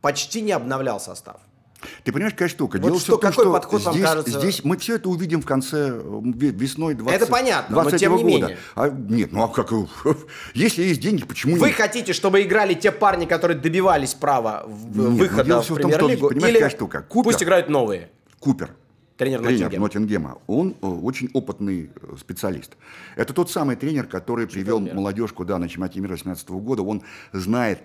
Почти 0.01 0.43
не 0.43 0.53
обновлял 0.53 1.01
состав. 1.01 1.41
Ты 2.05 2.11
понимаешь, 2.13 2.33
какая 2.33 2.49
штука? 2.49 2.79
Вот 2.79 2.87
Дело 2.89 2.99
что- 3.01 3.17
в 3.19 3.21
том, 3.21 3.31
какой 3.31 3.45
что 3.45 3.53
подход 3.53 3.83
вам 3.85 3.95
здесь, 3.95 4.07
кажется- 4.07 4.41
Здесь 4.41 4.65
мы 4.65 4.77
все 4.79 4.97
это 4.97 5.09
увидим 5.09 5.43
в 5.43 5.47
конце 5.47 5.91
ве- 5.91 6.51
весной 6.57 6.95
20, 6.95 7.21
Это 7.23 7.31
понятно, 7.31 7.77
но 7.77 7.83
23 7.83 7.99
тем 8.01 8.17
не 8.17 8.23
года. 8.23 8.47
менее. 8.47 8.59
А, 8.75 8.89
нет, 8.89 9.33
ну 9.33 9.43
а 9.43 9.49
как? 9.49 9.71
Если 10.55 10.83
есть 10.83 11.01
деньги, 11.01 11.25
почему 11.25 11.57
Вы 11.57 11.69
нет? 11.69 11.77
хотите, 11.77 12.13
чтобы 12.13 12.43
играли 12.43 12.75
те 12.75 12.91
парни, 12.93 13.27
которые 13.27 13.59
добивались 13.59 14.15
права 14.15 14.65
в- 14.67 14.97
Нет, 14.99 15.21
выхода 15.21 15.59
в 15.59 15.63
в 15.63 15.65
что, 15.65 15.75
премьер-лигу, 15.75 16.29
понимаешь, 16.29 16.55
или 16.55 16.59
какая 16.61 16.77
штука? 16.77 17.05
Купер- 17.09 17.25
пусть 17.25 17.43
играют 17.43 17.69
новые? 17.69 18.11
Купер, 18.41 18.71
Тренер, 19.17 19.41
тренер 19.43 19.79
Ноттингема. 19.79 20.39
Он 20.47 20.77
э, 20.83 20.87
очень 20.87 21.31
опытный 21.33 21.91
э, 21.95 22.17
специалист. 22.21 22.73
Это 23.17 23.33
тот 23.33 23.51
самый 23.51 23.75
тренер, 23.77 24.07
который 24.07 24.47
привел 24.47 24.79
мира. 24.79 24.95
молодежку 24.95 25.45
да, 25.47 25.57
на 25.59 25.69
чемпионате 25.71 26.01
мира 26.01 26.11
2018 26.17 26.51
года. 26.51 26.83
Он 26.83 27.03
знает, 27.33 27.79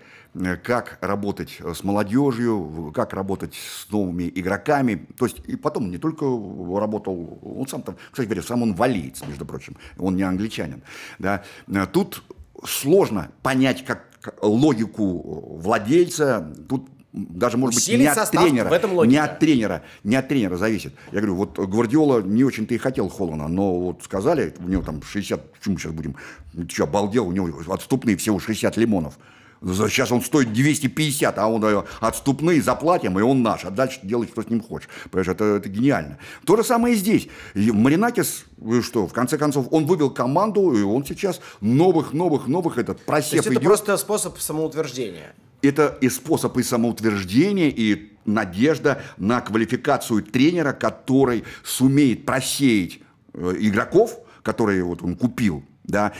как 0.63 0.97
работать 1.01 1.57
э, 1.59 1.73
с 1.73 1.83
молодежью, 1.83 2.91
как 2.95 3.13
работать 3.13 3.53
с 3.55 3.89
новыми 3.91 4.31
игроками. 4.33 5.07
То 5.17 5.25
есть, 5.25 5.39
и 5.45 5.55
потом 5.55 5.91
не 5.91 5.97
только 5.97 6.25
работал, 6.25 7.39
он 7.43 7.67
сам 7.67 7.81
там, 7.81 7.97
кстати 8.11 8.27
говоря, 8.27 8.41
сам 8.41 8.61
он 8.61 8.73
валиец, 8.73 9.21
между 9.27 9.45
прочим, 9.45 9.75
он 9.97 10.15
не 10.15 10.23
англичанин. 10.23 10.83
Да. 11.19 11.43
Э, 11.67 11.85
Тут 11.91 12.23
сложно 12.63 13.31
понять, 13.41 13.83
как 13.83 14.07
логику 14.41 15.57
владельца. 15.57 16.53
Тут 16.69 16.87
даже, 17.11 17.57
может 17.57 17.75
быть, 17.75 17.83
Усилить 17.83 18.01
не 18.01 18.07
от 18.07 18.31
тренера, 18.31 18.69
в 18.69 18.73
этом 18.73 19.03
не 19.03 19.17
от 19.17 19.39
тренера, 19.39 19.83
не 20.03 20.15
от 20.15 20.29
тренера 20.29 20.55
зависит. 20.55 20.93
Я 21.11 21.19
говорю, 21.19 21.35
вот 21.35 21.59
Гвардиола 21.59 22.21
не 22.21 22.43
очень-то 22.45 22.73
и 22.73 22.77
хотел 22.77 23.09
Холлана, 23.09 23.49
но 23.49 23.79
вот 23.79 24.03
сказали, 24.03 24.53
у 24.59 24.69
него 24.69 24.81
там 24.81 25.01
60, 25.03 25.51
почему 25.51 25.73
мы 25.73 25.79
сейчас 25.79 25.91
будем, 25.91 26.15
ты 26.53 26.69
что, 26.69 26.85
обалдел, 26.85 27.27
у 27.27 27.31
него 27.33 27.49
отступные 27.73 28.15
всего 28.15 28.39
60 28.39 28.77
лимонов. 28.77 29.17
Сейчас 29.61 30.11
он 30.11 30.21
стоит 30.21 30.53
250, 30.53 31.37
а 31.37 31.47
он 31.47 31.63
э, 31.63 31.83
отступные 31.99 32.61
заплатим, 32.61 33.19
и 33.19 33.21
он 33.21 33.43
наш. 33.43 33.63
А 33.63 33.69
дальше 33.69 33.99
делай, 34.01 34.27
что 34.27 34.41
с 34.41 34.49
ним 34.49 34.61
хочешь. 34.61 34.89
Понимаешь, 35.11 35.27
это, 35.27 35.43
это 35.43 35.69
гениально. 35.69 36.17
То 36.45 36.57
же 36.57 36.63
самое 36.63 36.95
и 36.95 36.97
здесь. 36.97 37.27
И 37.53 37.71
Маринакис, 37.71 38.45
что, 38.81 39.05
в 39.05 39.13
конце 39.13 39.37
концов, 39.37 39.67
он 39.69 39.85
вывел 39.85 40.09
команду, 40.09 40.75
и 40.75 40.81
он 40.81 41.05
сейчас 41.05 41.41
новых, 41.61 42.13
новых, 42.13 42.47
новых, 42.47 42.79
этот 42.79 42.99
То 42.99 43.05
просев 43.05 43.33
есть 43.33 43.45
это 43.45 43.53
идет. 43.53 43.63
просто 43.63 43.97
способ 43.97 44.39
самоутверждения. 44.39 45.35
Это 45.61 45.95
и 46.01 46.09
способ 46.09 46.57
и 46.57 46.63
самоутверждения, 46.63 47.69
и 47.69 48.13
надежда 48.25 49.03
на 49.17 49.41
квалификацию 49.41 50.23
тренера, 50.23 50.73
который 50.73 51.43
сумеет 51.63 52.25
просеять 52.25 52.99
э, 53.33 53.53
игроков, 53.59 54.17
которые 54.41 54.83
вот 54.83 55.03
он 55.03 55.15
купил, 55.15 55.63
да, 55.83 56.13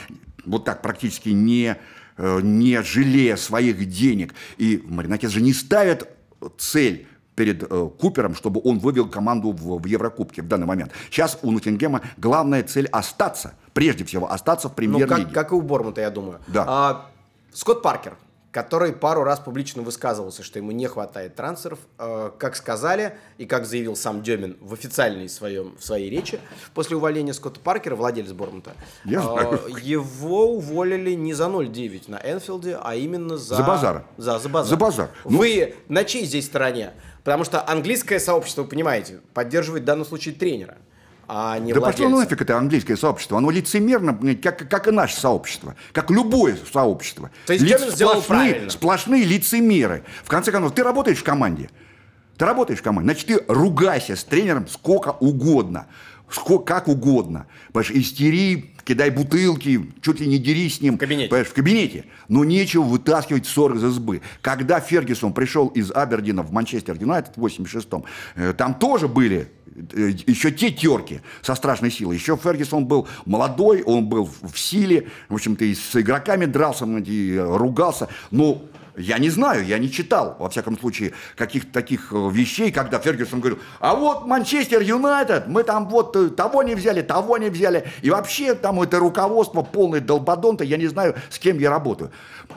вот 0.46 0.66
так 0.66 0.82
практически 0.82 1.30
не, 1.30 1.78
не 2.42 2.82
жалея 2.84 3.36
своих 3.36 3.88
денег. 3.90 4.34
И 4.58 4.84
Маринакис 4.86 5.30
же 5.32 5.42
не 5.42 5.54
ставит 5.54 6.08
цель 6.58 7.08
перед 7.36 7.64
э, 7.64 7.90
Купером, 8.00 8.36
чтобы 8.36 8.62
он 8.64 8.80
вывел 8.80 9.08
команду 9.10 9.52
в, 9.52 9.80
в 9.82 9.86
Еврокубке 9.86 10.42
в 10.42 10.48
данный 10.48 10.68
момент. 10.68 10.92
Сейчас 11.10 11.40
у 11.42 11.52
Ноттингема 11.52 12.02
главная 12.18 12.62
цель 12.64 12.88
остаться, 12.88 13.54
прежде 13.74 14.04
всего 14.04 14.32
остаться 14.32 14.68
в 14.68 14.72
Ну, 14.72 14.76
премьер-лиге. 14.76 15.26
как, 15.26 15.34
как 15.34 15.52
и 15.52 15.56
у 15.56 15.62
Бормута, 15.62 16.02
я 16.02 16.10
думаю. 16.10 16.40
Да. 16.48 16.66
А, 16.68 17.10
Скотт 17.54 17.82
Паркер, 17.82 18.18
который 18.52 18.92
пару 18.92 19.24
раз 19.24 19.40
публично 19.40 19.82
высказывался, 19.82 20.44
что 20.44 20.60
ему 20.60 20.72
не 20.72 20.86
хватает 20.88 21.36
трансферов, 21.36 21.80
э, 21.98 22.32
как 22.38 22.56
сказали 22.56 23.18
и 23.38 23.46
как 23.46 23.66
заявил 23.66 23.96
сам 23.96 24.22
Демин 24.22 24.58
в 24.60 24.74
официальной 24.74 25.30
своем, 25.30 25.76
в 25.80 25.84
своей 25.84 26.10
речи, 26.10 26.40
после 26.74 26.98
увольнения 26.98 27.34
Скотта 27.34 27.60
Паркера, 27.62 27.96
владелец 27.96 28.34
Бормута, 28.34 28.74
э, 29.06 29.10
его 29.82 30.52
уволили 30.54 31.12
не 31.14 31.34
за 31.34 31.46
0,9 31.46 32.10
на 32.10 32.18
Энфилде, 32.18 32.78
а 32.82 32.96
именно 32.96 33.38
за... 33.38 33.56
За 33.56 33.64
базар. 33.64 34.06
За, 34.18 34.38
за 34.40 34.50
базар. 34.50 34.70
За 34.70 34.78
базар. 34.78 35.10
Ну- 35.24 35.38
Вы 35.38 35.76
на 35.88 36.04
чьей 36.04 36.26
здесь 36.26 36.46
стороне? 36.46 36.92
Потому 37.24 37.44
что 37.46 37.66
английское 37.68 38.20
сообщество, 38.20 38.64
вы 38.64 38.68
понимаете, 38.68 39.22
поддерживает 39.34 39.84
в 39.84 39.86
данном 39.86 40.06
случае 40.06 40.36
тренера, 40.36 40.78
а 41.34 41.58
не 41.60 41.72
Да 41.72 41.80
пошло 41.80 42.10
нафиг 42.10 42.42
это 42.42 42.58
английское 42.58 42.98
сообщество. 42.98 43.38
Оно 43.38 43.52
лицемерно, 43.52 44.36
как, 44.36 44.68
как 44.70 44.90
и 44.90 44.92
наше 44.92 45.18
сообщество. 45.18 45.78
Как 45.94 46.12
любое 46.12 46.58
сообщество. 46.74 47.32
То 47.46 47.54
есть 47.54 47.66
сделал 47.94 48.22
правильно. 48.22 48.70
Сплошные 48.70 49.24
лицемеры. 49.24 50.04
В 50.26 50.28
конце 50.28 50.52
концов, 50.52 50.76
ты 50.76 50.84
работаешь 50.84 51.20
в 51.20 51.24
команде. 51.24 51.70
Ты 52.36 52.44
работаешь 52.44 52.80
в 52.80 52.84
команде. 52.84 53.14
Значит, 53.14 53.28
ты 53.28 53.46
ругайся 53.48 54.18
с 54.18 54.26
тренером 54.26 54.68
сколько 54.68 55.16
угодно. 55.22 55.88
Сколько, 56.30 56.66
как 56.66 56.90
угодно. 56.90 57.48
Понимаешь, 57.72 57.92
истери, 57.92 58.74
кидай 58.84 59.10
бутылки, 59.10 59.90
чуть 60.02 60.20
ли 60.20 60.28
не 60.28 60.38
дерись 60.38 60.80
с 60.80 60.82
ним. 60.82 60.96
В 60.96 61.00
кабинете. 61.00 61.30
Понимаешь, 61.30 61.48
в 61.48 61.54
кабинете. 61.54 62.06
Но 62.28 62.44
нечего 62.44 62.84
вытаскивать 62.84 63.46
ссор 63.46 63.76
из 63.76 63.84
избы. 63.86 64.22
Когда 64.42 64.82
Фергюсон 64.82 65.32
пришел 65.32 65.68
из 65.68 65.92
Абердина 65.92 66.44
в 66.44 66.52
Манчестер 66.52 66.98
Юнайтед 67.00 67.38
в 67.38 67.46
86-м, 67.46 68.04
э, 68.36 68.54
там 68.54 68.74
тоже 68.74 69.08
были 69.08 69.50
еще 70.28 70.52
те 70.52 70.72
терки 70.72 71.22
со 71.42 71.56
страшной 71.56 71.92
силой. 71.92 72.16
Еще 72.16 72.38
Фергюсон 72.38 72.86
был 72.86 73.08
молодой, 73.26 73.84
он 73.84 74.06
был 74.06 74.30
в 74.42 74.58
силе, 74.58 75.10
в 75.30 75.36
общем-то, 75.36 75.66
и 75.66 75.76
с 75.76 75.96
игроками 75.96 76.46
дрался, 76.46 76.86
и 76.86 77.36
э, 77.36 77.58
ругался. 77.58 78.10
Но 78.32 78.62
я 78.98 79.18
не 79.18 79.30
знаю, 79.30 79.66
я 79.66 79.78
не 79.78 79.90
читал, 79.90 80.36
во 80.40 80.50
всяком 80.50 80.78
случае, 80.78 81.14
каких-то 81.36 81.72
таких 81.72 82.12
э, 82.12 82.30
вещей, 82.32 82.72
когда 82.72 83.00
Фергюсон 83.00 83.40
говорил, 83.40 83.60
а 83.80 83.96
вот 83.96 84.28
Манчестер 84.28 84.82
Юнайтед, 84.82 85.48
мы 85.48 85.64
там 85.64 85.88
вот 85.88 86.16
э, 86.16 86.30
того 86.30 86.64
не 86.64 86.76
взяли, 86.76 87.02
того 87.02 87.38
не 87.38 87.50
взяли, 87.50 87.86
и 88.02 88.10
вообще 88.10 88.54
там 88.54 88.82
это 88.82 89.00
руководство 89.00 89.62
полное 89.62 90.02
долбодонта, 90.02 90.64
я 90.64 90.78
не 90.78 90.88
знаю, 90.88 91.16
с 91.30 91.40
кем 91.40 91.58
я 91.60 91.70
работаю. 91.70 92.12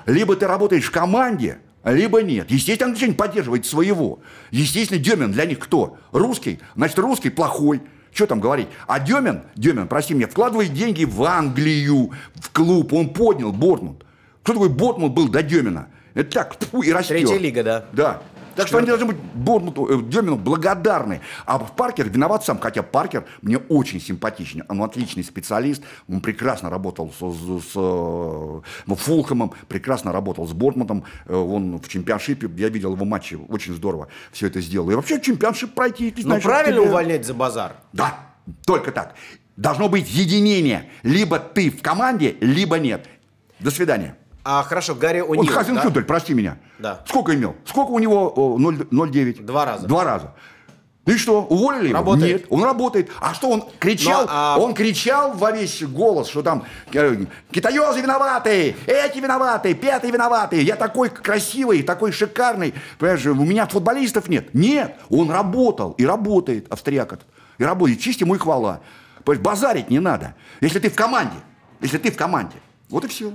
Либо 0.06 0.34
ты 0.36 0.46
работаешь 0.46 0.84
в 0.84 0.90
команде, 0.90 1.58
либо 1.92 2.22
нет. 2.22 2.50
Естественно, 2.50 2.90
англичане 2.90 3.14
поддерживают 3.14 3.66
своего. 3.66 4.20
Естественно, 4.50 5.00
Демин 5.00 5.32
для 5.32 5.44
них 5.44 5.58
кто? 5.58 5.98
Русский. 6.12 6.60
Значит, 6.74 6.98
русский 6.98 7.30
плохой. 7.30 7.82
Что 8.12 8.26
там 8.26 8.40
говорить? 8.40 8.68
А 8.86 9.00
Демин, 9.00 9.42
Демин, 9.56 9.88
прости 9.88 10.14
меня, 10.14 10.28
вкладывает 10.28 10.72
деньги 10.72 11.04
в 11.04 11.22
Англию, 11.24 12.12
в 12.36 12.50
клуб. 12.52 12.92
Он 12.92 13.08
поднял 13.08 13.52
Бортмунд. 13.52 14.04
Кто 14.42 14.54
такой 14.54 14.68
Борнмут 14.68 15.14
был 15.14 15.28
до 15.28 15.42
Демина? 15.42 15.88
Это 16.14 16.30
так, 16.30 16.56
тьфу, 16.56 16.82
и 16.82 16.92
растет. 16.92 17.18
Третья 17.18 17.38
лига, 17.38 17.64
да. 17.64 17.84
Да. 17.92 18.22
Так 18.54 18.68
что 18.68 18.78
они 18.78 18.86
должны 18.86 19.06
быть 19.06 19.16
Борнмуту, 19.16 19.86
э, 19.86 20.02
Демину 20.02 20.36
благодарны. 20.36 21.20
А 21.46 21.58
Паркер 21.58 22.08
виноват 22.08 22.44
сам, 22.44 22.58
хотя 22.58 22.82
Паркер 22.82 23.24
мне 23.42 23.58
очень 23.58 24.00
симпатичен. 24.00 24.62
Он 24.68 24.82
отличный 24.82 25.24
специалист, 25.24 25.82
он 26.08 26.20
прекрасно 26.20 26.70
работал 26.70 27.12
с, 27.12 27.18
с, 27.18 27.72
с, 27.72 27.72
э, 27.74 28.60
Фулхэмом, 28.94 29.52
прекрасно 29.68 30.12
работал 30.12 30.46
с 30.46 30.52
Борнмутом. 30.52 31.04
Э, 31.26 31.34
Он 31.34 31.78
в 31.78 31.88
чемпионшипе, 31.88 32.48
я 32.56 32.68
видел 32.68 32.94
его 32.94 33.04
матчи, 33.04 33.34
очень 33.48 33.74
здорово 33.74 34.08
все 34.32 34.46
это 34.46 34.60
сделал. 34.60 34.90
И 34.90 34.94
вообще 34.94 35.20
чемпионшип 35.20 35.74
пройти, 35.74 36.10
ты 36.10 36.22
Ну 36.22 36.28
знаешь, 36.28 36.42
правильно 36.42 36.80
тебе- 36.80 36.90
увольнять 36.90 37.26
за 37.26 37.34
базар? 37.34 37.76
Да, 37.92 38.18
только 38.66 38.92
так. 38.92 39.14
Должно 39.56 39.88
быть 39.88 40.10
единение. 40.10 40.90
Либо 41.02 41.38
ты 41.38 41.70
в 41.70 41.80
команде, 41.82 42.36
либо 42.40 42.78
нет. 42.78 43.06
До 43.60 43.70
свидания. 43.70 44.16
А 44.44 44.62
хорошо, 44.62 44.94
Гарри 44.94 45.20
О'Нил, 45.20 45.46
Хазин 45.50 45.74
да? 45.74 45.82
Хюдель, 45.82 46.04
прости 46.04 46.34
меня. 46.34 46.58
Да. 46.78 47.00
Сколько 47.06 47.34
имел? 47.34 47.56
Сколько 47.64 47.90
у 47.92 47.98
него 47.98 48.30
о, 48.36 48.58
0 48.58 48.76
0,9? 48.90 49.42
Два 49.42 49.64
раза. 49.64 49.86
Два 49.86 50.04
раза. 50.04 50.34
Ну 51.06 51.12
и 51.14 51.16
что, 51.18 51.42
уволили 51.42 51.88
его? 51.88 51.98
Работает. 51.98 52.40
Нет, 52.42 52.46
он 52.50 52.64
работает. 52.64 53.10
А 53.20 53.34
что, 53.34 53.50
он 53.50 53.64
кричал? 53.78 54.22
Ну, 54.22 54.28
а- 54.30 54.56
Он 54.58 54.74
кричал 54.74 55.32
во 55.32 55.50
весь 55.50 55.82
голос, 55.82 56.28
что 56.28 56.42
там 56.42 56.64
э, 56.92 57.24
китаёзы 57.50 58.00
виноваты, 58.00 58.74
эти 58.86 59.18
виноваты, 59.18 59.74
пятые 59.74 60.12
виноваты. 60.12 60.62
Я 60.62 60.76
такой 60.76 61.10
красивый, 61.10 61.82
такой 61.82 62.12
шикарный. 62.12 62.74
Понимаешь, 62.98 63.24
у 63.26 63.34
меня 63.34 63.66
футболистов 63.66 64.28
нет. 64.28 64.54
Нет, 64.54 64.96
он 65.10 65.30
работал 65.30 65.92
и 65.92 66.06
работает, 66.06 66.70
австрияк 66.72 67.12
этот. 67.12 67.26
И 67.58 67.64
работает, 67.64 68.00
честь 68.00 68.20
ему 68.22 68.34
и 68.34 68.38
хвала. 68.38 68.80
Понимаешь, 69.24 69.44
базарить 69.44 69.90
не 69.90 70.00
надо. 70.00 70.34
Если 70.60 70.78
ты 70.78 70.88
в 70.88 70.94
команде, 70.94 71.36
если 71.80 71.98
ты 71.98 72.10
в 72.10 72.16
команде. 72.16 72.56
Вот 72.88 73.04
и 73.04 73.08
все. 73.08 73.32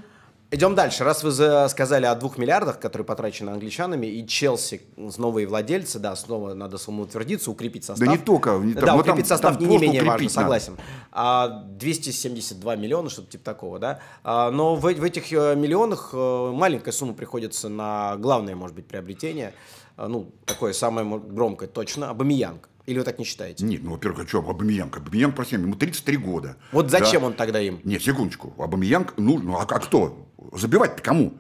Идем 0.51 0.73
дальше. 0.73 1.03
Раз 1.03 1.23
вы 1.23 1.29
за- 1.29 1.67
сказали 1.69 2.05
о 2.07 2.15
двух 2.15 2.39
миллиардах, 2.39 2.79
которые 2.79 3.05
потрачены 3.05 3.51
англичанами, 3.51 4.07
и 4.07 4.25
Челси, 4.25 4.81
новые 5.17 5.45
владельцы, 5.45 5.99
да, 5.99 6.15
снова 6.15 6.55
надо 6.55 6.79
самоутвердиться, 6.79 7.51
укрепить 7.51 7.83
состав. 7.85 8.07
Да 8.07 8.11
не 8.11 8.17
только, 8.17 8.57
не 8.57 8.73
да, 8.73 8.93
вот 8.95 9.01
укрепить 9.01 9.27
там- 9.27 9.37
состав 9.37 9.57
там 9.59 9.67
не, 9.67 9.75
не 9.75 9.77
менее 9.77 10.01
важно, 10.03 10.23
надо. 10.23 10.33
согласен. 10.33 10.77
А, 11.11 11.47
272 11.77 12.75
миллиона, 12.77 13.09
что-то 13.11 13.29
типа 13.29 13.43
такого, 13.45 13.77
да. 13.77 13.99
А, 14.23 14.49
но 14.49 14.75
в, 14.75 14.81
в 14.81 15.03
этих 15.03 15.31
э, 15.31 15.55
миллионах 15.55 16.09
э, 16.13 16.51
маленькая 16.51 16.93
сумма 16.93 17.13
приходится 17.13 17.69
на 17.69 18.17
главное, 18.17 18.55
может 18.55 18.75
быть, 18.75 18.87
приобретение. 18.87 19.53
А, 19.97 20.07
ну, 20.07 20.31
такое 20.45 20.73
самое 20.73 21.05
мо- 21.05 21.19
громкое 21.19 21.67
точно, 21.69 22.09
Абамиянг. 22.09 22.69
Или 22.89 22.97
вы 22.97 23.03
так 23.03 23.19
не 23.19 23.25
считаете? 23.25 23.63
Нет, 23.63 23.83
ну, 23.83 23.91
во-первых, 23.91 24.25
а 24.25 24.27
что, 24.27 24.39
Абамиянг? 24.39 24.97
Абамиянг, 24.97 25.35
прости, 25.35 25.55
ему 25.55 25.75
33 25.75 26.17
года. 26.17 26.57
Вот 26.71 26.89
зачем 26.89 27.21
да? 27.21 27.27
он 27.27 27.33
тогда 27.33 27.61
им? 27.61 27.79
Нет, 27.83 28.01
секундочку. 28.01 28.51
Абамиянг, 28.57 29.13
ну, 29.17 29.37
ну 29.37 29.57
а, 29.57 29.61
а 29.61 29.79
кто? 29.79 30.27
Забивать-то 30.53 31.03
кому? 31.03 31.33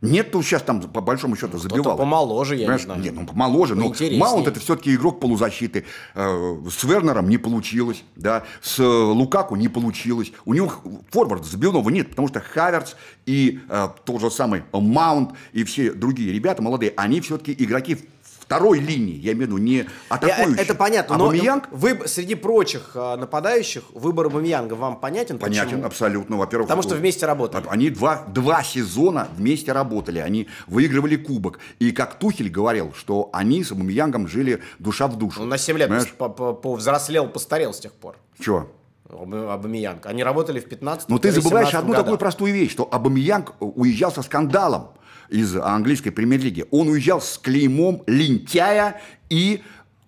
Нет, 0.00 0.30
то 0.30 0.40
сейчас 0.42 0.62
там 0.62 0.82
по 0.82 1.00
большому 1.00 1.34
счету 1.34 1.58
забивал. 1.58 1.96
Помоложе, 1.96 2.54
я 2.54 2.60
Понимаешь? 2.60 2.82
не 2.82 2.84
знаю. 2.84 3.00
Нет, 3.00 3.14
ну 3.14 3.26
помоложе, 3.26 3.74
но 3.74 3.92
Маунт 4.12 4.46
это 4.46 4.60
все-таки 4.60 4.94
игрок 4.94 5.18
полузащиты. 5.18 5.84
Э, 6.14 6.56
с 6.70 6.84
Вернером 6.84 7.28
не 7.28 7.38
получилось, 7.38 8.04
да, 8.14 8.44
с 8.62 8.78
Лукаку 8.78 9.56
не 9.56 9.66
получилось. 9.66 10.30
У 10.44 10.54
него 10.54 10.72
форварда 11.10 11.44
забивного 11.44 11.88
нет, 11.90 12.10
потому 12.10 12.28
что 12.28 12.40
Хаверц 12.40 12.94
и 13.26 13.60
э, 13.68 13.88
тот 14.04 14.20
же 14.20 14.30
самый 14.30 14.62
Маунт 14.72 15.32
и 15.52 15.64
все 15.64 15.92
другие 15.92 16.32
ребята 16.32 16.62
молодые, 16.62 16.92
они 16.96 17.20
все-таки 17.20 17.52
игроки 17.58 17.98
второй 18.44 18.78
линии, 18.78 19.16
я 19.16 19.32
имею 19.32 19.46
в 19.46 19.50
виду, 19.52 19.58
не 19.58 19.86
атакующий. 20.08 20.60
Это 20.60 20.74
понятно, 20.74 21.16
но 21.16 21.26
Абамиянг... 21.26 21.68
вы, 21.70 22.06
среди 22.06 22.34
прочих 22.34 22.90
а, 22.94 23.16
нападающих 23.16 23.84
выбор 23.94 24.26
Абамиянга 24.26 24.74
вам 24.74 25.00
понятен? 25.00 25.38
Понятен, 25.38 25.70
почему? 25.70 25.86
абсолютно. 25.86 26.36
Во-первых, 26.36 26.68
Потому 26.68 26.82
что 26.82 26.94
вместе 26.94 27.26
работали. 27.26 27.64
Они 27.68 27.90
два, 27.90 28.24
два 28.28 28.62
сезона 28.62 29.28
вместе 29.36 29.72
работали, 29.72 30.18
они 30.18 30.48
выигрывали 30.66 31.16
кубок. 31.16 31.58
И 31.78 31.92
как 31.92 32.18
Тухель 32.18 32.50
говорил, 32.50 32.92
что 32.94 33.30
они 33.32 33.64
с 33.64 33.72
Абамиянгом 33.72 34.28
жили 34.28 34.62
душа 34.78 35.06
в 35.06 35.16
душу. 35.16 35.40
Ну, 35.40 35.46
на 35.46 35.58
7 35.58 35.78
лет 35.78 36.14
повзрослел, 36.16 37.28
постарел 37.28 37.72
с 37.72 37.80
тех 37.80 37.92
пор. 37.92 38.16
Чего? 38.38 38.68
Абамиянг. 39.10 40.06
Они 40.06 40.24
работали 40.24 40.60
в 40.60 40.68
15 40.68 41.08
Но 41.08 41.18
ты 41.18 41.30
забываешь 41.30 41.74
одну 41.74 41.90
годах. 41.90 42.04
такую 42.04 42.18
простую 42.18 42.52
вещь, 42.52 42.72
что 42.72 42.88
Абамиянг 42.90 43.54
уезжал 43.60 44.12
со 44.12 44.22
скандалом 44.22 44.88
из 45.34 45.56
английской 45.56 46.10
премьер-лиги. 46.10 46.64
Он 46.70 46.88
уезжал 46.88 47.20
с 47.20 47.38
клеймом 47.38 48.04
лентяя 48.06 49.00
и, 49.28 49.62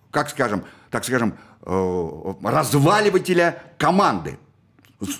как 0.09 0.29
скажем, 0.29 0.63
так 0.89 1.03
скажем, 1.03 1.37
э, 1.63 2.33
разваливателя 2.43 3.61
команды. 3.77 4.39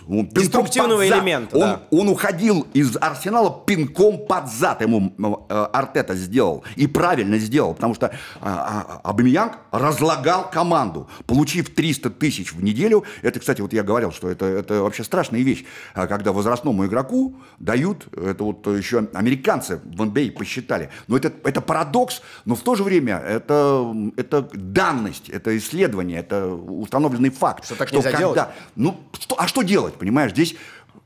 Он 0.07 0.27
Деструктивного 0.29 1.07
элемента. 1.07 1.55
Он, 1.55 1.61
да. 1.61 1.81
он 1.91 2.09
уходил 2.09 2.65
из 2.73 2.97
Арсенала 2.97 3.63
пинком 3.65 4.25
под 4.25 4.49
зад 4.51 4.81
ему 4.81 5.13
э, 5.49 5.67
Артета 5.71 6.15
сделал. 6.15 6.63
И 6.75 6.87
правильно 6.87 7.37
сделал, 7.37 7.75
потому 7.75 7.93
что 7.93 8.07
э, 8.07 8.11
Абамиянг 8.41 9.59
разлагал 9.71 10.49
команду, 10.49 11.07
получив 11.27 11.73
300 11.75 12.09
тысяч 12.09 12.53
в 12.53 12.63
неделю. 12.63 13.03
Это, 13.21 13.39
кстати, 13.39 13.61
вот 13.61 13.71
я 13.71 13.83
говорил, 13.83 14.11
что 14.11 14.29
это, 14.29 14.45
это 14.45 14.81
вообще 14.81 15.03
страшная 15.03 15.41
вещь, 15.41 15.63
а 15.93 16.07
когда 16.07 16.31
возрастному 16.31 16.85
игроку 16.87 17.35
дают, 17.59 18.07
это 18.17 18.43
вот 18.43 18.65
еще 18.65 19.07
американцы 19.13 19.79
в 19.83 20.01
NBA 20.01 20.31
посчитали. 20.31 20.89
Но 21.07 21.17
это, 21.17 21.31
это 21.43 21.61
парадокс, 21.61 22.23
но 22.45 22.55
в 22.55 22.61
то 22.61 22.73
же 22.73 22.83
время 22.83 23.17
это, 23.17 23.93
это 24.15 24.41
данность, 24.53 25.29
это 25.29 25.55
исследование, 25.55 26.19
это 26.19 26.47
установленный 26.47 27.29
факт. 27.29 27.65
Что 27.65 27.75
так 27.75 27.89
что 27.89 27.97
нельзя 27.97 28.11
когда, 28.11 28.19
делать? 28.19 28.49
Ну, 28.75 28.97
что, 29.19 29.35
а 29.39 29.47
что 29.47 29.66
делать, 29.67 29.93
понимаешь? 29.93 30.31
Здесь, 30.31 30.55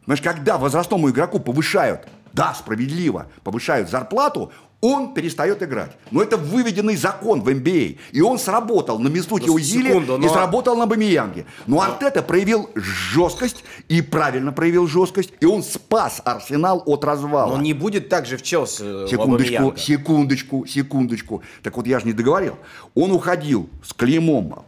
понимаешь, 0.05 0.21
когда 0.21 0.57
возрастному 0.57 1.09
игроку 1.09 1.39
повышают, 1.39 2.07
да, 2.31 2.53
справедливо, 2.53 3.27
повышают 3.43 3.89
зарплату, 3.89 4.51
он 4.81 5.13
перестает 5.13 5.61
играть. 5.61 5.91
Но 6.09 6.23
это 6.23 6.37
выведенный 6.37 6.95
закон 6.95 7.41
в 7.41 7.47
NBA. 7.47 7.97
А. 7.97 8.15
И 8.15 8.21
он 8.21 8.39
сработал 8.39 8.97
на 8.97 9.07
Месуте 9.07 9.45
ну, 9.47 9.53
Узиле 9.53 9.99
но... 9.99 10.17
и 10.17 10.27
сработал 10.27 10.75
на 10.75 10.87
Бамиянге. 10.87 11.45
Но, 11.67 11.75
но 11.75 11.81
Артета 11.83 12.23
проявил 12.23 12.69
жесткость 12.73 13.63
и 13.89 14.01
правильно 14.01 14.51
проявил 14.51 14.87
жесткость. 14.87 15.33
И 15.39 15.45
он 15.45 15.61
спас 15.61 16.21
Арсенал 16.25 16.81
от 16.85 17.03
развала. 17.03 17.55
Но 17.55 17.61
не 17.61 17.73
будет 17.73 18.09
так 18.09 18.25
же 18.25 18.37
в 18.37 18.41
Челси 18.41 19.07
Секундочку, 19.07 19.75
секундочку, 19.77 20.65
секундочку. 20.65 21.43
Так 21.61 21.77
вот 21.77 21.85
я 21.85 21.99
же 21.99 22.07
не 22.07 22.13
договорил. 22.13 22.57
Он 22.95 23.11
уходил 23.11 23.69
с 23.83 23.93
клеймом 23.93 24.65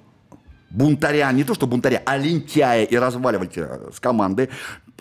бунтаря, 0.73 1.31
не 1.31 1.43
то 1.43 1.53
что 1.53 1.67
бунтаря, 1.67 2.01
а 2.05 2.17
лентяя 2.17 2.83
и 2.83 2.95
разваливателя 2.97 3.91
с 3.93 3.99
команды. 3.99 4.49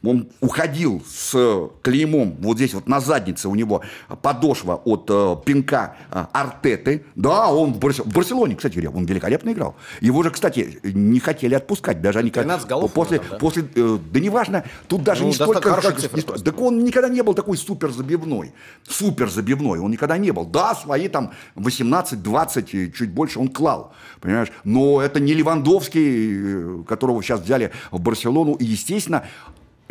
Он 0.05 0.29
уходил 0.41 1.03
с 1.09 1.71
клеймом 1.83 2.37
вот 2.41 2.57
здесь 2.57 2.75
вот 2.75 2.89
на 2.89 3.01
заднице 3.01 3.49
у 3.49 3.55
него 3.55 3.83
подошва 4.21 4.81
от 4.85 5.07
э, 5.09 5.37
пинка 5.45 5.97
э, 6.11 6.27
Артеты. 6.33 7.05
Да, 7.15 7.49
он 7.49 7.73
в, 7.75 7.79
Барс... 7.79 8.01
в 8.01 8.13
Барселоне, 8.13 8.57
кстати 8.57 8.75
говоря, 8.75 8.91
он 8.91 9.05
великолепно 9.05 9.51
играл. 9.51 9.77
Его 10.01 10.23
же, 10.23 10.31
кстати, 10.31 10.81
не 10.83 11.21
хотели 11.21 11.55
отпускать. 11.55 12.01
Даже 12.03 12.19
они 12.19 12.31
13 12.31 12.67
голов 12.67 12.93
после, 12.93 13.19
там, 13.19 13.29
да? 13.31 13.39
после 13.39 13.65
э, 13.75 13.99
да 14.11 14.21
неважно, 14.21 14.65
тут 14.89 15.03
даже 15.05 15.23
ну, 15.23 15.29
не 15.29 15.35
столько... 15.35 15.61
Как, 15.61 16.15
не, 16.15 16.23
так 16.23 16.61
он 16.61 16.85
никогда 16.85 17.09
не 17.09 17.23
был 17.23 17.35
такой 17.35 17.57
супер 17.57 17.91
забивной. 17.91 18.53
Супер 18.89 19.31
забивной 19.31 19.79
он 19.79 19.91
никогда 19.91 20.19
не 20.19 20.33
был. 20.33 20.45
Да, 20.45 20.75
свои 20.75 21.09
там 21.09 21.33
18-20, 21.57 22.93
чуть 22.93 23.11
больше 23.11 23.39
он 23.39 23.49
клал. 23.49 23.93
Понимаешь? 24.21 24.49
Но 24.65 25.01
это 25.01 25.21
не 25.21 25.35
Левандовский, 25.35 26.81
э, 26.81 26.85
которого 26.89 27.23
сейчас 27.23 27.41
взяли 27.41 27.73
в 27.91 28.01
Барселону. 28.01 28.55
И, 28.55 28.65
естественно, 28.65 29.25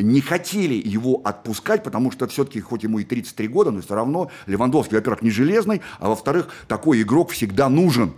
не 0.01 0.21
хотели 0.21 0.73
его 0.73 1.21
отпускать, 1.23 1.83
потому 1.83 2.11
что 2.11 2.27
все-таки, 2.27 2.61
хоть 2.61 2.83
ему 2.83 2.99
и 2.99 3.03
33 3.03 3.47
года, 3.47 3.71
но 3.71 3.81
все 3.81 3.95
равно 3.95 4.29
Левандовский, 4.47 4.97
во-первых, 4.97 5.21
не 5.21 5.31
железный, 5.31 5.81
а 5.99 6.09
во-вторых, 6.09 6.49
такой 6.67 7.01
игрок 7.01 7.31
всегда 7.31 7.69
нужен. 7.69 8.13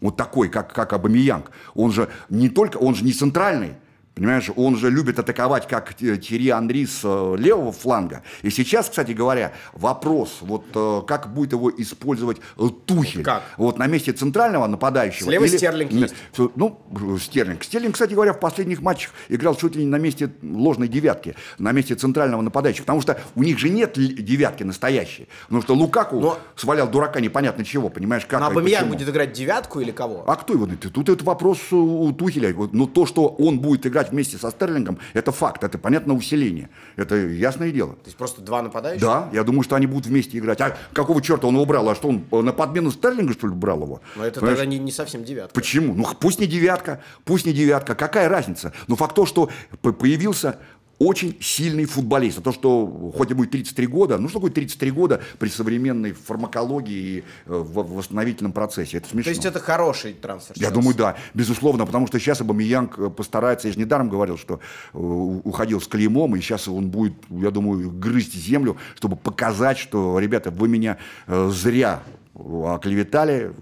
Вот 0.00 0.16
такой, 0.16 0.48
как, 0.48 0.72
как 0.72 0.92
Абамиянг. 0.92 1.50
Он 1.74 1.90
же 1.90 2.10
не 2.28 2.48
только, 2.48 2.76
он 2.76 2.94
же 2.94 3.04
не 3.04 3.12
центральный, 3.12 3.74
Понимаешь, 4.14 4.48
он 4.54 4.76
же 4.76 4.90
любит 4.90 5.18
атаковать, 5.18 5.66
как 5.66 5.94
Тири 5.94 6.48
Андрей 6.50 6.86
с 6.86 7.00
э, 7.02 7.36
левого 7.36 7.72
фланга. 7.72 8.22
И 8.42 8.50
сейчас, 8.50 8.88
кстати 8.88 9.10
говоря, 9.10 9.52
вопрос, 9.72 10.38
вот 10.40 10.66
э, 10.72 11.02
как 11.04 11.34
будет 11.34 11.52
его 11.52 11.68
использовать 11.76 12.38
э, 12.56 12.68
Тухель. 12.86 13.24
Как? 13.24 13.42
Вот 13.56 13.76
на 13.76 13.88
месте 13.88 14.12
центрального 14.12 14.68
нападающего. 14.68 15.26
Слева 15.26 15.44
или... 15.44 15.56
Стерлинг 15.56 15.90
есть. 15.90 16.14
Ну, 16.54 16.80
Стерлинг. 17.20 17.64
Стерлинг, 17.64 17.94
кстати 17.94 18.14
говоря, 18.14 18.34
в 18.34 18.38
последних 18.38 18.82
матчах 18.82 19.10
играл 19.28 19.56
чуть 19.56 19.74
ли 19.74 19.84
не 19.84 19.90
на 19.90 19.98
месте 19.98 20.30
ложной 20.42 20.86
девятки, 20.86 21.34
на 21.58 21.72
месте 21.72 21.96
центрального 21.96 22.40
нападающего. 22.40 22.84
Потому 22.84 23.00
что 23.00 23.18
у 23.34 23.42
них 23.42 23.58
же 23.58 23.68
нет 23.68 23.94
девятки 23.94 24.62
настоящей. 24.62 25.26
Потому 25.46 25.62
что 25.62 25.74
Лукаку 25.74 26.20
Но... 26.20 26.38
свалял 26.54 26.88
дурака 26.88 27.18
непонятно 27.18 27.64
чего, 27.64 27.88
понимаешь, 27.88 28.26
как. 28.26 28.38
Но 28.38 28.46
Абамиян 28.46 28.88
будет 28.88 29.08
играть 29.08 29.32
девятку 29.32 29.80
или 29.80 29.90
кого? 29.90 30.22
А 30.28 30.36
кто 30.36 30.52
его? 30.52 30.66
Тут 30.66 31.08
это 31.08 31.24
вопрос 31.24 31.58
у 31.72 32.12
Тухеля. 32.12 32.54
Но 32.70 32.86
то, 32.86 33.06
что 33.06 33.26
он 33.26 33.58
будет 33.58 33.86
играть 33.86 34.03
играть 34.04 34.12
вместе 34.12 34.38
со 34.38 34.50
Стерлингом, 34.50 34.98
это 35.12 35.32
факт, 35.32 35.64
это 35.64 35.78
понятно 35.78 36.14
усиление. 36.14 36.68
Это 36.96 37.16
ясное 37.16 37.70
дело. 37.70 37.94
То 37.94 38.06
есть 38.06 38.16
просто 38.16 38.42
два 38.42 38.62
нападающих? 38.62 39.02
Да, 39.02 39.28
я 39.32 39.42
думаю, 39.44 39.62
что 39.62 39.76
они 39.76 39.86
будут 39.86 40.06
вместе 40.06 40.38
играть. 40.38 40.60
А 40.60 40.76
какого 40.92 41.20
черта 41.22 41.46
он 41.46 41.54
его 41.54 41.64
брал? 41.64 41.88
А 41.88 41.94
что 41.94 42.08
он 42.08 42.44
на 42.44 42.52
подмену 42.52 42.90
Стерлинга, 42.90 43.32
что 43.32 43.46
ли, 43.46 43.54
брал 43.54 43.82
его? 43.82 44.00
Но 44.16 44.24
это 44.24 44.40
Понимаешь? 44.40 44.58
тогда 44.58 44.70
не, 44.70 44.78
не 44.78 44.92
совсем 44.92 45.24
девятка. 45.24 45.54
Почему? 45.54 45.94
Ну 45.94 46.06
пусть 46.18 46.40
не 46.40 46.46
девятка, 46.46 47.00
пусть 47.24 47.46
не 47.46 47.52
девятка. 47.52 47.94
Какая 47.94 48.28
разница? 48.28 48.72
Но 48.88 48.96
факт 48.96 49.14
то, 49.14 49.26
что 49.26 49.50
появился 49.80 50.58
очень 50.98 51.36
сильный 51.40 51.84
футболист. 51.84 52.38
А 52.38 52.40
то, 52.40 52.52
что 52.52 53.12
хоть 53.16 53.30
и 53.30 53.34
33 53.34 53.86
года, 53.86 54.18
ну 54.18 54.28
что 54.28 54.38
такое 54.38 54.52
33 54.52 54.90
года 54.90 55.20
при 55.38 55.48
современной 55.48 56.12
фармакологии 56.12 56.94
и 56.94 57.18
э, 57.18 57.22
в 57.46 57.94
восстановительном 57.94 58.52
процессе? 58.52 58.98
Это 58.98 59.08
смешно. 59.08 59.24
То 59.24 59.30
есть 59.30 59.44
это 59.44 59.60
хороший 59.60 60.12
трансфер? 60.14 60.54
Я 60.56 60.70
думаю, 60.70 60.96
да, 60.96 61.16
безусловно, 61.34 61.86
потому 61.86 62.06
что 62.06 62.18
сейчас 62.18 62.40
Абамиянг 62.40 62.98
э, 62.98 63.10
постарается, 63.10 63.68
я 63.68 63.74
же 63.74 63.80
недаром 63.80 64.08
говорил, 64.08 64.38
что 64.38 64.60
э, 64.92 64.98
уходил 64.98 65.80
с 65.80 65.86
клеймом, 65.86 66.36
и 66.36 66.40
сейчас 66.40 66.68
он 66.68 66.90
будет, 66.90 67.14
я 67.30 67.50
думаю, 67.50 67.90
грызть 67.90 68.34
землю, 68.34 68.76
чтобы 68.96 69.16
показать, 69.16 69.78
что, 69.78 70.18
ребята, 70.18 70.50
вы 70.50 70.68
меня 70.68 70.98
зря 71.26 72.02
оклеветали, 72.34 73.52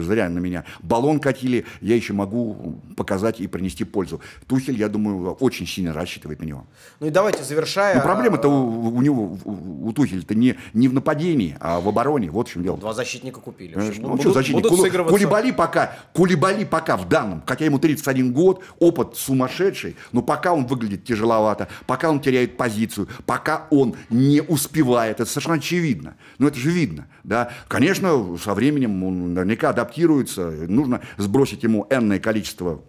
зря 0.00 0.28
на 0.28 0.38
меня 0.38 0.64
баллон 0.82 1.18
катили, 1.18 1.64
я 1.80 1.96
еще 1.96 2.12
могу 2.12 2.80
показать 2.96 3.40
и 3.40 3.46
принести 3.46 3.84
пользу. 3.84 4.20
Тухель, 4.46 4.78
я 4.78 4.88
думаю, 4.88 5.32
очень 5.34 5.66
сильно 5.66 5.92
рассчитывает 5.92 6.40
на 6.40 6.44
него. 6.44 6.66
Ну 7.00 7.06
и 7.06 7.10
давайте 7.10 7.42
завершая. 7.42 7.96
Но 7.96 8.02
проблема-то 8.02 8.48
у, 8.48 8.94
у 8.94 9.00
него, 9.00 9.38
у 9.44 9.92
Тухеля-то 9.92 10.34
не, 10.34 10.56
не 10.74 10.88
в 10.88 10.92
нападении, 10.92 11.56
а 11.60 11.80
в 11.80 11.88
обороне. 11.88 12.30
Вот 12.30 12.48
в 12.48 12.52
чем 12.52 12.62
дело. 12.62 12.76
Два 12.76 12.92
защитника 12.92 13.40
купили. 13.40 13.74
Ну, 13.74 14.08
будут, 14.08 14.20
что 14.20 14.32
защитник? 14.32 14.68
Будут 14.68 14.90
Кулибали 15.08 15.50
пока, 15.50 15.96
Кулибали 16.12 16.64
пока 16.64 16.96
в 16.96 17.08
данном, 17.08 17.42
хотя 17.46 17.64
ему 17.64 17.78
31 17.78 18.32
год, 18.32 18.62
опыт 18.78 19.16
сумасшедший, 19.16 19.96
но 20.12 20.22
пока 20.22 20.52
он 20.52 20.66
выглядит 20.66 21.04
тяжеловато, 21.04 21.68
пока 21.86 22.10
он 22.10 22.20
теряет 22.20 22.56
позицию, 22.56 23.08
пока 23.24 23.66
он 23.70 23.96
не 24.10 24.42
успевает, 24.42 25.20
это 25.20 25.30
совершенно 25.30 25.56
очевидно. 25.56 26.16
Но 26.38 26.48
это 26.48 26.58
же 26.58 26.70
видно. 26.70 27.06
Да? 27.28 27.50
Конечно, 27.68 28.38
со 28.42 28.54
временем 28.54 29.04
он 29.04 29.34
наверняка 29.34 29.68
адаптируется. 29.68 30.50
Нужно 30.66 31.02
сбросить 31.18 31.62
ему 31.62 31.86
энное 31.90 32.18
количество 32.18 32.80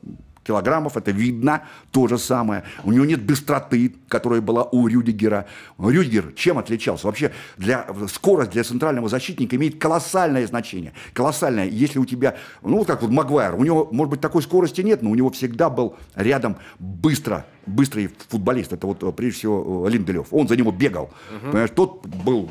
килограммов, 0.45 0.97
это 0.97 1.11
видно, 1.11 1.63
то 1.91 2.07
же 2.07 2.17
самое. 2.17 2.63
У 2.83 2.91
него 2.91 3.05
нет 3.05 3.21
быстроты, 3.21 3.93
которая 4.07 4.41
была 4.41 4.63
у 4.63 4.87
Рюдигера. 4.87 5.45
Рюдигер 5.77 6.33
чем 6.35 6.57
отличался? 6.57 7.05
Вообще 7.05 7.31
для, 7.57 7.85
скорость 8.11 8.51
для 8.51 8.63
центрального 8.63 9.09
защитника 9.09 9.57
имеет 9.57 9.79
колоссальное 9.79 10.47
значение. 10.47 10.93
Колоссальное. 11.13 11.65
Если 11.65 11.99
у 11.99 12.05
тебя, 12.05 12.37
ну 12.63 12.77
вот 12.77 12.87
как 12.87 13.03
вот 13.03 13.11
Магуайр, 13.11 13.55
у 13.55 13.63
него, 13.63 13.89
может 13.91 14.09
быть, 14.09 14.21
такой 14.21 14.41
скорости 14.41 14.81
нет, 14.81 15.03
но 15.03 15.11
у 15.11 15.15
него 15.15 15.29
всегда 15.29 15.69
был 15.69 15.97
рядом 16.15 16.55
быстро, 16.79 17.45
быстрый 17.67 18.09
футболист. 18.29 18.73
Это 18.73 18.87
вот 18.87 19.15
прежде 19.15 19.39
всего 19.39 19.87
Линделев. 19.87 20.27
Он 20.31 20.47
за 20.47 20.55
него 20.55 20.71
бегал. 20.71 21.11
Угу. 21.31 21.51
Понимаешь, 21.51 21.71
тот 21.75 22.07
был 22.07 22.49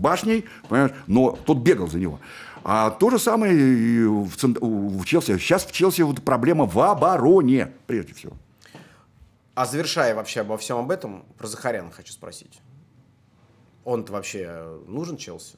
башней, 0.00 0.44
понимаешь, 0.68 0.92
но 1.06 1.38
тот 1.44 1.58
бегал 1.58 1.88
за 1.88 1.98
него. 1.98 2.18
А 2.62 2.90
то 2.90 3.10
же 3.10 3.18
самое 3.18 3.54
и 3.54 4.04
в, 4.04 4.34
в 4.36 5.04
Челси. 5.04 5.38
Сейчас 5.38 5.64
в 5.64 5.72
Челси 5.72 6.02
вот 6.02 6.22
проблема 6.22 6.66
в 6.66 6.78
обороне, 6.80 7.72
прежде 7.86 8.14
всего. 8.14 8.34
А 9.54 9.66
завершая 9.66 10.14
вообще 10.14 10.40
обо 10.40 10.56
всем 10.56 10.78
об 10.78 10.90
этом, 10.90 11.24
про 11.38 11.46
Захаряна 11.46 11.90
хочу 11.90 12.12
спросить. 12.12 12.60
Он-то 13.84 14.12
вообще 14.12 14.78
нужен 14.86 15.16
Челси? 15.16 15.56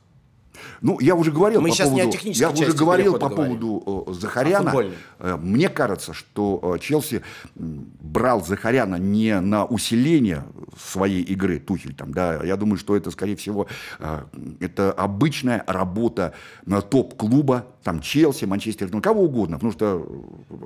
Ну, 0.80 0.98
я 1.00 1.14
уже 1.14 1.30
говорил 1.30 1.60
Мы 1.60 1.68
по 1.68 1.74
сейчас 1.74 1.88
поводу, 1.88 2.04
не 2.04 2.08
о 2.08 2.12
технической 2.12 2.56
я 2.56 2.66
уже 2.66 2.72
говорил 2.76 3.12
по 3.18 3.28
перехода 3.28 3.42
поводу 3.42 4.04
э, 4.08 4.12
Захаряна. 4.12 4.74
Э, 5.18 5.36
Мне 5.36 5.68
кажется, 5.68 6.12
что 6.12 6.74
э, 6.76 6.78
Челси 6.78 7.22
брал 7.54 8.44
Захаряна 8.44 8.96
не 8.96 9.40
на 9.40 9.64
усиление 9.64 10.44
своей 10.78 11.22
игры, 11.22 11.58
Тухель 11.58 11.94
там, 11.94 12.12
да, 12.12 12.42
я 12.42 12.56
думаю, 12.56 12.78
что 12.78 12.96
это, 12.96 13.10
скорее 13.10 13.36
всего, 13.36 13.66
это 14.60 14.92
обычная 14.92 15.64
работа 15.66 16.34
на 16.66 16.80
топ-клуба, 16.80 17.66
там, 17.82 18.00
Челси, 18.00 18.44
Манчестер, 18.44 18.88
ну, 18.90 19.00
кого 19.00 19.24
угодно, 19.24 19.56
потому 19.56 19.72
что 19.72 20.06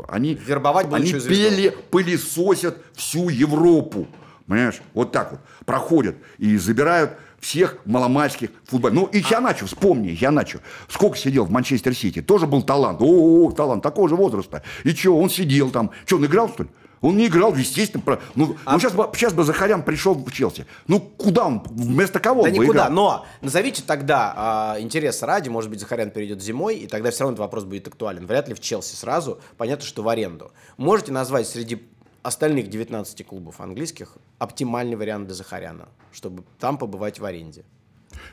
они, 0.09 0.35
Вербовать 0.35 0.93
они 0.93 1.13
пели, 1.13 1.75
пылесосят 1.91 2.79
всю 2.95 3.29
Европу, 3.29 4.07
понимаешь, 4.47 4.81
вот 4.95 5.13
так 5.13 5.33
вот, 5.33 5.41
проходят 5.65 6.17
и 6.39 6.57
забирают 6.57 7.13
всех 7.41 7.79
маломальских 7.85 8.51
футболистов. 8.65 9.11
Ну, 9.13 9.19
и 9.19 9.23
Яначо, 9.31 9.67
вспомни, 9.67 10.09
Яначо. 10.21 10.61
Сколько 10.89 11.17
сидел 11.17 11.45
в 11.45 11.51
Манчестер 11.51 11.95
Сити? 11.95 12.23
Тоже 12.23 12.47
был 12.47 12.63
талант. 12.63 12.99
О, 13.01 13.51
талант 13.53 13.83
такого 13.83 14.09
же 14.09 14.17
возраста. 14.17 14.63
И 14.85 14.91
что, 14.91 15.17
он 15.17 15.31
сидел 15.31 15.71
там. 15.71 15.91
Что, 16.05 16.17
он 16.17 16.27
играл, 16.27 16.49
что 16.49 16.65
ли? 16.65 16.69
Он 17.03 17.17
не 17.17 17.27
играл, 17.27 17.55
естественно. 17.55 18.03
Про... 18.03 18.21
Ну, 18.35 18.57
А 18.65 18.73
ну 18.73 18.81
сейчас, 18.81 18.95
бы, 18.95 19.09
сейчас 19.15 19.33
бы 19.35 19.45
Захарян 19.45 19.83
пришел 19.83 20.15
в 20.15 20.33
Челси. 20.33 20.67
Ну, 20.89 20.99
куда 20.99 21.47
он? 21.47 21.63
Вместо 21.67 22.21
кого 22.21 22.43
Да 22.43 22.49
он 22.49 22.55
никуда. 22.55 22.71
играл? 22.87 22.91
Но 22.91 23.27
назовите 23.43 23.83
тогда 23.87 24.33
а, 24.35 24.77
интереса 24.81 25.27
ради, 25.27 25.49
может 25.51 25.71
быть, 25.71 25.79
Захарян 25.79 26.11
перейдет 26.11 26.43
зимой, 26.43 26.77
и 26.77 26.87
тогда 26.87 27.11
все 27.11 27.21
равно 27.21 27.35
этот 27.35 27.41
вопрос 27.41 27.65
будет 27.65 27.87
актуален. 27.87 28.27
Вряд 28.27 28.49
ли 28.49 28.55
в 28.55 28.61
Челси 28.61 28.97
сразу. 28.97 29.41
Понятно, 29.59 29.85
что 29.85 30.03
в 30.03 30.09
аренду. 30.09 30.53
Можете 30.79 31.13
назвать 31.13 31.47
среди 31.47 31.87
остальных 32.27 32.69
19 32.69 33.25
клубов 33.27 33.61
английских 33.61 34.17
оптимальный 34.39 34.97
вариант 34.97 35.27
для 35.27 35.35
Захаряна, 35.35 35.89
чтобы 36.13 36.43
там 36.59 36.77
побывать 36.79 37.21
в 37.21 37.25
аренде? 37.25 37.65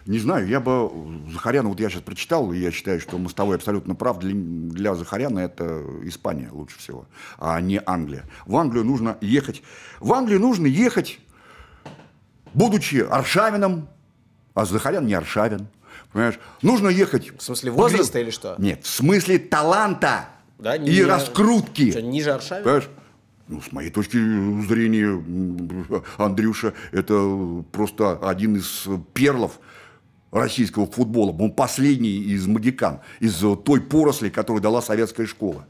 Не 0.05 0.19
знаю, 0.19 0.47
я 0.47 0.59
бы 0.59 0.89
Захаряна, 1.31 1.69
вот 1.69 1.79
я 1.79 1.89
сейчас 1.89 2.01
прочитал, 2.01 2.51
и 2.53 2.57
я 2.57 2.71
считаю, 2.71 2.99
что 2.99 3.17
Мостовой 3.17 3.57
абсолютно 3.57 3.95
прав. 3.95 4.19
Для, 4.19 4.31
для 4.33 4.95
Захаряна 4.95 5.39
это 5.39 5.83
Испания 6.03 6.49
лучше 6.51 6.79
всего, 6.79 7.05
а 7.37 7.59
не 7.61 7.81
Англия. 7.85 8.23
В 8.45 8.55
Англию 8.55 8.85
нужно 8.85 9.17
ехать. 9.21 9.61
В 9.99 10.13
Англию 10.13 10.39
нужно 10.39 10.67
ехать, 10.67 11.19
будучи 12.53 12.97
Аршавином, 12.97 13.87
а 14.53 14.65
Захарян 14.65 15.05
не 15.05 15.13
Аршавин. 15.13 15.67
Понимаешь? 16.11 16.39
Нужно 16.61 16.89
ехать. 16.89 17.31
В 17.37 17.41
смысле 17.43 17.71
возраста 17.71 18.19
или 18.19 18.29
что? 18.29 18.55
Нет, 18.57 18.83
в 18.83 18.87
смысле 18.89 19.37
таланта 19.39 20.29
Да, 20.59 20.75
и 20.75 20.79
не- 20.79 21.03
раскрутки. 21.03 21.91
Что, 21.91 22.01
ниже 22.01 22.31
Аршавина? 22.31 22.63
Понимаешь? 22.63 22.89
Ну, 23.47 23.61
с 23.61 23.71
моей 23.71 23.89
точки 23.89 24.17
зрения, 24.67 25.21
Андрюша– 26.17 26.73
это 26.91 27.63
просто 27.71 28.17
один 28.27 28.55
из 28.55 28.85
перлов 29.13 29.59
российского 30.31 30.87
футбола. 30.87 31.35
Он 31.37 31.51
последний 31.51 32.17
из 32.19 32.47
магикан, 32.47 33.01
из 33.19 33.35
той 33.65 33.81
поросли, 33.81 34.29
которую 34.29 34.61
дала 34.61 34.81
советская 34.81 35.27
школа. 35.27 35.65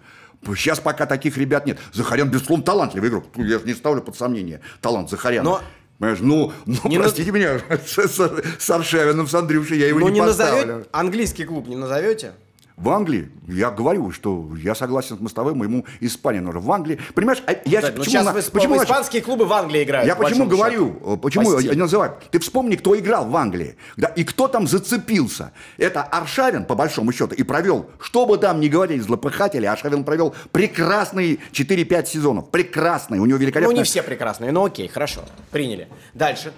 Сейчас 0.46 0.80
пока 0.80 1.06
таких 1.06 1.38
ребят 1.38 1.66
нет. 1.66 1.80
Захарян, 1.94 2.30
безусловно, 2.30 2.64
талантливый 2.64 3.10
игрок. 3.10 3.26
Ну, 3.36 3.44
Я 3.44 3.60
же 3.60 3.66
не 3.66 3.74
ставлю 3.74 4.02
под 4.02 4.16
сомнение 4.18 4.62
талант 4.82 5.10
Захаряна. 5.10 5.50
Но- 5.50 5.62
Понимаешь, 6.00 6.20
ну, 6.22 6.52
ну 6.66 6.76
Не 6.90 6.98
на- 6.98 7.04
простите 7.04 7.32
меня, 7.32 7.60
с, 7.86 7.98
с- 7.98 8.44
с 8.60 8.70
Аршавиным, 8.70 9.26
с 9.28 9.34
Андрюшей 9.36 9.78
я 9.78 9.88
его 9.88 10.00
Ну, 10.00 10.08
не, 10.10 10.16
не 10.16 10.20
поставлю. 10.22 10.66
назовете? 10.66 10.90
Английский 10.92 11.46
клуб 11.46 11.68
не 11.68 11.76
назовете? 11.78 12.34
В 12.76 12.90
Англии, 12.90 13.30
я 13.48 13.70
говорю, 13.70 14.12
что 14.12 14.50
я 14.58 14.74
согласен 14.74 15.16
с 15.18 15.20
Мостовым, 15.20 15.62
ему 15.62 15.86
Испания 16.00 16.42
нужна. 16.42 16.60
В 16.60 16.72
Англии, 16.72 17.00
понимаешь, 17.14 17.44
а 17.46 17.54
я 17.66 17.82
Да, 17.82 17.88
ну 17.90 17.98
почему, 17.98 18.04
сейчас 18.06 18.26
на- 18.26 18.34
в 18.34 18.38
исп- 18.38 18.52
почему 18.52 18.78
испанские 18.78 19.22
клубы 19.22 19.46
в 19.46 19.54
Англии 19.54 19.84
играют. 19.84 20.08
Я 20.08 20.16
по 20.16 20.24
почему 20.24 20.48
говорю, 20.48 20.94
счету. 20.96 21.14
э, 21.14 21.18
почему 21.18 21.52
По 21.56 21.60
я 21.60 21.74
называю? 21.76 22.18
Ты 22.32 22.40
вспомни, 22.40 22.76
кто 22.76 22.98
играл 22.98 23.28
в 23.28 23.36
Англии, 23.38 23.76
да, 23.96 24.08
и 24.08 24.24
кто 24.24 24.48
там 24.48 24.68
зацепился. 24.68 25.52
Это 25.78 26.02
Аршавин, 26.02 26.66
по 26.66 26.74
большому 26.74 27.12
счету, 27.12 27.36
и 27.36 27.44
провел, 27.44 27.92
что 28.00 28.26
бы 28.26 28.40
там 28.40 28.60
ни 28.60 28.70
говорили 28.70 29.00
злопыхатели, 29.02 29.68
Аршавин 29.68 30.04
провел 30.04 30.34
прекрасные 30.52 31.38
4-5 31.52 32.08
сезонов. 32.08 32.50
Прекрасные, 32.50 33.22
у 33.22 33.26
него 33.26 33.38
Ну, 33.38 33.44
великолепная... 33.44 33.76
не 33.78 33.84
все 33.84 34.02
прекрасные, 34.02 34.52
но 34.52 34.66
окей, 34.66 34.88
хорошо. 34.88 35.22
Приняли. 35.52 35.88
Дальше. 36.16 36.52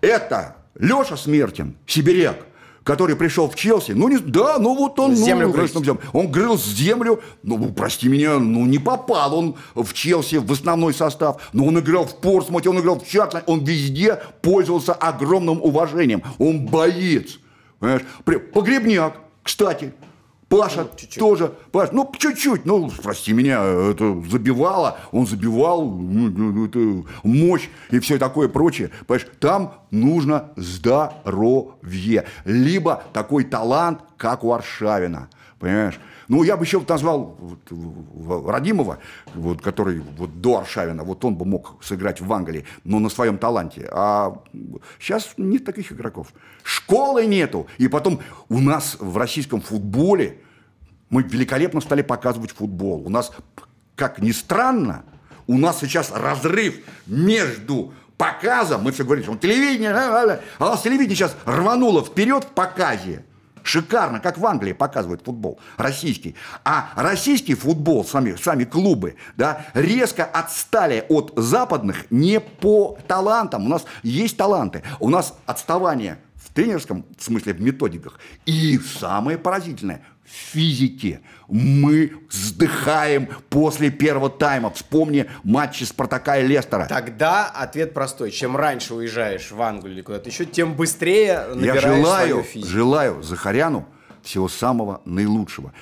Это 0.00 0.56
Леша 0.78 1.16
Смертин, 1.16 1.76
сибиряк, 1.86 2.36
который 2.84 3.16
пришел 3.16 3.48
в 3.48 3.54
Челси. 3.54 3.92
Ну, 3.92 4.08
не, 4.08 4.18
да, 4.18 4.58
ну 4.58 4.74
вот 4.74 4.98
он... 4.98 5.14
Землю 5.14 5.48
ну, 5.48 5.52
грызть. 5.52 5.74
конечно, 5.74 5.98
Он 6.12 6.30
грыз 6.30 6.64
землю, 6.66 7.20
ну, 7.42 7.72
прости 7.72 8.08
меня, 8.08 8.38
ну, 8.38 8.66
не 8.66 8.78
попал 8.78 9.34
он 9.34 9.54
в 9.74 9.92
Челси 9.92 10.36
в 10.36 10.50
основной 10.50 10.94
состав. 10.94 11.40
Но 11.52 11.66
он 11.66 11.78
играл 11.78 12.06
в 12.06 12.16
Портсмуте, 12.16 12.70
он 12.70 12.80
играл 12.80 12.98
в 12.98 13.08
Чатле, 13.08 13.42
он 13.46 13.64
везде 13.64 14.18
пользовался 14.40 14.92
огромным 14.94 15.62
уважением. 15.62 16.22
Он 16.38 16.66
боец. 16.66 17.38
Понимаешь? 17.78 18.02
Погребняк, 18.52 19.16
кстати. 19.42 19.92
Паша 20.52 20.82
Ну, 20.82 20.90
чуть-чуть. 20.96 21.18
тоже, 21.18 21.52
Паш, 21.70 21.92
ну 21.92 22.12
чуть-чуть, 22.18 22.66
ну 22.66 22.90
прости 23.02 23.32
меня, 23.32 23.62
это 23.64 24.22
забивало, 24.30 24.98
он 25.10 25.26
забивал, 25.26 25.84
ну, 25.86 26.28
ну, 26.28 26.52
ну, 26.52 26.66
это 26.66 27.08
мощь 27.22 27.70
и 27.90 27.98
все 28.00 28.18
такое 28.18 28.48
прочее. 28.48 28.90
Понимаешь, 29.06 29.30
там 29.40 29.74
нужно 29.90 30.50
здоровье, 30.56 32.26
либо 32.44 33.02
такой 33.14 33.44
талант, 33.44 34.00
как 34.18 34.44
у 34.44 34.52
Аршавина, 34.52 35.30
понимаешь? 35.58 35.98
Ну, 36.28 36.42
я 36.42 36.56
бы 36.56 36.64
еще 36.64 36.78
вот 36.78 36.88
назвал 36.88 37.36
вот, 37.38 38.48
Радимова, 38.48 38.98
вот, 39.34 39.60
который 39.62 40.00
вот 40.00 40.40
до 40.40 40.58
Аршавина, 40.58 41.04
вот 41.04 41.24
он 41.24 41.36
бы 41.36 41.44
мог 41.44 41.82
сыграть 41.82 42.20
в 42.20 42.32
Англии, 42.32 42.64
но 42.84 42.98
на 42.98 43.08
своем 43.08 43.38
таланте. 43.38 43.88
А 43.92 44.42
сейчас 44.98 45.34
нет 45.36 45.64
таких 45.64 45.92
игроков. 45.92 46.28
Школы 46.62 47.26
нету. 47.26 47.66
И 47.78 47.88
потом 47.88 48.20
у 48.48 48.58
нас 48.58 48.96
в 49.00 49.16
российском 49.16 49.60
футболе 49.60 50.38
мы 51.10 51.22
великолепно 51.22 51.80
стали 51.80 52.02
показывать 52.02 52.52
футбол. 52.52 53.02
У 53.04 53.10
нас, 53.10 53.32
как 53.96 54.20
ни 54.20 54.32
странно, 54.32 55.04
у 55.46 55.58
нас 55.58 55.80
сейчас 55.80 56.10
разрыв 56.10 56.76
между 57.06 57.92
показом, 58.16 58.82
мы 58.82 58.92
все 58.92 59.04
говорим, 59.04 59.24
что 59.24 59.36
телевидение, 59.36 59.90
а, 59.90 60.22
а, 60.22 60.40
а 60.58 60.66
у 60.66 60.68
нас 60.70 60.82
телевидение 60.82 61.16
сейчас 61.16 61.36
рвануло 61.44 62.04
вперед 62.04 62.44
в 62.44 62.48
показе. 62.48 63.24
Шикарно, 63.62 64.20
как 64.20 64.38
в 64.38 64.46
Англии 64.46 64.72
показывают 64.72 65.22
футбол 65.24 65.58
российский. 65.76 66.34
А 66.64 66.90
российский 66.96 67.54
футбол, 67.54 68.04
сами, 68.04 68.36
сами 68.36 68.64
клубы, 68.64 69.16
да, 69.36 69.66
резко 69.74 70.24
отстали 70.24 71.04
от 71.08 71.32
западных 71.36 72.10
не 72.10 72.40
по 72.40 72.98
талантам. 73.06 73.66
У 73.66 73.68
нас 73.68 73.84
есть 74.02 74.36
таланты. 74.36 74.82
У 75.00 75.08
нас 75.08 75.34
отставание 75.46 76.18
в 76.34 76.52
тренерском 76.52 77.04
в 77.16 77.22
смысле 77.22 77.54
в 77.54 77.60
методиках. 77.60 78.18
И 78.46 78.78
самое 78.78 79.38
поразительное– 79.38 80.02
в 80.24 80.30
физике. 80.30 81.20
Мы 81.48 82.12
вздыхаем 82.30 83.28
после 83.50 83.90
первого 83.90 84.30
тайма. 84.30 84.70
Вспомни 84.70 85.26
матчи 85.44 85.84
Спартака 85.84 86.38
и 86.38 86.46
Лестера. 86.46 86.86
Тогда 86.86 87.46
ответ 87.46 87.92
простой. 87.92 88.30
Чем 88.30 88.56
раньше 88.56 88.94
уезжаешь 88.94 89.50
в 89.50 89.60
Англию 89.60 89.94
или 89.94 90.02
куда-то 90.02 90.30
еще, 90.30 90.44
тем 90.44 90.74
быстрее 90.74 91.44
Я 91.48 91.54
набираешь 91.54 91.82
желаю, 91.82 92.28
свою 92.28 92.42
физику. 92.42 92.68
желаю 92.70 93.22
Захаряну 93.22 93.86
всего 94.22 94.48
самого 94.48 95.02
наилучшего. 95.04 95.72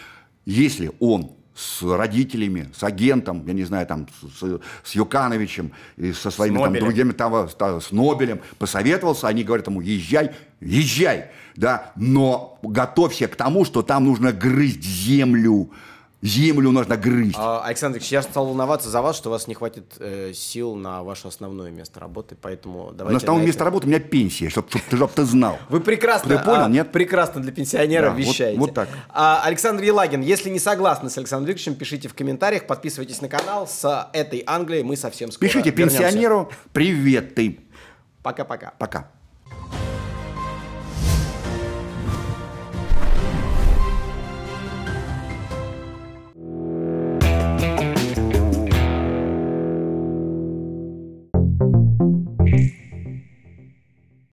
Если 0.45 0.91
он 0.99 1.33
с 1.61 1.83
родителями, 1.83 2.71
с 2.75 2.83
агентом, 2.83 3.45
я 3.47 3.53
не 3.53 3.65
знаю, 3.65 3.87
там, 3.87 4.07
с, 4.41 4.61
с 4.83 4.93
Юкановичем 4.95 5.73
и 5.99 6.13
со 6.13 6.31
своими 6.31 6.57
там, 6.57 6.73
другими, 6.87 7.13
там, 7.13 7.49
с, 7.49 7.55
та- 7.55 7.81
с 7.81 7.93
Нобелем 7.93 8.41
посоветовался, 8.59 9.29
они 9.29 9.45
говорят 9.45 9.67
ему, 9.67 9.83
езжай, 9.83 10.31
езжай, 10.61 11.27
да, 11.57 11.93
но 11.97 12.59
готовься 12.63 13.29
к 13.29 13.37
тому, 13.37 13.67
что 13.67 13.83
там 13.83 14.05
нужно 14.07 14.33
грызть 14.33 14.83
землю, 14.83 15.71
землю 16.23 16.71
нужно 16.71 16.97
грызть. 16.97 17.35
А, 17.39 17.63
Александр 17.65 17.99
Ильич, 17.99 18.13
я 18.13 18.23
стал 18.23 18.47
волноваться 18.47 18.89
за 18.91 19.01
вас, 19.03 19.17
что 19.17 19.31
у 19.31 19.33
вас 19.33 19.47
не 19.47 19.55
хватит 19.55 19.95
э, 19.99 20.33
сил 20.35 20.75
на 20.75 21.03
ваше 21.03 21.29
основное 21.29 21.71
место 21.71 21.99
работы, 22.01 22.37
поэтому 22.41 22.93
давайте... 22.93 23.13
На 23.13 23.17
основном 23.19 23.43
на 23.43 23.47
месте 23.47 23.59
это- 23.59 23.65
работы 23.65 23.87
у 23.87 23.91
меня 23.91 24.01
пенсия, 24.01 24.49
чтобы 24.51 24.69
ты, 24.69 24.97
чтоб 24.97 25.11
ты 25.11 25.25
знал. 25.25 25.59
Вы 25.69 25.81
прекрасно, 25.81 26.37
Ты 26.37 26.45
понял, 26.45 26.65
а, 26.65 26.69
нет? 26.69 26.93
прекрасно 26.93 27.41
для 27.41 27.53
пенсионеров 27.53 28.11
Да, 28.17 28.23
вот- 28.23 28.27
вещаете. 28.29 28.59
вот 28.59 28.75
так. 28.75 28.89
А, 29.09 29.43
Александр 29.45 29.83
Елагин, 29.83 30.21
если 30.21 30.51
не 30.51 30.59
согласны 30.59 31.09
с 31.11 31.17
Александром 31.19 31.49
Викторовичем, 31.49 31.75
пишите 31.79 32.09
в 32.09 32.15
комментариях, 32.15 32.67
подписывайтесь 32.67 33.21
на 33.21 33.29
канал. 33.29 33.67
С 33.67 34.11
этой 34.13 34.43
Англией 34.47 34.83
мы 34.83 34.97
совсем 34.97 35.31
скоро 35.33 35.49
Пишите 35.49 35.71
вернемся. 35.71 35.99
пенсионеру, 35.99 36.51
привет 36.73 37.35
ты. 37.35 37.61
Пока-пока. 38.23 38.75
Пока. 38.79 39.11